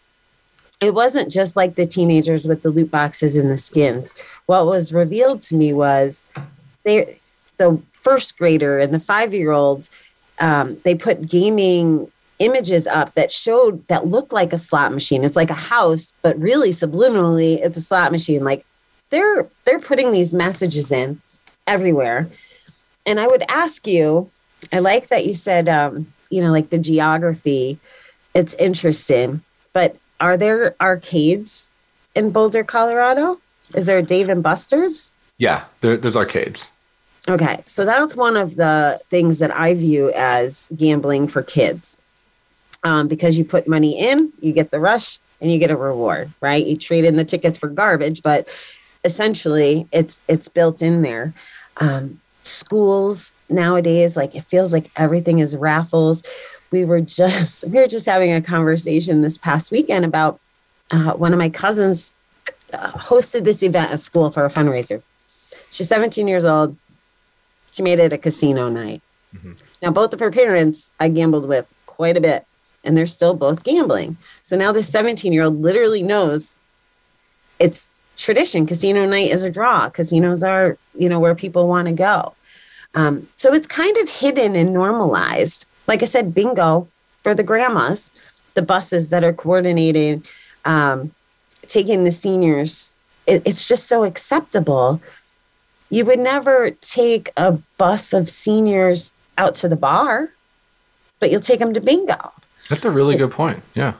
it 0.80 0.94
wasn't 0.94 1.30
just 1.30 1.56
like 1.56 1.76
the 1.76 1.86
teenagers 1.86 2.46
with 2.46 2.62
the 2.62 2.70
loot 2.70 2.90
boxes 2.90 3.36
and 3.36 3.50
the 3.50 3.56
skins. 3.56 4.14
What 4.46 4.66
was 4.66 4.92
revealed 4.92 5.42
to 5.42 5.54
me 5.54 5.72
was 5.72 6.22
they, 6.84 7.18
the 7.56 7.80
first 7.92 8.36
grader 8.36 8.78
and 8.78 8.92
the 8.92 9.00
five 9.00 9.32
year 9.32 9.52
olds, 9.52 9.90
um, 10.40 10.76
they 10.84 10.94
put 10.94 11.28
gaming 11.28 12.10
images 12.40 12.86
up 12.86 13.14
that 13.14 13.32
showed 13.32 13.86
that 13.88 14.06
looked 14.06 14.32
like 14.32 14.52
a 14.52 14.58
slot 14.58 14.92
machine. 14.92 15.24
It's 15.24 15.36
like 15.36 15.50
a 15.50 15.54
house, 15.54 16.12
but 16.22 16.38
really 16.38 16.70
subliminally, 16.70 17.60
it's 17.62 17.76
a 17.76 17.82
slot 17.82 18.12
machine. 18.12 18.44
Like 18.44 18.66
they're 19.10 19.46
they're 19.64 19.78
putting 19.78 20.12
these 20.12 20.34
messages 20.34 20.90
in 20.90 21.20
everywhere. 21.66 22.28
And 23.06 23.20
I 23.20 23.26
would 23.26 23.44
ask 23.48 23.86
you, 23.86 24.30
I 24.72 24.80
like 24.80 25.08
that 25.08 25.26
you 25.26 25.34
said 25.34 25.68
um, 25.68 26.12
you 26.34 26.42
know, 26.42 26.50
like 26.50 26.70
the 26.70 26.78
geography. 26.78 27.78
It's 28.34 28.54
interesting. 28.54 29.40
But 29.72 29.96
are 30.20 30.36
there 30.36 30.74
arcades 30.80 31.70
in 32.14 32.30
Boulder, 32.30 32.64
Colorado? 32.64 33.40
Is 33.74 33.86
there 33.86 33.98
a 33.98 34.02
Dave 34.02 34.28
and 34.28 34.42
Buster's? 34.42 35.14
Yeah, 35.38 35.64
there, 35.80 35.96
there's 35.96 36.16
arcades. 36.16 36.70
Okay, 37.28 37.62
so 37.66 37.84
that's 37.84 38.14
one 38.14 38.36
of 38.36 38.56
the 38.56 39.00
things 39.08 39.38
that 39.38 39.54
I 39.56 39.74
view 39.74 40.12
as 40.14 40.68
gambling 40.76 41.28
for 41.28 41.42
kids. 41.42 41.96
Um, 42.82 43.08
because 43.08 43.38
you 43.38 43.44
put 43.46 43.66
money 43.66 43.98
in, 43.98 44.30
you 44.40 44.52
get 44.52 44.70
the 44.70 44.78
rush, 44.78 45.18
and 45.40 45.50
you 45.50 45.58
get 45.58 45.70
a 45.70 45.76
reward, 45.76 46.30
right? 46.40 46.66
You 46.66 46.76
trade 46.76 47.04
in 47.04 47.16
the 47.16 47.24
tickets 47.24 47.58
for 47.58 47.68
garbage, 47.68 48.22
but 48.22 48.46
essentially, 49.04 49.86
it's 49.90 50.20
it's 50.28 50.48
built 50.48 50.82
in 50.82 51.02
there. 51.02 51.32
Um, 51.78 52.20
schools 52.44 53.32
nowadays 53.48 54.16
like 54.16 54.34
it 54.34 54.44
feels 54.44 54.72
like 54.72 54.90
everything 54.96 55.38
is 55.40 55.56
raffles. 55.56 56.22
We 56.70 56.84
were 56.84 57.00
just 57.00 57.64
we 57.68 57.78
were 57.78 57.88
just 57.88 58.06
having 58.06 58.32
a 58.32 58.40
conversation 58.40 59.22
this 59.22 59.38
past 59.38 59.70
weekend 59.70 60.04
about 60.04 60.40
uh, 60.90 61.12
one 61.12 61.32
of 61.32 61.38
my 61.38 61.48
cousins 61.48 62.14
uh, 62.72 62.92
hosted 62.92 63.44
this 63.44 63.62
event 63.62 63.90
at 63.90 64.00
school 64.00 64.30
for 64.30 64.44
a 64.44 64.50
fundraiser. 64.50 65.02
She's 65.70 65.88
17 65.88 66.28
years 66.28 66.44
old. 66.44 66.76
She 67.72 67.82
made 67.82 67.98
it 67.98 68.12
a 68.12 68.18
casino 68.18 68.68
night. 68.68 69.02
Mm-hmm. 69.34 69.54
now 69.82 69.90
both 69.90 70.14
of 70.14 70.20
her 70.20 70.30
parents 70.30 70.92
i 71.00 71.08
gambled 71.08 71.48
with 71.48 71.66
quite 71.86 72.16
a 72.16 72.20
bit 72.20 72.46
and 72.84 72.96
they're 72.96 73.06
still 73.06 73.34
both 73.34 73.64
gambling. 73.64 74.16
So 74.42 74.56
now 74.56 74.70
this 74.70 74.88
17 74.88 75.32
year 75.32 75.44
old 75.44 75.60
literally 75.60 76.02
knows 76.02 76.54
it's 77.58 77.88
tradition. 78.16 78.66
Casino 78.66 79.06
night 79.06 79.30
is 79.30 79.42
a 79.42 79.50
draw. 79.50 79.88
Casinos 79.90 80.42
are, 80.42 80.76
you 80.96 81.08
know, 81.08 81.20
where 81.20 81.34
people 81.34 81.68
want 81.68 81.88
to 81.88 81.94
go. 81.94 82.34
Um, 82.94 83.26
so 83.36 83.52
it's 83.52 83.66
kind 83.66 83.96
of 83.98 84.08
hidden 84.08 84.54
and 84.54 84.72
normalized. 84.72 85.66
Like 85.86 86.02
I 86.02 86.06
said, 86.06 86.34
bingo 86.34 86.88
for 87.22 87.34
the 87.34 87.42
grandmas, 87.42 88.10
the 88.54 88.62
buses 88.62 89.10
that 89.10 89.24
are 89.24 89.32
coordinating, 89.32 90.24
um, 90.64 91.12
taking 91.68 92.04
the 92.04 92.12
seniors. 92.12 92.92
It, 93.26 93.42
it's 93.44 93.66
just 93.66 93.86
so 93.86 94.04
acceptable. 94.04 95.00
You 95.90 96.04
would 96.04 96.18
never 96.18 96.70
take 96.70 97.30
a 97.36 97.52
bus 97.78 98.12
of 98.12 98.30
seniors 98.30 99.12
out 99.38 99.54
to 99.56 99.68
the 99.68 99.76
bar, 99.76 100.30
but 101.20 101.30
you'll 101.30 101.40
take 101.40 101.60
them 101.60 101.74
to 101.74 101.80
bingo. 101.80 102.32
That's 102.68 102.84
a 102.84 102.90
really 102.90 103.16
good 103.16 103.30
point. 103.30 103.62
Yeah. 103.74 103.94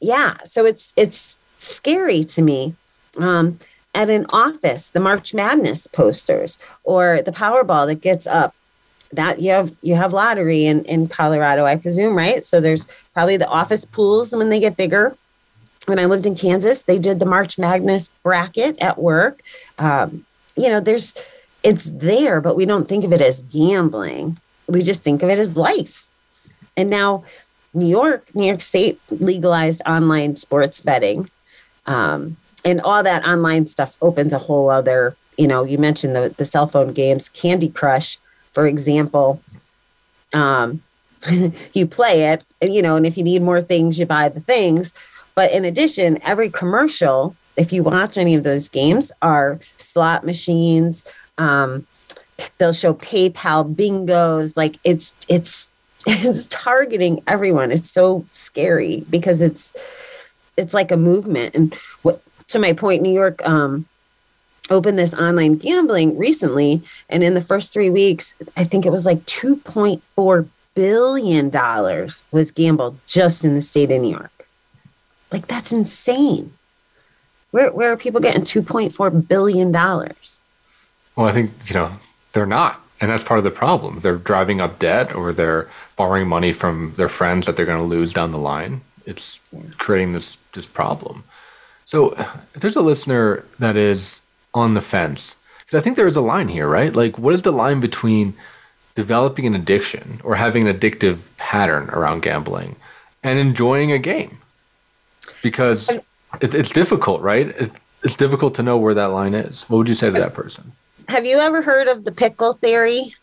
Yeah. 0.00 0.38
So 0.44 0.64
it's 0.64 0.92
it's 0.96 1.38
scary 1.58 2.24
to 2.24 2.42
me 2.42 2.74
um, 3.18 3.58
at 3.94 4.10
an 4.10 4.26
office, 4.30 4.90
the 4.90 5.00
March 5.00 5.34
Madness 5.34 5.86
posters 5.86 6.58
or 6.84 7.22
the 7.22 7.32
Powerball 7.32 7.86
that 7.86 8.00
gets 8.00 8.26
up. 8.26 8.54
That 9.14 9.42
you 9.42 9.50
have 9.50 9.76
you 9.82 9.94
have 9.94 10.14
lottery 10.14 10.64
in, 10.64 10.86
in 10.86 11.06
Colorado, 11.06 11.66
I 11.66 11.76
presume, 11.76 12.16
right? 12.16 12.42
So 12.42 12.60
there's 12.60 12.88
probably 13.12 13.36
the 13.36 13.46
office 13.46 13.84
pools 13.84 14.34
when 14.34 14.48
they 14.48 14.58
get 14.58 14.78
bigger. 14.78 15.14
When 15.84 15.98
I 15.98 16.06
lived 16.06 16.24
in 16.24 16.34
Kansas, 16.34 16.84
they 16.84 16.98
did 16.98 17.18
the 17.18 17.26
March 17.26 17.58
Madness 17.58 18.08
bracket 18.22 18.78
at 18.78 18.98
work. 18.98 19.42
Um, 19.78 20.24
you 20.56 20.70
know, 20.70 20.80
there's 20.80 21.14
it's 21.62 21.90
there, 21.90 22.40
but 22.40 22.56
we 22.56 22.64
don't 22.64 22.88
think 22.88 23.04
of 23.04 23.12
it 23.12 23.20
as 23.20 23.42
gambling. 23.42 24.38
We 24.66 24.82
just 24.82 25.02
think 25.02 25.22
of 25.22 25.28
it 25.28 25.38
as 25.38 25.58
life. 25.58 26.06
And 26.76 26.88
now 26.88 27.24
New 27.74 27.86
York, 27.86 28.34
New 28.34 28.46
York 28.46 28.62
State 28.62 28.98
legalized 29.10 29.82
online 29.86 30.36
sports 30.36 30.80
betting. 30.80 31.30
Um, 31.86 32.36
and 32.64 32.80
all 32.80 33.02
that 33.02 33.24
online 33.24 33.66
stuff 33.66 33.96
opens 34.02 34.32
a 34.32 34.38
whole 34.38 34.70
other 34.70 35.16
you 35.36 35.46
know 35.46 35.64
you 35.64 35.78
mentioned 35.78 36.14
the, 36.14 36.34
the 36.36 36.44
cell 36.44 36.66
phone 36.66 36.92
games 36.92 37.28
candy 37.28 37.68
crush 37.68 38.18
for 38.52 38.66
example. 38.66 39.40
Um, 40.34 40.82
you 41.72 41.86
play 41.86 42.32
it 42.32 42.42
and 42.60 42.74
you 42.74 42.82
know 42.82 42.96
and 42.96 43.06
if 43.06 43.16
you 43.16 43.24
need 43.24 43.42
more 43.42 43.62
things 43.62 43.98
you 43.98 44.06
buy 44.06 44.28
the 44.28 44.40
things. 44.40 44.92
But 45.34 45.50
in 45.52 45.64
addition 45.64 46.22
every 46.22 46.50
commercial 46.50 47.36
if 47.56 47.72
you 47.72 47.82
watch 47.82 48.16
any 48.16 48.34
of 48.34 48.44
those 48.44 48.68
games 48.68 49.12
are 49.20 49.58
slot 49.76 50.24
machines. 50.24 51.04
Um, 51.38 51.86
they'll 52.58 52.72
show 52.72 52.94
paypal 52.94 53.74
bingos. 53.74 54.56
Like 54.56 54.78
it's 54.84 55.14
it's 55.28 55.70
it's 56.06 56.46
targeting 56.46 57.22
everyone. 57.26 57.70
It's 57.70 57.90
so 57.90 58.24
scary 58.28 59.04
because 59.10 59.40
it's 59.40 59.76
it's 60.56 60.74
like 60.74 60.90
a 60.90 60.96
movement. 60.96 61.54
And 61.54 61.74
what 62.02 62.22
to 62.52 62.58
my 62.58 62.72
point, 62.72 63.02
New 63.02 63.12
York 63.12 63.46
um, 63.46 63.86
opened 64.70 64.98
this 64.98 65.14
online 65.14 65.56
gambling 65.56 66.16
recently, 66.16 66.82
and 67.08 67.22
in 67.22 67.34
the 67.34 67.40
first 67.40 67.72
three 67.72 67.90
weeks, 67.90 68.34
I 68.56 68.64
think 68.64 68.86
it 68.86 68.92
was 68.92 69.06
like 69.06 69.24
two 69.26 69.56
point 69.56 70.02
four 70.14 70.46
billion 70.74 71.50
dollars 71.50 72.24
was 72.32 72.50
gambled 72.50 72.96
just 73.06 73.44
in 73.44 73.54
the 73.54 73.60
state 73.60 73.90
of 73.90 74.00
New 74.00 74.10
York. 74.10 74.46
Like 75.30 75.46
that's 75.46 75.72
insane. 75.72 76.52
Where 77.50 77.72
where 77.72 77.92
are 77.92 77.96
people 77.96 78.20
getting 78.20 78.44
two 78.44 78.62
point 78.62 78.94
four 78.94 79.10
billion 79.10 79.72
dollars? 79.72 80.40
Well, 81.16 81.26
I 81.26 81.32
think 81.32 81.50
you 81.66 81.74
know 81.74 81.92
they're 82.32 82.46
not, 82.46 82.80
and 83.00 83.10
that's 83.10 83.22
part 83.22 83.38
of 83.38 83.44
the 83.44 83.50
problem. 83.50 84.00
They're 84.00 84.16
driving 84.16 84.60
up 84.60 84.78
debt, 84.78 85.14
or 85.14 85.32
they're 85.32 85.68
borrowing 85.96 86.28
money 86.28 86.52
from 86.52 86.94
their 86.96 87.08
friends 87.08 87.46
that 87.46 87.56
they're 87.56 87.66
going 87.66 87.78
to 87.78 87.84
lose 87.84 88.12
down 88.12 88.32
the 88.32 88.38
line. 88.38 88.80
It's 89.04 89.40
creating 89.78 90.12
this 90.12 90.38
this 90.54 90.66
problem. 90.66 91.24
So 91.92 92.12
if 92.54 92.62
there's 92.62 92.76
a 92.76 92.80
listener 92.80 93.44
that 93.58 93.76
is 93.76 94.22
on 94.54 94.72
the 94.72 94.80
fence, 94.80 95.36
because 95.58 95.78
I 95.78 95.82
think 95.82 95.98
there 95.98 96.06
is 96.06 96.16
a 96.16 96.22
line 96.22 96.48
here, 96.48 96.66
right? 96.66 96.90
Like, 96.90 97.18
what 97.18 97.34
is 97.34 97.42
the 97.42 97.52
line 97.52 97.80
between 97.80 98.32
developing 98.94 99.46
an 99.46 99.54
addiction 99.54 100.18
or 100.24 100.34
having 100.34 100.66
an 100.66 100.74
addictive 100.74 101.18
pattern 101.36 101.90
around 101.90 102.22
gambling 102.22 102.76
and 103.22 103.38
enjoying 103.38 103.92
a 103.92 103.98
game? 103.98 104.38
Because 105.42 105.90
um, 105.90 106.00
it, 106.40 106.54
it's 106.54 106.70
difficult, 106.70 107.20
right? 107.20 107.48
It, 107.48 107.72
it's 108.02 108.16
difficult 108.16 108.54
to 108.54 108.62
know 108.62 108.78
where 108.78 108.94
that 108.94 109.08
line 109.08 109.34
is. 109.34 109.64
What 109.64 109.76
would 109.76 109.88
you 109.88 109.94
say 109.94 110.06
to 110.06 110.18
that 110.18 110.32
person? 110.32 110.72
Have 111.10 111.26
you 111.26 111.40
ever 111.40 111.60
heard 111.60 111.88
of 111.88 112.04
the 112.04 112.12
pickle 112.12 112.54
theory? 112.54 113.14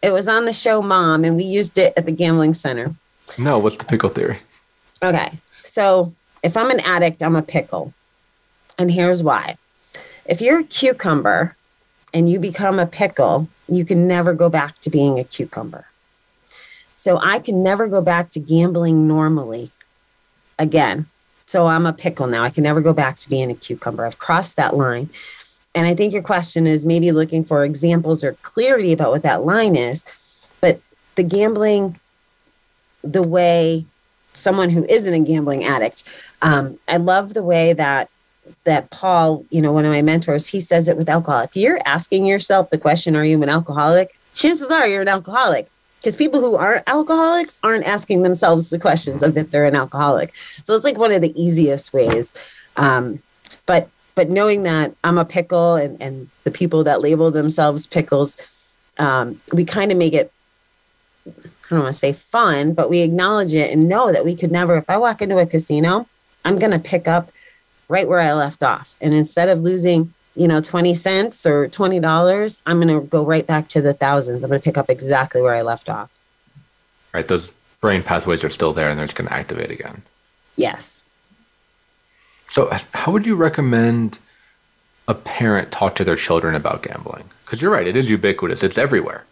It 0.00 0.14
was 0.14 0.28
on 0.28 0.46
the 0.46 0.54
show 0.54 0.80
Mom, 0.80 1.24
and 1.24 1.36
we 1.36 1.44
used 1.44 1.76
it 1.76 1.92
at 1.94 2.06
the 2.06 2.12
gambling 2.12 2.54
center. 2.54 2.94
No, 3.38 3.58
what's 3.58 3.76
the 3.76 3.84
pickle 3.84 4.08
theory? 4.08 4.38
Okay. 5.02 5.30
So 5.62 6.14
if 6.42 6.56
I'm 6.56 6.70
an 6.70 6.80
addict, 6.80 7.22
I'm 7.22 7.36
a 7.36 7.42
pickle. 7.42 7.92
And 8.78 8.90
here's 8.90 9.22
why. 9.22 9.56
If 10.24 10.40
you're 10.40 10.60
a 10.60 10.64
cucumber 10.64 11.56
and 12.14 12.30
you 12.30 12.38
become 12.38 12.78
a 12.78 12.86
pickle, 12.86 13.48
you 13.68 13.84
can 13.84 14.06
never 14.06 14.32
go 14.32 14.48
back 14.48 14.80
to 14.80 14.90
being 14.90 15.18
a 15.18 15.24
cucumber. 15.24 15.86
So 16.96 17.18
I 17.18 17.38
can 17.38 17.62
never 17.62 17.86
go 17.86 18.00
back 18.00 18.30
to 18.30 18.40
gambling 18.40 19.06
normally 19.06 19.70
again. 20.58 21.06
So 21.46 21.66
I'm 21.66 21.86
a 21.86 21.92
pickle 21.92 22.26
now. 22.26 22.44
I 22.44 22.50
can 22.50 22.62
never 22.62 22.80
go 22.80 22.92
back 22.92 23.16
to 23.18 23.28
being 23.28 23.50
a 23.50 23.54
cucumber. 23.54 24.04
I've 24.04 24.18
crossed 24.18 24.56
that 24.56 24.76
line. 24.76 25.08
And 25.74 25.86
I 25.86 25.94
think 25.94 26.12
your 26.12 26.22
question 26.22 26.66
is 26.66 26.84
maybe 26.84 27.12
looking 27.12 27.44
for 27.44 27.64
examples 27.64 28.24
or 28.24 28.32
clarity 28.42 28.92
about 28.92 29.12
what 29.12 29.22
that 29.22 29.44
line 29.44 29.76
is. 29.76 30.04
But 30.60 30.80
the 31.14 31.22
gambling, 31.22 31.98
the 33.02 33.22
way 33.22 33.84
someone 34.32 34.70
who 34.70 34.84
isn't 34.86 35.14
a 35.14 35.20
gambling 35.20 35.64
addict, 35.64 36.04
um, 36.42 36.78
I 36.88 36.96
love 36.96 37.34
the 37.34 37.42
way 37.42 37.72
that 37.74 38.10
that 38.64 38.90
Paul, 38.90 39.44
you 39.50 39.60
know, 39.60 39.72
one 39.72 39.84
of 39.84 39.92
my 39.92 40.02
mentors, 40.02 40.46
he 40.46 40.60
says 40.60 40.88
it 40.88 40.96
with 40.96 41.08
alcohol. 41.08 41.42
If 41.42 41.56
you're 41.56 41.80
asking 41.84 42.26
yourself 42.26 42.70
the 42.70 42.78
question, 42.78 43.16
"Are 43.16 43.24
you 43.24 43.42
an 43.42 43.48
alcoholic?" 43.48 44.18
Chances 44.34 44.70
are 44.70 44.86
you're 44.86 45.02
an 45.02 45.08
alcoholic 45.08 45.68
because 45.98 46.14
people 46.14 46.40
who 46.40 46.54
aren't 46.54 46.84
alcoholics 46.86 47.58
aren't 47.62 47.84
asking 47.84 48.22
themselves 48.22 48.70
the 48.70 48.78
questions 48.78 49.22
of 49.22 49.36
if 49.36 49.50
they're 49.50 49.66
an 49.66 49.74
alcoholic. 49.74 50.34
So 50.64 50.74
it's 50.74 50.84
like 50.84 50.98
one 50.98 51.12
of 51.12 51.22
the 51.22 51.40
easiest 51.40 51.92
ways. 51.92 52.32
Um, 52.76 53.20
but 53.66 53.88
but 54.14 54.30
knowing 54.30 54.64
that 54.64 54.92
I'm 55.04 55.18
a 55.18 55.24
pickle 55.24 55.76
and, 55.76 56.00
and 56.00 56.28
the 56.44 56.50
people 56.50 56.84
that 56.84 57.00
label 57.00 57.30
themselves 57.30 57.86
pickles, 57.86 58.36
um, 58.98 59.40
we 59.52 59.64
kind 59.64 59.92
of 59.92 59.98
make 59.98 60.12
it 60.12 60.32
I 61.70 61.74
don't 61.74 61.84
want 61.84 61.94
to 61.94 61.98
say 61.98 62.14
fun, 62.14 62.72
but 62.72 62.88
we 62.88 63.00
acknowledge 63.00 63.52
it 63.52 63.70
and 63.70 63.88
know 63.88 64.10
that 64.10 64.24
we 64.24 64.34
could 64.34 64.50
never, 64.50 64.78
if 64.78 64.88
I 64.88 64.96
walk 64.96 65.20
into 65.20 65.36
a 65.36 65.44
casino, 65.44 66.06
I'm 66.44 66.58
going 66.58 66.72
to 66.72 66.78
pick 66.78 67.06
up 67.06 67.30
right 67.88 68.06
where 68.06 68.20
I 68.20 68.32
left 68.34 68.62
off. 68.62 68.94
And 69.00 69.14
instead 69.14 69.48
of 69.48 69.60
losing, 69.60 70.12
you 70.36 70.46
know, 70.46 70.60
20 70.60 70.94
cents 70.94 71.46
or 71.46 71.68
$20, 71.68 72.62
I'm 72.66 72.80
going 72.80 72.88
to 72.88 73.06
go 73.06 73.24
right 73.24 73.46
back 73.46 73.68
to 73.68 73.80
the 73.80 73.94
thousands. 73.94 74.42
I'm 74.42 74.50
going 74.50 74.60
to 74.60 74.64
pick 74.64 74.78
up 74.78 74.90
exactly 74.90 75.42
where 75.42 75.54
I 75.54 75.62
left 75.62 75.88
off. 75.88 76.10
Right. 77.12 77.26
Those 77.26 77.50
brain 77.80 78.02
pathways 78.02 78.44
are 78.44 78.50
still 78.50 78.72
there 78.72 78.90
and 78.90 78.98
they're 78.98 79.06
just 79.06 79.16
going 79.16 79.28
to 79.28 79.34
activate 79.34 79.70
again. 79.70 80.02
Yes. 80.56 81.02
So, 82.48 82.70
how 82.92 83.12
would 83.12 83.26
you 83.26 83.36
recommend 83.36 84.18
a 85.06 85.14
parent 85.14 85.70
talk 85.70 85.94
to 85.96 86.04
their 86.04 86.16
children 86.16 86.54
about 86.54 86.82
gambling? 86.82 87.24
Because 87.44 87.62
you're 87.62 87.70
right, 87.70 87.86
it 87.86 87.96
is 87.96 88.10
ubiquitous, 88.10 88.62
it's 88.62 88.78
everywhere. 88.78 89.24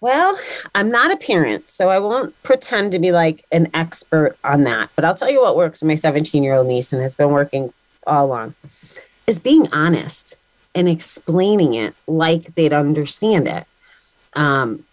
Well, 0.00 0.38
I'm 0.74 0.90
not 0.90 1.10
a 1.10 1.16
parent, 1.16 1.70
so 1.70 1.88
I 1.88 1.98
won't 1.98 2.40
pretend 2.42 2.92
to 2.92 2.98
be 2.98 3.12
like 3.12 3.44
an 3.50 3.70
expert 3.72 4.36
on 4.44 4.64
that. 4.64 4.90
But 4.94 5.04
I'll 5.04 5.14
tell 5.14 5.30
you 5.30 5.40
what 5.40 5.56
works 5.56 5.80
for 5.80 5.86
my 5.86 5.94
17 5.94 6.42
year 6.42 6.54
old 6.54 6.66
niece 6.66 6.92
and 6.92 7.02
has 7.02 7.16
been 7.16 7.30
working 7.30 7.72
all 8.06 8.26
along 8.26 8.54
is 9.26 9.38
being 9.38 9.72
honest 9.72 10.36
and 10.74 10.88
explaining 10.88 11.74
it 11.74 11.94
like 12.06 12.54
they'd 12.54 12.72
understand 12.72 13.48
it. 13.48 13.66
Um, 14.34 14.84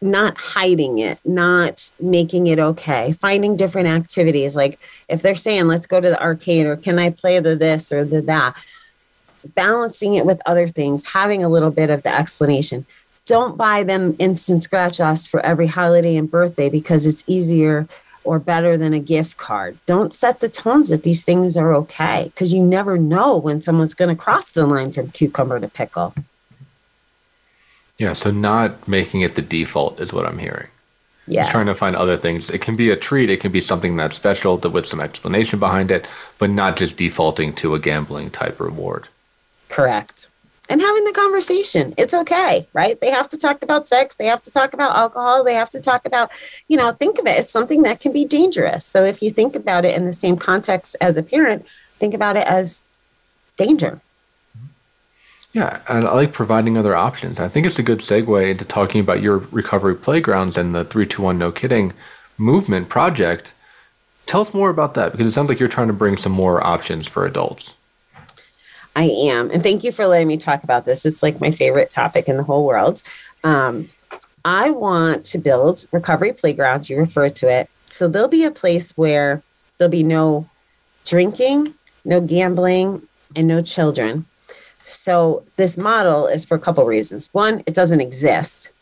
not 0.00 0.36
hiding 0.36 0.98
it, 0.98 1.18
not 1.24 1.90
making 1.98 2.46
it 2.46 2.60
okay, 2.60 3.14
finding 3.14 3.56
different 3.56 3.88
activities. 3.88 4.54
Like 4.54 4.78
if 5.08 5.22
they're 5.22 5.34
saying, 5.34 5.66
let's 5.66 5.86
go 5.86 6.00
to 6.00 6.08
the 6.08 6.22
arcade 6.22 6.66
or 6.66 6.76
can 6.76 6.98
I 6.98 7.10
play 7.10 7.40
the 7.40 7.56
this 7.56 7.90
or 7.90 8.04
the 8.04 8.22
that, 8.22 8.54
balancing 9.56 10.14
it 10.14 10.24
with 10.24 10.40
other 10.46 10.68
things, 10.68 11.04
having 11.04 11.42
a 11.42 11.48
little 11.48 11.70
bit 11.72 11.90
of 11.90 12.04
the 12.04 12.14
explanation 12.14 12.86
don't 13.28 13.58
buy 13.58 13.82
them 13.82 14.16
instant 14.18 14.62
scratch 14.62 15.00
offs 15.00 15.26
for 15.26 15.44
every 15.44 15.66
holiday 15.66 16.16
and 16.16 16.30
birthday 16.30 16.70
because 16.70 17.06
it's 17.06 17.22
easier 17.26 17.86
or 18.24 18.38
better 18.38 18.76
than 18.76 18.94
a 18.94 18.98
gift 18.98 19.36
card. 19.36 19.76
Don't 19.86 20.12
set 20.12 20.40
the 20.40 20.48
tones 20.48 20.88
that 20.88 21.02
these 21.02 21.24
things 21.24 21.56
are 21.56 21.74
okay 21.74 22.24
because 22.34 22.52
you 22.52 22.62
never 22.62 22.96
know 22.98 23.36
when 23.36 23.60
someone's 23.60 23.94
going 23.94 24.08
to 24.08 24.20
cross 24.20 24.52
the 24.52 24.66
line 24.66 24.92
from 24.92 25.10
cucumber 25.10 25.60
to 25.60 25.68
pickle. 25.68 26.14
Yeah, 27.98 28.14
so 28.14 28.30
not 28.30 28.88
making 28.88 29.20
it 29.20 29.34
the 29.34 29.42
default 29.42 30.00
is 30.00 30.12
what 30.12 30.24
I'm 30.24 30.38
hearing. 30.38 30.68
Yeah. 31.26 31.50
Trying 31.50 31.66
to 31.66 31.74
find 31.74 31.94
other 31.94 32.16
things. 32.16 32.48
It 32.48 32.62
can 32.62 32.76
be 32.76 32.90
a 32.90 32.96
treat, 32.96 33.28
it 33.28 33.40
can 33.40 33.52
be 33.52 33.60
something 33.60 33.96
that's 33.96 34.16
special 34.16 34.56
with 34.56 34.86
some 34.86 35.00
explanation 35.00 35.58
behind 35.58 35.90
it, 35.90 36.06
but 36.38 36.48
not 36.48 36.78
just 36.78 36.96
defaulting 36.96 37.52
to 37.56 37.74
a 37.74 37.78
gambling 37.78 38.30
type 38.30 38.58
reward. 38.58 39.08
Correct 39.68 40.27
and 40.68 40.80
having 40.80 41.04
the 41.04 41.12
conversation. 41.12 41.94
It's 41.96 42.14
okay, 42.14 42.66
right? 42.72 43.00
They 43.00 43.10
have 43.10 43.28
to 43.28 43.38
talk 43.38 43.62
about 43.62 43.88
sex, 43.88 44.16
they 44.16 44.26
have 44.26 44.42
to 44.42 44.50
talk 44.50 44.74
about 44.74 44.94
alcohol, 44.94 45.44
they 45.44 45.54
have 45.54 45.70
to 45.70 45.80
talk 45.80 46.04
about, 46.04 46.30
you 46.68 46.76
know, 46.76 46.92
think 46.92 47.18
of 47.18 47.26
it 47.26 47.38
as 47.38 47.50
something 47.50 47.82
that 47.82 48.00
can 48.00 48.12
be 48.12 48.24
dangerous. 48.24 48.84
So 48.84 49.04
if 49.04 49.22
you 49.22 49.30
think 49.30 49.56
about 49.56 49.84
it 49.84 49.96
in 49.96 50.04
the 50.04 50.12
same 50.12 50.36
context 50.36 50.96
as 51.00 51.16
a 51.16 51.22
parent, 51.22 51.66
think 51.98 52.14
about 52.14 52.36
it 52.36 52.46
as 52.46 52.84
danger. 53.56 54.00
Yeah, 55.52 55.80
and 55.88 56.06
I 56.06 56.14
like 56.14 56.32
providing 56.32 56.76
other 56.76 56.94
options. 56.94 57.40
I 57.40 57.48
think 57.48 57.66
it's 57.66 57.78
a 57.78 57.82
good 57.82 58.00
segue 58.00 58.50
into 58.50 58.64
talking 58.64 59.00
about 59.00 59.22
your 59.22 59.38
recovery 59.38 59.94
playgrounds 59.94 60.58
and 60.58 60.74
the 60.74 60.84
321 60.84 61.38
No 61.38 61.50
Kidding 61.50 61.94
movement 62.36 62.90
project. 62.90 63.54
Tell 64.26 64.42
us 64.42 64.52
more 64.52 64.68
about 64.68 64.92
that 64.94 65.10
because 65.10 65.26
it 65.26 65.32
sounds 65.32 65.48
like 65.48 65.58
you're 65.58 65.68
trying 65.70 65.86
to 65.86 65.94
bring 65.94 66.18
some 66.18 66.32
more 66.32 66.64
options 66.64 67.06
for 67.06 67.24
adults. 67.24 67.74
I 68.98 69.04
am. 69.04 69.52
And 69.52 69.62
thank 69.62 69.84
you 69.84 69.92
for 69.92 70.08
letting 70.08 70.26
me 70.26 70.36
talk 70.36 70.64
about 70.64 70.84
this. 70.84 71.06
It's 71.06 71.22
like 71.22 71.40
my 71.40 71.52
favorite 71.52 71.88
topic 71.88 72.28
in 72.28 72.36
the 72.36 72.42
whole 72.42 72.66
world. 72.66 73.04
Um, 73.44 73.88
I 74.44 74.70
want 74.70 75.24
to 75.26 75.38
build 75.38 75.86
recovery 75.92 76.32
playgrounds, 76.32 76.90
you 76.90 76.98
refer 76.98 77.28
to 77.28 77.48
it. 77.48 77.70
So 77.90 78.08
there'll 78.08 78.26
be 78.26 78.42
a 78.42 78.50
place 78.50 78.90
where 78.98 79.40
there'll 79.76 79.92
be 79.92 80.02
no 80.02 80.48
drinking, 81.04 81.74
no 82.04 82.20
gambling, 82.20 83.06
and 83.36 83.46
no 83.46 83.62
children. 83.62 84.24
So 84.82 85.44
this 85.54 85.78
model 85.78 86.26
is 86.26 86.44
for 86.44 86.56
a 86.56 86.60
couple 86.60 86.84
reasons. 86.84 87.28
One, 87.32 87.62
it 87.66 87.74
doesn't 87.74 88.00
exist. 88.00 88.72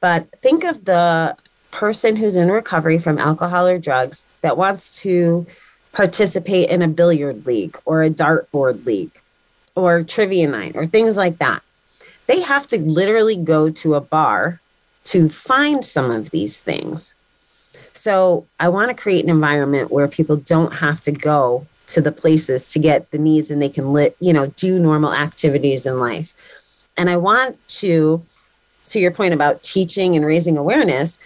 But 0.00 0.26
think 0.40 0.64
of 0.64 0.86
the 0.86 1.36
person 1.70 2.16
who's 2.16 2.34
in 2.34 2.50
recovery 2.50 2.98
from 2.98 3.18
alcohol 3.18 3.66
or 3.66 3.78
drugs 3.78 4.26
that 4.40 4.56
wants 4.56 5.02
to 5.02 5.46
participate 5.92 6.70
in 6.70 6.80
a 6.80 6.88
billiard 6.88 7.44
league 7.44 7.76
or 7.84 8.02
a 8.02 8.08
dartboard 8.08 8.86
league 8.86 9.19
or 9.80 10.02
trivia 10.02 10.48
night 10.48 10.76
or 10.76 10.84
things 10.84 11.16
like 11.16 11.38
that. 11.38 11.62
They 12.26 12.40
have 12.42 12.66
to 12.68 12.78
literally 12.78 13.36
go 13.36 13.70
to 13.70 13.94
a 13.94 14.00
bar 14.00 14.60
to 15.04 15.28
find 15.28 15.84
some 15.84 16.10
of 16.10 16.30
these 16.30 16.60
things. 16.60 17.14
So 17.92 18.46
I 18.58 18.68
want 18.68 18.88
to 18.88 19.02
create 19.02 19.24
an 19.24 19.30
environment 19.30 19.90
where 19.90 20.08
people 20.08 20.36
don't 20.36 20.72
have 20.74 21.00
to 21.02 21.12
go 21.12 21.66
to 21.88 22.00
the 22.00 22.12
places 22.12 22.70
to 22.72 22.78
get 22.78 23.10
the 23.10 23.18
needs 23.18 23.50
and 23.50 23.60
they 23.60 23.68
can 23.68 23.92
lit, 23.92 24.16
you 24.20 24.32
know, 24.32 24.46
do 24.46 24.78
normal 24.78 25.12
activities 25.12 25.86
in 25.86 25.98
life. 25.98 26.32
And 26.96 27.10
I 27.10 27.16
want 27.16 27.58
to, 27.80 28.22
to 28.86 29.00
your 29.00 29.10
point 29.10 29.34
about 29.34 29.62
teaching 29.62 30.14
and 30.14 30.24
raising 30.24 30.56
awareness, 30.56 31.18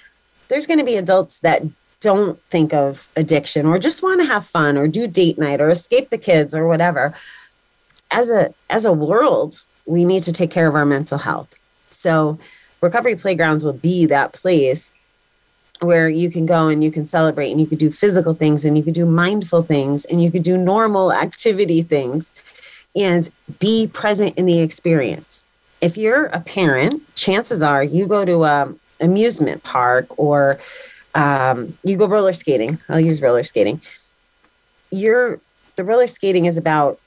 there's 0.49 0.67
going 0.67 0.79
to 0.79 0.85
be 0.85 0.97
adults 0.97 1.41
that 1.41 1.63
don't 2.01 2.41
think 2.51 2.73
of 2.75 3.09
addiction 3.17 3.67
or 3.67 3.79
just 3.79 4.03
want 4.03 4.21
to 4.21 4.27
have 4.27 4.47
fun 4.47 4.77
or 4.77 4.87
do 4.87 5.07
date 5.07 5.39
night 5.39 5.61
or 5.61 5.69
escape 5.69 6.11
the 6.11 6.19
kids 6.19 6.55
or 6.55 6.67
whatever 6.67 7.15
as 8.15 8.31
a 8.31 8.55
as 8.71 8.85
a 8.87 8.93
world, 8.93 9.62
we 9.85 10.05
need 10.05 10.23
to 10.23 10.33
take 10.33 10.51
care 10.51 10.67
of 10.67 10.75
our 10.75 10.87
mental 10.87 11.19
health. 11.19 11.53
So 11.91 12.39
recovery 12.81 13.17
playgrounds 13.17 13.65
will 13.65 13.75
be 13.75 14.07
that 14.07 14.33
place 14.33 14.95
where 15.81 16.09
you 16.09 16.31
can 16.31 16.47
go 16.47 16.69
and 16.69 16.83
you 16.83 16.91
can 16.91 17.05
celebrate 17.05 17.51
and 17.51 17.61
you 17.61 17.67
could 17.67 17.79
do 17.79 17.91
physical 17.91 18.33
things 18.33 18.65
and 18.65 18.79
you 18.79 18.85
could 18.85 18.95
do 18.95 19.05
mindful 19.05 19.62
things 19.62 20.05
and 20.05 20.23
you 20.23 20.31
could 20.31 20.45
do 20.45 20.57
normal 20.57 21.12
activity 21.12 21.83
things 21.83 22.33
and 22.95 23.31
be 23.59 23.89
present 23.89 24.39
in 24.39 24.47
the 24.47 24.61
experience. 24.61 25.45
If 25.81 25.97
you're 25.97 26.27
a 26.27 26.41
parent, 26.41 27.03
chances 27.17 27.61
are 27.61 27.83
you 27.83 28.07
go 28.07 28.25
to 28.25 28.45
a 28.45 28.75
amusement 29.01 29.65
park 29.65 30.07
or 30.17 30.61
um, 31.17 31.77
you 31.83 31.97
go 31.97 32.07
roller 32.07 32.33
skating. 32.33 32.79
I'll 32.89 33.01
use 33.01 33.21
roller 33.21 33.43
skating. 33.43 33.81
You're 34.93 35.41
the 35.75 35.85
roller 35.85 36.07
skating 36.07 36.45
is 36.45 36.57
about 36.57 37.01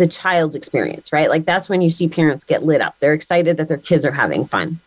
the 0.00 0.06
child's 0.06 0.54
experience, 0.54 1.12
right? 1.12 1.28
Like 1.28 1.44
that's 1.44 1.68
when 1.68 1.82
you 1.82 1.90
see 1.90 2.08
parents 2.08 2.42
get 2.42 2.64
lit 2.64 2.80
up. 2.80 2.98
They're 3.00 3.12
excited 3.12 3.58
that 3.58 3.68
their 3.68 3.76
kids 3.76 4.06
are 4.06 4.10
having 4.10 4.46
fun. 4.46 4.80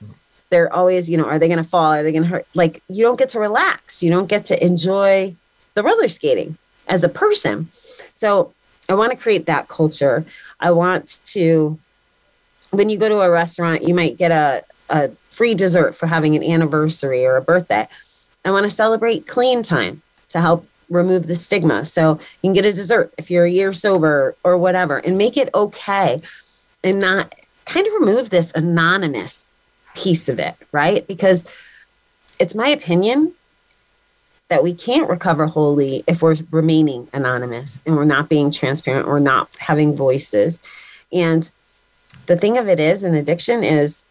They're 0.49 0.73
always, 0.73 1.07
you 1.07 1.17
know, 1.17 1.25
are 1.25 1.37
they 1.37 1.47
going 1.47 1.63
to 1.63 1.69
fall? 1.69 1.93
Are 1.93 2.01
they 2.01 2.11
going 2.11 2.23
to 2.23 2.29
hurt? 2.29 2.47
Like 2.55 2.81
you 2.89 3.03
don't 3.03 3.19
get 3.19 3.29
to 3.29 3.39
relax. 3.39 4.01
You 4.01 4.09
don't 4.09 4.25
get 4.25 4.45
to 4.45 4.65
enjoy 4.65 5.35
the 5.75 5.83
roller 5.83 6.07
skating 6.07 6.57
as 6.87 7.03
a 7.03 7.09
person. 7.09 7.67
So 8.15 8.53
I 8.89 8.95
want 8.95 9.11
to 9.11 9.15
create 9.15 9.45
that 9.45 9.67
culture. 9.67 10.25
I 10.59 10.71
want 10.71 11.21
to, 11.25 11.77
when 12.71 12.89
you 12.89 12.97
go 12.97 13.07
to 13.07 13.21
a 13.21 13.29
restaurant, 13.29 13.87
you 13.87 13.93
might 13.93 14.17
get 14.17 14.31
a, 14.31 14.63
a 14.89 15.11
free 15.29 15.53
dessert 15.53 15.95
for 15.95 16.07
having 16.07 16.35
an 16.35 16.43
anniversary 16.43 17.23
or 17.23 17.35
a 17.35 17.41
birthday. 17.41 17.87
I 18.43 18.49
want 18.49 18.63
to 18.63 18.71
celebrate 18.71 19.27
clean 19.27 19.61
time 19.61 20.01
to 20.29 20.41
help 20.41 20.67
remove 20.93 21.27
the 21.27 21.35
stigma. 21.35 21.85
So 21.85 22.13
you 22.41 22.47
can 22.47 22.53
get 22.53 22.65
a 22.65 22.73
dessert 22.73 23.13
if 23.17 23.29
you're 23.29 23.45
a 23.45 23.51
year 23.51 23.73
sober 23.73 24.35
or 24.43 24.57
whatever 24.57 24.97
and 24.97 25.17
make 25.17 25.37
it 25.37 25.49
okay 25.53 26.21
and 26.83 26.99
not 26.99 27.33
kind 27.65 27.87
of 27.87 27.93
remove 27.93 28.29
this 28.29 28.51
anonymous 28.53 29.45
piece 29.95 30.29
of 30.29 30.39
it, 30.39 30.55
right? 30.71 31.05
Because 31.07 31.45
it's 32.39 32.55
my 32.55 32.67
opinion 32.67 33.33
that 34.49 34.63
we 34.63 34.73
can't 34.73 35.09
recover 35.09 35.47
wholly 35.47 36.03
if 36.07 36.21
we're 36.21 36.35
remaining 36.51 37.07
anonymous 37.13 37.81
and 37.85 37.95
we're 37.95 38.03
not 38.05 38.29
being 38.29 38.51
transparent, 38.51 39.07
we're 39.07 39.19
not 39.19 39.49
having 39.57 39.95
voices. 39.95 40.59
And 41.11 41.49
the 42.25 42.37
thing 42.37 42.57
of 42.57 42.67
it 42.67 42.79
is, 42.79 43.03
an 43.03 43.15
addiction 43.15 43.63
is 43.63 44.05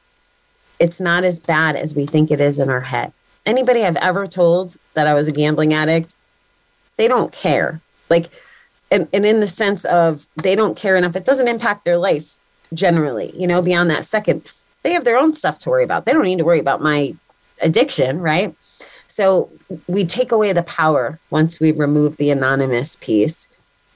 it's 0.79 1.01
not 1.01 1.25
as 1.25 1.39
bad 1.39 1.77
as 1.77 1.95
we 1.95 2.07
think 2.07 2.31
it 2.31 2.41
is 2.41 2.59
in 2.59 2.71
our 2.71 2.81
head. 2.81 3.13
Anybody 3.45 3.85
I've 3.85 3.97
ever 3.97 4.27
told 4.27 4.77
that 4.95 5.07
I 5.07 5.15
was 5.15 5.29
a 5.29 5.33
gambling 5.33 5.75
addict, 5.75 6.15
they 6.97 7.09
don't 7.09 7.33
care. 7.33 7.81
Like, 8.11 8.31
and, 8.91 9.09
and 9.13 9.25
in 9.25 9.41
the 9.41 9.49
sense 9.49 9.85
of 9.87 10.27
they 10.43 10.55
don't 10.55 10.77
care 10.77 10.97
enough, 10.97 11.17
it 11.17 11.25
doesn't 11.25 11.49
impact 11.49 11.85
their 11.85 11.99
life 11.99 12.37
generally, 12.75 13.33
you 13.37 13.47
know, 13.47 13.63
beyond 13.63 13.91
that 13.91 14.05
second. 14.05 14.43
They 14.83 14.93
have 14.93 15.05
their 15.05 15.19
own 15.19 15.33
stuff 15.33 15.59
to 15.61 15.71
worry 15.71 15.85
about. 15.85 16.05
They 16.05 16.13
don't 16.13 16.25
need 16.25 16.39
to 16.39 16.45
worry 16.45 16.61
about 16.61 16.83
my 16.83 17.15
addiction, 17.63 18.21
right? 18.21 18.55
So 19.07 19.51
we 19.87 20.05
take 20.05 20.33
away 20.33 20.53
the 20.53 20.63
power 20.63 21.19
once 21.31 21.61
we 21.61 21.73
remove 21.73 22.17
the 22.17 22.31
anonymous 22.31 22.97
piece. 22.97 23.49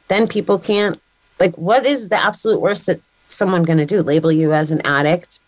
Then 0.09 0.29
people 0.29 0.59
can't, 0.59 1.01
like, 1.41 1.57
what 1.57 1.85
is 1.87 2.09
the 2.11 2.23
absolute 2.23 2.61
worst 2.61 2.87
that 2.87 3.01
someone 3.29 3.65
going 3.65 3.79
to 3.79 3.87
do? 3.87 4.03
Label 4.03 4.31
you 4.31 4.53
as 4.53 4.71
an 4.71 4.81
addict? 4.87 5.41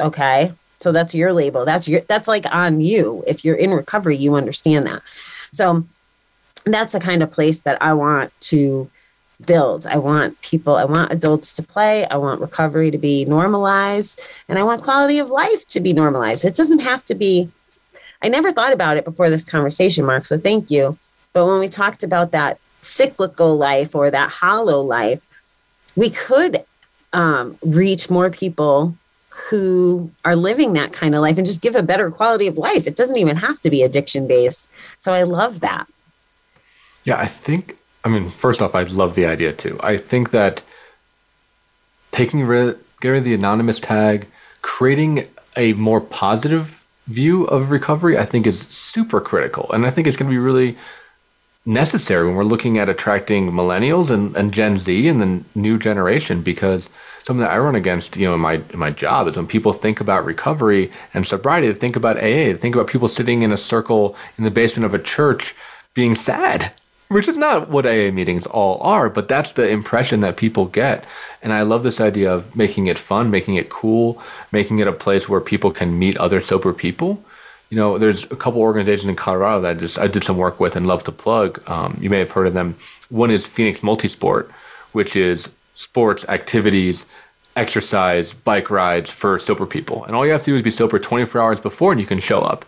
Okay. 0.00 0.52
So 0.80 0.92
that's 0.92 1.14
your 1.14 1.32
label. 1.32 1.64
That's 1.64 1.86
your, 1.88 2.00
that's 2.02 2.28
like 2.28 2.46
on 2.50 2.80
you. 2.80 3.22
If 3.26 3.44
you're 3.44 3.56
in 3.56 3.70
recovery, 3.72 4.16
you 4.16 4.34
understand 4.34 4.86
that. 4.86 5.02
So 5.52 5.84
that's 6.64 6.92
the 6.92 7.00
kind 7.00 7.22
of 7.22 7.30
place 7.30 7.60
that 7.60 7.80
I 7.80 7.92
want 7.92 8.32
to 8.42 8.90
build. 9.46 9.86
I 9.86 9.96
want 9.96 10.40
people, 10.42 10.76
I 10.76 10.84
want 10.84 11.12
adults 11.12 11.52
to 11.54 11.62
play. 11.62 12.06
I 12.06 12.16
want 12.16 12.40
recovery 12.40 12.90
to 12.90 12.98
be 12.98 13.24
normalized 13.24 14.20
and 14.48 14.58
I 14.58 14.62
want 14.62 14.82
quality 14.82 15.18
of 15.18 15.30
life 15.30 15.66
to 15.68 15.80
be 15.80 15.92
normalized. 15.92 16.44
It 16.44 16.54
doesn't 16.54 16.80
have 16.80 17.04
to 17.06 17.14
be, 17.14 17.48
I 18.22 18.28
never 18.28 18.52
thought 18.52 18.72
about 18.72 18.96
it 18.96 19.04
before 19.04 19.30
this 19.30 19.44
conversation, 19.44 20.04
Marc. 20.04 20.26
So 20.26 20.36
thank 20.36 20.70
you. 20.70 20.96
But 21.32 21.46
when 21.46 21.58
we 21.58 21.68
talked 21.68 22.02
about 22.02 22.32
that 22.32 22.58
cyclical 22.80 23.56
life 23.56 23.94
or 23.94 24.10
that 24.10 24.30
hollow 24.30 24.80
life, 24.82 25.26
we 25.96 26.10
could 26.10 26.64
um, 27.12 27.56
reach 27.62 28.10
more 28.10 28.30
people 28.30 28.94
who 29.28 30.10
are 30.24 30.36
living 30.36 30.74
that 30.74 30.92
kind 30.92 31.14
of 31.14 31.22
life 31.22 31.38
and 31.38 31.46
just 31.46 31.62
give 31.62 31.74
a 31.74 31.82
better 31.82 32.10
quality 32.10 32.46
of 32.46 32.58
life. 32.58 32.86
It 32.86 32.96
doesn't 32.96 33.16
even 33.16 33.36
have 33.36 33.60
to 33.60 33.70
be 33.70 33.82
addiction 33.82 34.26
based. 34.26 34.70
So 34.98 35.12
I 35.12 35.22
love 35.22 35.60
that. 35.60 35.86
Yeah, 37.10 37.18
I 37.18 37.26
think 37.26 37.76
I 38.04 38.08
mean, 38.08 38.30
first 38.30 38.62
off, 38.62 38.76
I 38.76 38.84
love 38.84 39.16
the 39.16 39.26
idea 39.26 39.52
too. 39.52 39.78
I 39.82 39.96
think 39.96 40.30
that 40.30 40.62
taking 42.12 42.44
rid, 42.44 42.78
getting 43.00 43.12
rid 43.14 43.18
of 43.18 43.24
the 43.24 43.34
anonymous 43.34 43.80
tag, 43.80 44.28
creating 44.62 45.26
a 45.56 45.72
more 45.72 46.00
positive 46.00 46.84
view 47.08 47.44
of 47.46 47.72
recovery, 47.72 48.16
I 48.16 48.24
think 48.24 48.46
is 48.46 48.60
super 48.60 49.20
critical. 49.20 49.70
And 49.72 49.84
I 49.86 49.90
think 49.90 50.06
it's 50.06 50.16
going 50.16 50.30
to 50.30 50.34
be 50.34 50.38
really 50.38 50.78
necessary 51.66 52.26
when 52.26 52.36
we're 52.36 52.44
looking 52.44 52.78
at 52.78 52.88
attracting 52.88 53.50
millennials 53.50 54.10
and, 54.10 54.36
and 54.36 54.52
Gen 54.52 54.76
Z 54.76 55.08
and 55.08 55.20
the 55.20 55.44
new 55.58 55.78
generation 55.78 56.42
because 56.42 56.88
something 57.24 57.42
that 57.42 57.50
I 57.50 57.58
run 57.58 57.74
against, 57.74 58.16
you 58.16 58.28
know, 58.28 58.34
in 58.34 58.40
my 58.40 58.54
in 58.72 58.78
my 58.78 58.90
job 58.90 59.26
is 59.26 59.36
when 59.36 59.48
people 59.48 59.72
think 59.72 60.00
about 60.00 60.24
recovery 60.24 60.92
and 61.12 61.26
sobriety, 61.26 61.66
they 61.66 61.74
think 61.74 61.96
about 61.96 62.18
AA, 62.18 62.52
they 62.52 62.54
think 62.54 62.76
about 62.76 62.86
people 62.86 63.08
sitting 63.08 63.42
in 63.42 63.50
a 63.50 63.56
circle 63.56 64.16
in 64.38 64.44
the 64.44 64.50
basement 64.50 64.86
of 64.86 64.94
a 64.94 65.02
church 65.02 65.56
being 65.92 66.14
sad 66.14 66.72
which 67.10 67.26
is 67.26 67.36
not 67.36 67.68
what 67.68 67.84
AA 67.84 68.12
meetings 68.12 68.46
all 68.46 68.80
are, 68.82 69.10
but 69.10 69.26
that's 69.26 69.50
the 69.52 69.68
impression 69.68 70.20
that 70.20 70.36
people 70.36 70.66
get. 70.66 71.04
And 71.42 71.52
I 71.52 71.62
love 71.62 71.82
this 71.82 72.00
idea 72.00 72.32
of 72.32 72.54
making 72.54 72.86
it 72.86 73.00
fun, 73.00 73.32
making 73.32 73.56
it 73.56 73.68
cool, 73.68 74.22
making 74.52 74.78
it 74.78 74.86
a 74.86 74.92
place 74.92 75.28
where 75.28 75.40
people 75.40 75.72
can 75.72 75.98
meet 75.98 76.16
other 76.18 76.40
sober 76.40 76.72
people. 76.72 77.20
You 77.68 77.76
know, 77.76 77.98
there's 77.98 78.22
a 78.24 78.36
couple 78.36 78.60
organizations 78.60 79.08
in 79.08 79.16
Colorado 79.16 79.60
that 79.62 79.76
I 79.76 79.80
just 79.80 79.98
I 79.98 80.06
did 80.06 80.22
some 80.22 80.36
work 80.36 80.60
with 80.60 80.76
and 80.76 80.86
love 80.86 81.02
to 81.04 81.12
plug. 81.12 81.68
Um, 81.68 81.98
you 82.00 82.10
may 82.10 82.20
have 82.20 82.30
heard 82.30 82.46
of 82.46 82.54
them. 82.54 82.76
One 83.08 83.32
is 83.32 83.44
Phoenix 83.44 83.80
Multisport, 83.80 84.48
which 84.92 85.16
is 85.16 85.50
sports 85.74 86.24
activities, 86.28 87.06
exercise, 87.56 88.32
bike 88.32 88.70
rides 88.70 89.10
for 89.10 89.40
sober 89.40 89.66
people. 89.66 90.04
And 90.04 90.14
all 90.14 90.24
you 90.24 90.30
have 90.30 90.42
to 90.42 90.52
do 90.52 90.56
is 90.56 90.62
be 90.62 90.70
sober 90.70 91.00
24 91.00 91.40
hours 91.40 91.58
before, 91.58 91.90
and 91.90 92.00
you 92.00 92.06
can 92.06 92.20
show 92.20 92.40
up 92.40 92.64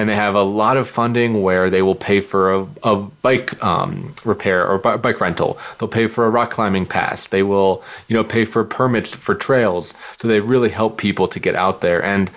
and 0.00 0.08
they 0.08 0.14
have 0.14 0.34
a 0.34 0.42
lot 0.42 0.78
of 0.78 0.88
funding 0.88 1.42
where 1.42 1.68
they 1.68 1.82
will 1.82 1.94
pay 1.94 2.20
for 2.20 2.54
a, 2.54 2.66
a 2.82 2.96
bike 2.96 3.62
um, 3.62 4.14
repair 4.24 4.66
or 4.66 4.78
b- 4.78 4.96
bike 4.96 5.20
rental. 5.20 5.58
They'll 5.78 5.90
pay 5.90 6.06
for 6.06 6.24
a 6.24 6.30
rock 6.30 6.50
climbing 6.50 6.86
pass. 6.86 7.26
They 7.26 7.42
will, 7.42 7.84
you 8.08 8.16
know, 8.16 8.24
pay 8.24 8.46
for 8.46 8.64
permits 8.64 9.14
for 9.14 9.34
trails. 9.34 9.92
So 10.16 10.26
they 10.26 10.40
really 10.40 10.70
help 10.70 10.96
people 10.96 11.28
to 11.28 11.38
get 11.38 11.54
out 11.54 11.82
there. 11.82 12.02
And 12.02 12.30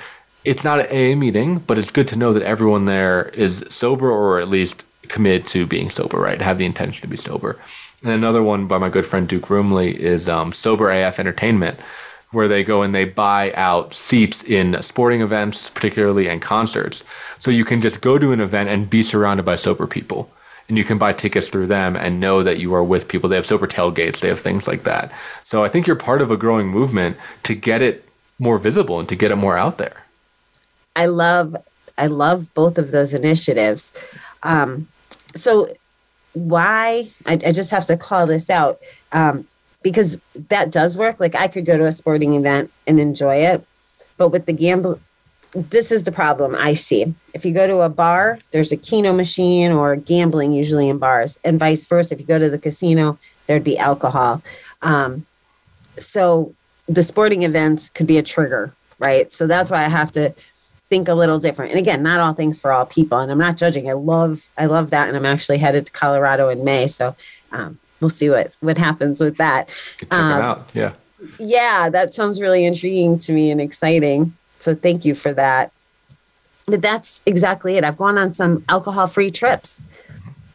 it's 0.44 0.66
not 0.66 0.82
an 0.82 0.88
AA 0.88 1.16
meeting, 1.16 1.60
but 1.60 1.78
it's 1.78 1.90
good 1.90 2.10
to 2.10 2.18
know 2.18 2.34
that 2.34 2.44
everyone 2.44 2.84
there 2.84 3.30
is 3.30 3.64
sober 3.70 4.12
or 4.12 4.42
at 4.42 4.50
least 4.50 4.84
committed 5.08 5.48
to 5.48 5.66
being 5.66 5.90
sober, 5.90 6.18
right? 6.18 6.42
Have 6.42 6.58
the 6.58 6.66
intention 6.66 7.02
to 7.04 7.08
be 7.08 7.16
sober. 7.16 7.58
And 8.02 8.12
another 8.12 8.44
one 8.44 8.68
by 8.68 8.78
my 8.78 8.90
good 8.90 9.06
friend 9.06 9.26
Duke 9.26 9.50
Rumely 9.50 9.98
is 9.98 10.28
um, 10.28 10.52
Sober 10.52 10.92
AF 10.92 11.18
Entertainment 11.18 11.80
where 12.34 12.48
they 12.48 12.64
go 12.64 12.82
and 12.82 12.94
they 12.94 13.06
buy 13.06 13.52
out 13.54 13.94
seats 13.94 14.44
in 14.44 14.82
sporting 14.82 15.22
events, 15.22 15.70
particularly 15.70 16.28
and 16.28 16.42
concerts. 16.42 17.04
So 17.40 17.52
you 17.52 17.66
can 17.66 17.82
just 17.82 18.02
go 18.02 18.18
to 18.18 18.32
an 18.32 18.40
event 18.40 18.70
and 18.70 18.90
be 18.90 19.04
surrounded 19.04 19.44
by 19.44 19.56
sober 19.56 19.88
people. 19.88 20.32
And 20.70 20.78
you 20.78 20.84
can 20.84 20.98
buy 20.98 21.14
tickets 21.14 21.50
through 21.50 21.68
them 21.68 21.96
and 21.96 22.20
know 22.20 22.42
that 22.42 22.58
you 22.58 22.74
are 22.74 22.84
with 22.84 23.08
people. 23.08 23.30
They 23.30 23.36
have 23.36 23.46
sober 23.46 23.68
tailgates, 23.68 24.22
they 24.22 24.30
have 24.30 24.40
things 24.40 24.68
like 24.68 24.84
that. 24.84 25.12
So 25.44 25.64
I 25.64 25.68
think 25.68 25.88
you're 25.88 25.96
part 25.96 26.22
of 26.22 26.32
a 26.32 26.38
growing 26.38 26.68
movement 26.68 27.18
to 27.44 27.54
get 27.54 27.82
it 27.82 28.08
more 28.40 28.58
visible 28.58 29.00
and 29.00 29.10
to 29.10 29.16
get 29.16 29.32
it 29.32 29.36
more 29.36 29.58
out 29.58 29.78
there. 29.78 30.04
I 30.96 31.08
love 31.08 31.56
I 31.98 32.08
love 32.08 32.54
both 32.54 32.78
of 32.78 32.92
those 32.92 33.14
initiatives. 33.14 33.94
Um, 34.42 34.88
so 35.36 35.74
why 36.34 37.12
I, 37.26 37.34
I, 37.34 37.52
just 37.52 37.70
have 37.70 37.86
to 37.86 37.98
call 37.98 38.26
this 38.26 38.50
out. 38.50 38.80
Um, 39.12 39.48
because 39.84 40.18
that 40.50 40.72
does 40.72 40.98
work. 40.98 41.20
Like 41.20 41.36
I 41.36 41.48
could 41.48 41.66
go 41.66 41.78
to 41.78 41.86
a 41.86 41.92
sporting 41.92 42.34
event 42.34 42.72
and 42.88 43.00
enjoy 43.00 43.38
it, 43.38 43.66
but 44.18 44.30
with 44.30 44.46
the 44.46 44.54
gamble, 44.54 45.00
this 45.54 45.92
is 45.92 46.04
the 46.04 46.12
problem 46.12 46.56
I 46.56 46.74
see. 46.74 47.14
If 47.34 47.46
you 47.46 47.54
go 47.54 47.68
to 47.68 47.82
a 47.82 47.90
bar, 47.90 48.40
there's 48.52 48.72
a 48.72 48.78
keno 48.78 49.14
machine 49.14 49.72
or 49.72 49.96
gambling 49.96 50.52
usually 50.52 50.90
in 50.90 50.98
bars, 50.98 51.40
and 51.44 51.60
vice 51.60 51.86
versa. 51.86 52.16
If 52.16 52.22
you 52.22 52.26
go 52.26 52.40
to 52.40 52.50
the 52.50 52.58
casino, 52.58 53.20
there'd 53.46 53.64
be 53.64 53.78
alcohol. 53.78 54.42
Um, 54.82 55.26
so 56.00 56.54
the 56.88 57.04
sporting 57.04 57.44
events 57.44 57.90
could 57.90 58.08
be 58.08 58.18
a 58.18 58.24
trigger, 58.24 58.74
right? 58.98 59.32
So 59.32 59.46
that's 59.46 59.70
why 59.70 59.86
I 59.86 59.90
have 59.90 60.12
to 60.14 60.34
think 60.90 61.08
a 61.08 61.14
little 61.14 61.40
different. 61.40 61.72
And 61.72 61.80
again, 61.80 62.04
not 62.04 62.20
all 62.20 62.34
things 62.34 62.60
for 62.60 62.72
all 62.72 62.86
people. 62.86 63.20
And 63.20 63.32
I'm 63.32 63.38
not 63.38 63.58
judging. 63.58 63.90
I 63.90 63.94
love, 63.94 64.46
I 64.58 64.66
love 64.66 64.90
that. 64.90 65.08
And 65.08 65.16
I'm 65.16 65.26
actually 65.26 65.60
headed 65.60 65.86
to 65.86 65.92
Colorado 65.92 66.50
in 66.50 66.64
May. 66.64 66.88
So 66.88 67.16
um, 67.52 67.80
we'll 68.04 68.10
see 68.10 68.30
what 68.30 68.54
what 68.60 68.78
happens 68.78 69.20
with 69.20 69.38
that. 69.38 69.70
Check 69.98 70.14
um, 70.14 70.42
out. 70.42 70.70
Yeah. 70.74 70.92
Yeah, 71.40 71.90
that 71.90 72.14
sounds 72.14 72.42
really 72.42 72.66
intriguing 72.66 73.18
to 73.20 73.32
me 73.32 73.50
and 73.50 73.62
exciting. 73.62 74.34
So 74.60 74.76
thank 74.76 75.06
you 75.06 75.16
for 75.16 75.34
that. 75.34 75.72
But 76.66 76.82
that's 76.82 77.22
exactly 77.26 77.78
it. 77.78 77.84
I've 77.84 77.98
gone 77.98 78.18
on 78.18 78.34
some 78.34 78.64
alcohol-free 78.68 79.32
trips, 79.32 79.82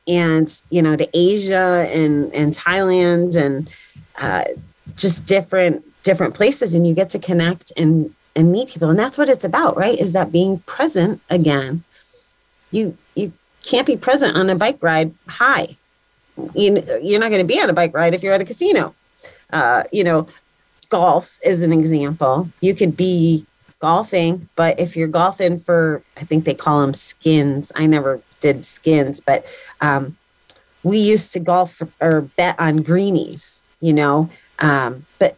and 0.06 0.62
you 0.70 0.82
know, 0.82 0.94
to 0.94 1.08
Asia 1.14 1.88
and 1.90 2.32
and 2.34 2.52
Thailand 2.52 3.34
and 3.34 3.70
uh, 4.18 4.44
just 4.94 5.24
different 5.24 5.84
different 6.02 6.34
places, 6.34 6.74
and 6.74 6.86
you 6.86 6.94
get 6.94 7.10
to 7.10 7.18
connect 7.18 7.72
and 7.76 8.14
and 8.36 8.52
meet 8.52 8.68
people, 8.68 8.90
and 8.90 8.98
that's 8.98 9.16
what 9.16 9.28
it's 9.28 9.44
about, 9.44 9.76
right? 9.76 9.98
Is 9.98 10.12
that 10.12 10.30
being 10.30 10.60
present 10.60 11.20
again? 11.30 11.82
You 12.70 12.96
you 13.14 13.32
can't 13.62 13.86
be 13.86 13.96
present 13.96 14.36
on 14.36 14.50
a 14.50 14.54
bike 14.54 14.78
ride 14.82 15.14
high 15.26 15.77
you, 16.54 16.82
you're 17.02 17.20
not 17.20 17.30
going 17.30 17.42
to 17.42 17.46
be 17.46 17.60
on 17.60 17.70
a 17.70 17.72
bike 17.72 17.94
ride 17.94 18.14
if 18.14 18.22
you're 18.22 18.34
at 18.34 18.40
a 18.40 18.44
casino. 18.44 18.94
Uh, 19.50 19.84
you 19.92 20.04
know, 20.04 20.26
golf 20.88 21.38
is 21.44 21.62
an 21.62 21.72
example. 21.72 22.48
You 22.60 22.74
could 22.74 22.96
be 22.96 23.44
golfing, 23.80 24.48
but 24.56 24.78
if 24.78 24.96
you're 24.96 25.08
golfing 25.08 25.60
for, 25.60 26.02
I 26.16 26.24
think 26.24 26.44
they 26.44 26.54
call 26.54 26.80
them 26.80 26.94
skins. 26.94 27.72
I 27.74 27.86
never 27.86 28.20
did 28.40 28.64
skins, 28.64 29.20
but 29.20 29.44
um, 29.80 30.16
we 30.82 30.98
used 30.98 31.32
to 31.32 31.40
golf 31.40 31.80
or 32.00 32.22
bet 32.22 32.58
on 32.58 32.82
greenies, 32.82 33.60
you 33.80 33.92
know. 33.92 34.30
Um, 34.58 35.06
but 35.18 35.36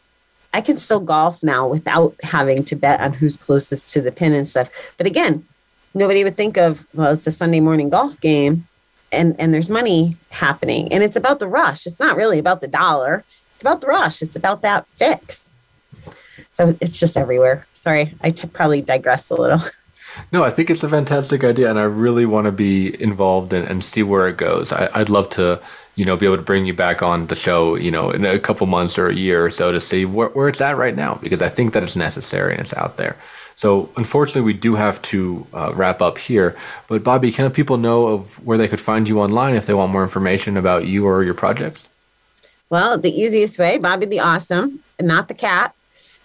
I 0.53 0.61
can 0.61 0.78
still 0.78 1.01
golf 1.01 1.42
now 1.42 1.68
without 1.68 2.14
having 2.22 2.64
to 2.64 2.76
bet 2.76 3.01
on 3.01 3.12
who's 3.12 3.36
closest 3.36 3.92
to 3.94 4.01
the 4.01 4.12
pin 4.12 4.32
and 4.32 4.48
stuff. 4.48 4.70
But 4.96 5.07
again, 5.07 5.46
nobody 5.94 6.24
would 6.24 6.36
think 6.36 6.57
of, 6.57 6.86
well, 6.94 7.12
it's 7.12 7.26
a 7.26 7.32
Sunday 7.32 7.61
morning 7.61 7.90
golf 7.90 8.20
game 8.20 8.66
and 9.12 9.34
and 9.38 9.52
there's 9.52 9.70
money 9.70 10.16
happening. 10.30 10.92
And 10.92 11.02
it's 11.02 11.16
about 11.16 11.38
the 11.38 11.48
rush. 11.48 11.86
It's 11.86 12.00
not 12.00 12.16
really 12.16 12.38
about 12.38 12.61
the 12.61 12.68
dollar. 12.68 13.24
It's 13.54 13.62
about 13.62 13.80
the 13.80 13.88
rush. 13.88 14.22
It's 14.22 14.36
about 14.36 14.62
that 14.62 14.86
fix. 14.88 15.48
So 16.52 16.76
it's 16.80 16.98
just 16.98 17.16
everywhere. 17.16 17.66
Sorry 17.74 18.14
I 18.20 18.30
t- 18.30 18.48
probably 18.48 18.82
digress 18.82 19.30
a 19.30 19.34
little. 19.34 19.61
No, 20.32 20.44
I 20.44 20.50
think 20.50 20.70
it's 20.70 20.82
a 20.82 20.88
fantastic 20.88 21.44
idea, 21.44 21.70
and 21.70 21.78
I 21.78 21.84
really 21.84 22.26
want 22.26 22.46
to 22.46 22.52
be 22.52 23.00
involved 23.00 23.52
and, 23.52 23.66
and 23.68 23.82
see 23.82 24.02
where 24.02 24.28
it 24.28 24.36
goes. 24.36 24.72
I, 24.72 24.98
would 24.98 25.11
love 25.11 25.28
to, 25.30 25.61
you 25.94 26.04
know, 26.04 26.16
be 26.16 26.26
able 26.26 26.36
to 26.36 26.42
bring 26.42 26.66
you 26.66 26.74
back 26.74 27.02
on 27.02 27.26
the 27.28 27.36
show, 27.36 27.76
you 27.76 27.90
know, 27.90 28.11
in 28.11 28.24
a 28.24 28.38
couple 28.38 28.66
months 28.66 28.98
or 28.98 29.08
a 29.08 29.14
year 29.14 29.44
or 29.44 29.50
so 29.50 29.72
to 29.72 29.80
see 29.80 30.04
where 30.04 30.48
it's 30.48 30.61
at 30.61 30.76
right 30.76 30.96
now, 30.96 31.14
because 31.22 31.42
I 31.42 31.48
think 31.48 31.74
that 31.74 31.82
it's 31.82 31.96
necessary 31.96 32.52
and 32.52 32.61
it's 32.61 32.74
out 32.74 32.96
there. 32.96 33.16
So, 33.61 33.90
unfortunately, 33.98 34.40
we 34.40 34.54
do 34.54 34.74
have 34.74 35.02
to 35.02 35.46
uh, 35.52 35.74
wrap 35.74 36.00
up 36.00 36.16
here. 36.16 36.56
But, 36.88 37.04
Bobbie, 37.04 37.30
can 37.30 37.50
people 37.50 37.76
know 37.76 38.06
of 38.06 38.42
where 38.42 38.56
they 38.56 38.66
could 38.66 38.80
find 38.80 39.06
you 39.06 39.20
online 39.20 39.54
if 39.54 39.66
they 39.66 39.74
want 39.74 39.92
more 39.92 40.02
information 40.02 40.56
about 40.56 40.86
you 40.86 41.06
or 41.06 41.22
your 41.22 41.34
projects? 41.34 41.86
Well, 42.70 42.96
the 42.96 43.11
easiest 43.11 43.58
way, 43.58 43.76
Bobbie 43.76 44.06
the 44.06 44.20
Awesome, 44.20 44.80
not 44.98 45.28
the 45.28 45.34
cat, 45.34 45.74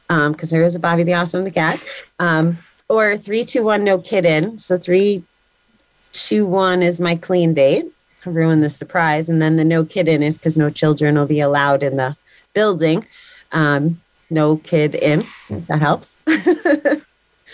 because 0.07 0.43
um, 0.43 0.49
there 0.49 0.63
is 0.63 0.75
a 0.75 0.79
Bobby 0.79 1.03
the 1.03 1.13
Awesome, 1.13 1.43
the 1.43 1.51
cat. 1.51 1.83
Um, 2.19 2.57
or 2.87 3.17
321 3.17 3.83
no 3.83 3.97
kid 3.97 4.23
in. 4.23 4.57
So 4.57 4.77
321 4.77 6.83
is 6.83 7.01
my 7.01 7.17
clean 7.17 7.53
date. 7.53 7.85
I 8.25 8.29
ruined 8.29 8.63
the 8.63 8.69
surprise. 8.69 9.27
And 9.27 9.41
then 9.41 9.57
the 9.57 9.65
no 9.65 9.83
kid 9.83 10.07
in 10.07 10.23
is 10.23 10.37
because 10.37 10.57
no 10.57 10.69
children 10.69 11.15
will 11.15 11.25
be 11.25 11.41
allowed 11.41 11.83
in 11.83 11.97
the 11.97 12.15
building. 12.53 13.05
Um, 13.51 13.99
no 14.29 14.55
kid 14.55 14.95
in, 14.95 15.25
if 15.49 15.67
that 15.67 15.81
helps. 15.81 16.15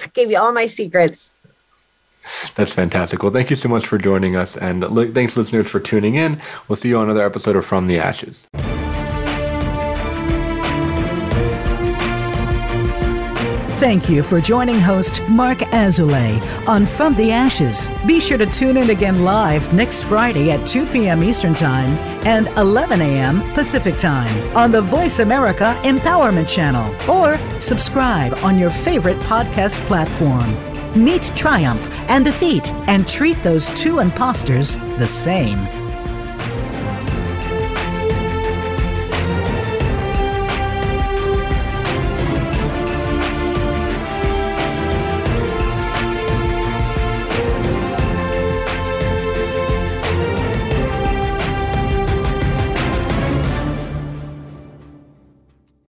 Gave 0.13 0.31
you 0.31 0.37
all 0.37 0.53
my 0.53 0.67
secrets. 0.67 1.31
That's 2.55 2.71
fantastic. 2.71 3.23
Well, 3.23 3.31
thank 3.31 3.49
you 3.49 3.55
so 3.55 3.67
much 3.67 3.87
for 3.87 3.97
joining 3.97 4.35
us. 4.35 4.55
And 4.55 4.83
thanks, 5.13 5.35
listeners, 5.35 5.67
for 5.67 5.79
tuning 5.79 6.15
in. 6.15 6.39
We'll 6.67 6.75
see 6.75 6.89
you 6.89 6.97
on 6.97 7.05
another 7.05 7.25
episode 7.25 7.55
of 7.55 7.65
From 7.65 7.87
the 7.87 7.97
Ashes. 7.97 8.45
Thank 13.81 14.11
you 14.11 14.21
for 14.21 14.39
joining 14.39 14.79
host 14.79 15.27
Marc 15.27 15.57
Azoulay 15.73 16.39
on 16.67 16.85
From 16.85 17.15
the 17.15 17.31
Ashes. 17.31 17.89
Be 18.05 18.19
sure 18.19 18.37
to 18.37 18.45
tune 18.45 18.77
in 18.77 18.91
again 18.91 19.23
live 19.23 19.73
next 19.73 20.03
Friday 20.03 20.51
at 20.51 20.67
2 20.67 20.85
p.m. 20.85 21.23
Eastern 21.23 21.55
Time 21.55 21.89
and 22.27 22.47
11 22.59 23.01
a.m. 23.01 23.41
Pacific 23.53 23.97
Time 23.97 24.55
on 24.55 24.71
the 24.71 24.83
Voice 24.83 25.17
America 25.17 25.75
Empowerment 25.81 26.47
Channel 26.47 26.93
or 27.09 27.39
subscribe 27.59 28.35
on 28.43 28.59
your 28.59 28.69
favorite 28.69 29.17
podcast 29.21 29.77
platform. 29.87 30.53
Meet 30.93 31.31
triumph 31.35 31.89
and 32.07 32.23
defeat 32.23 32.71
and 32.85 33.07
treat 33.07 33.41
those 33.41 33.69
two 33.69 33.97
imposters 33.97 34.77
the 34.99 35.07
same. 35.07 35.57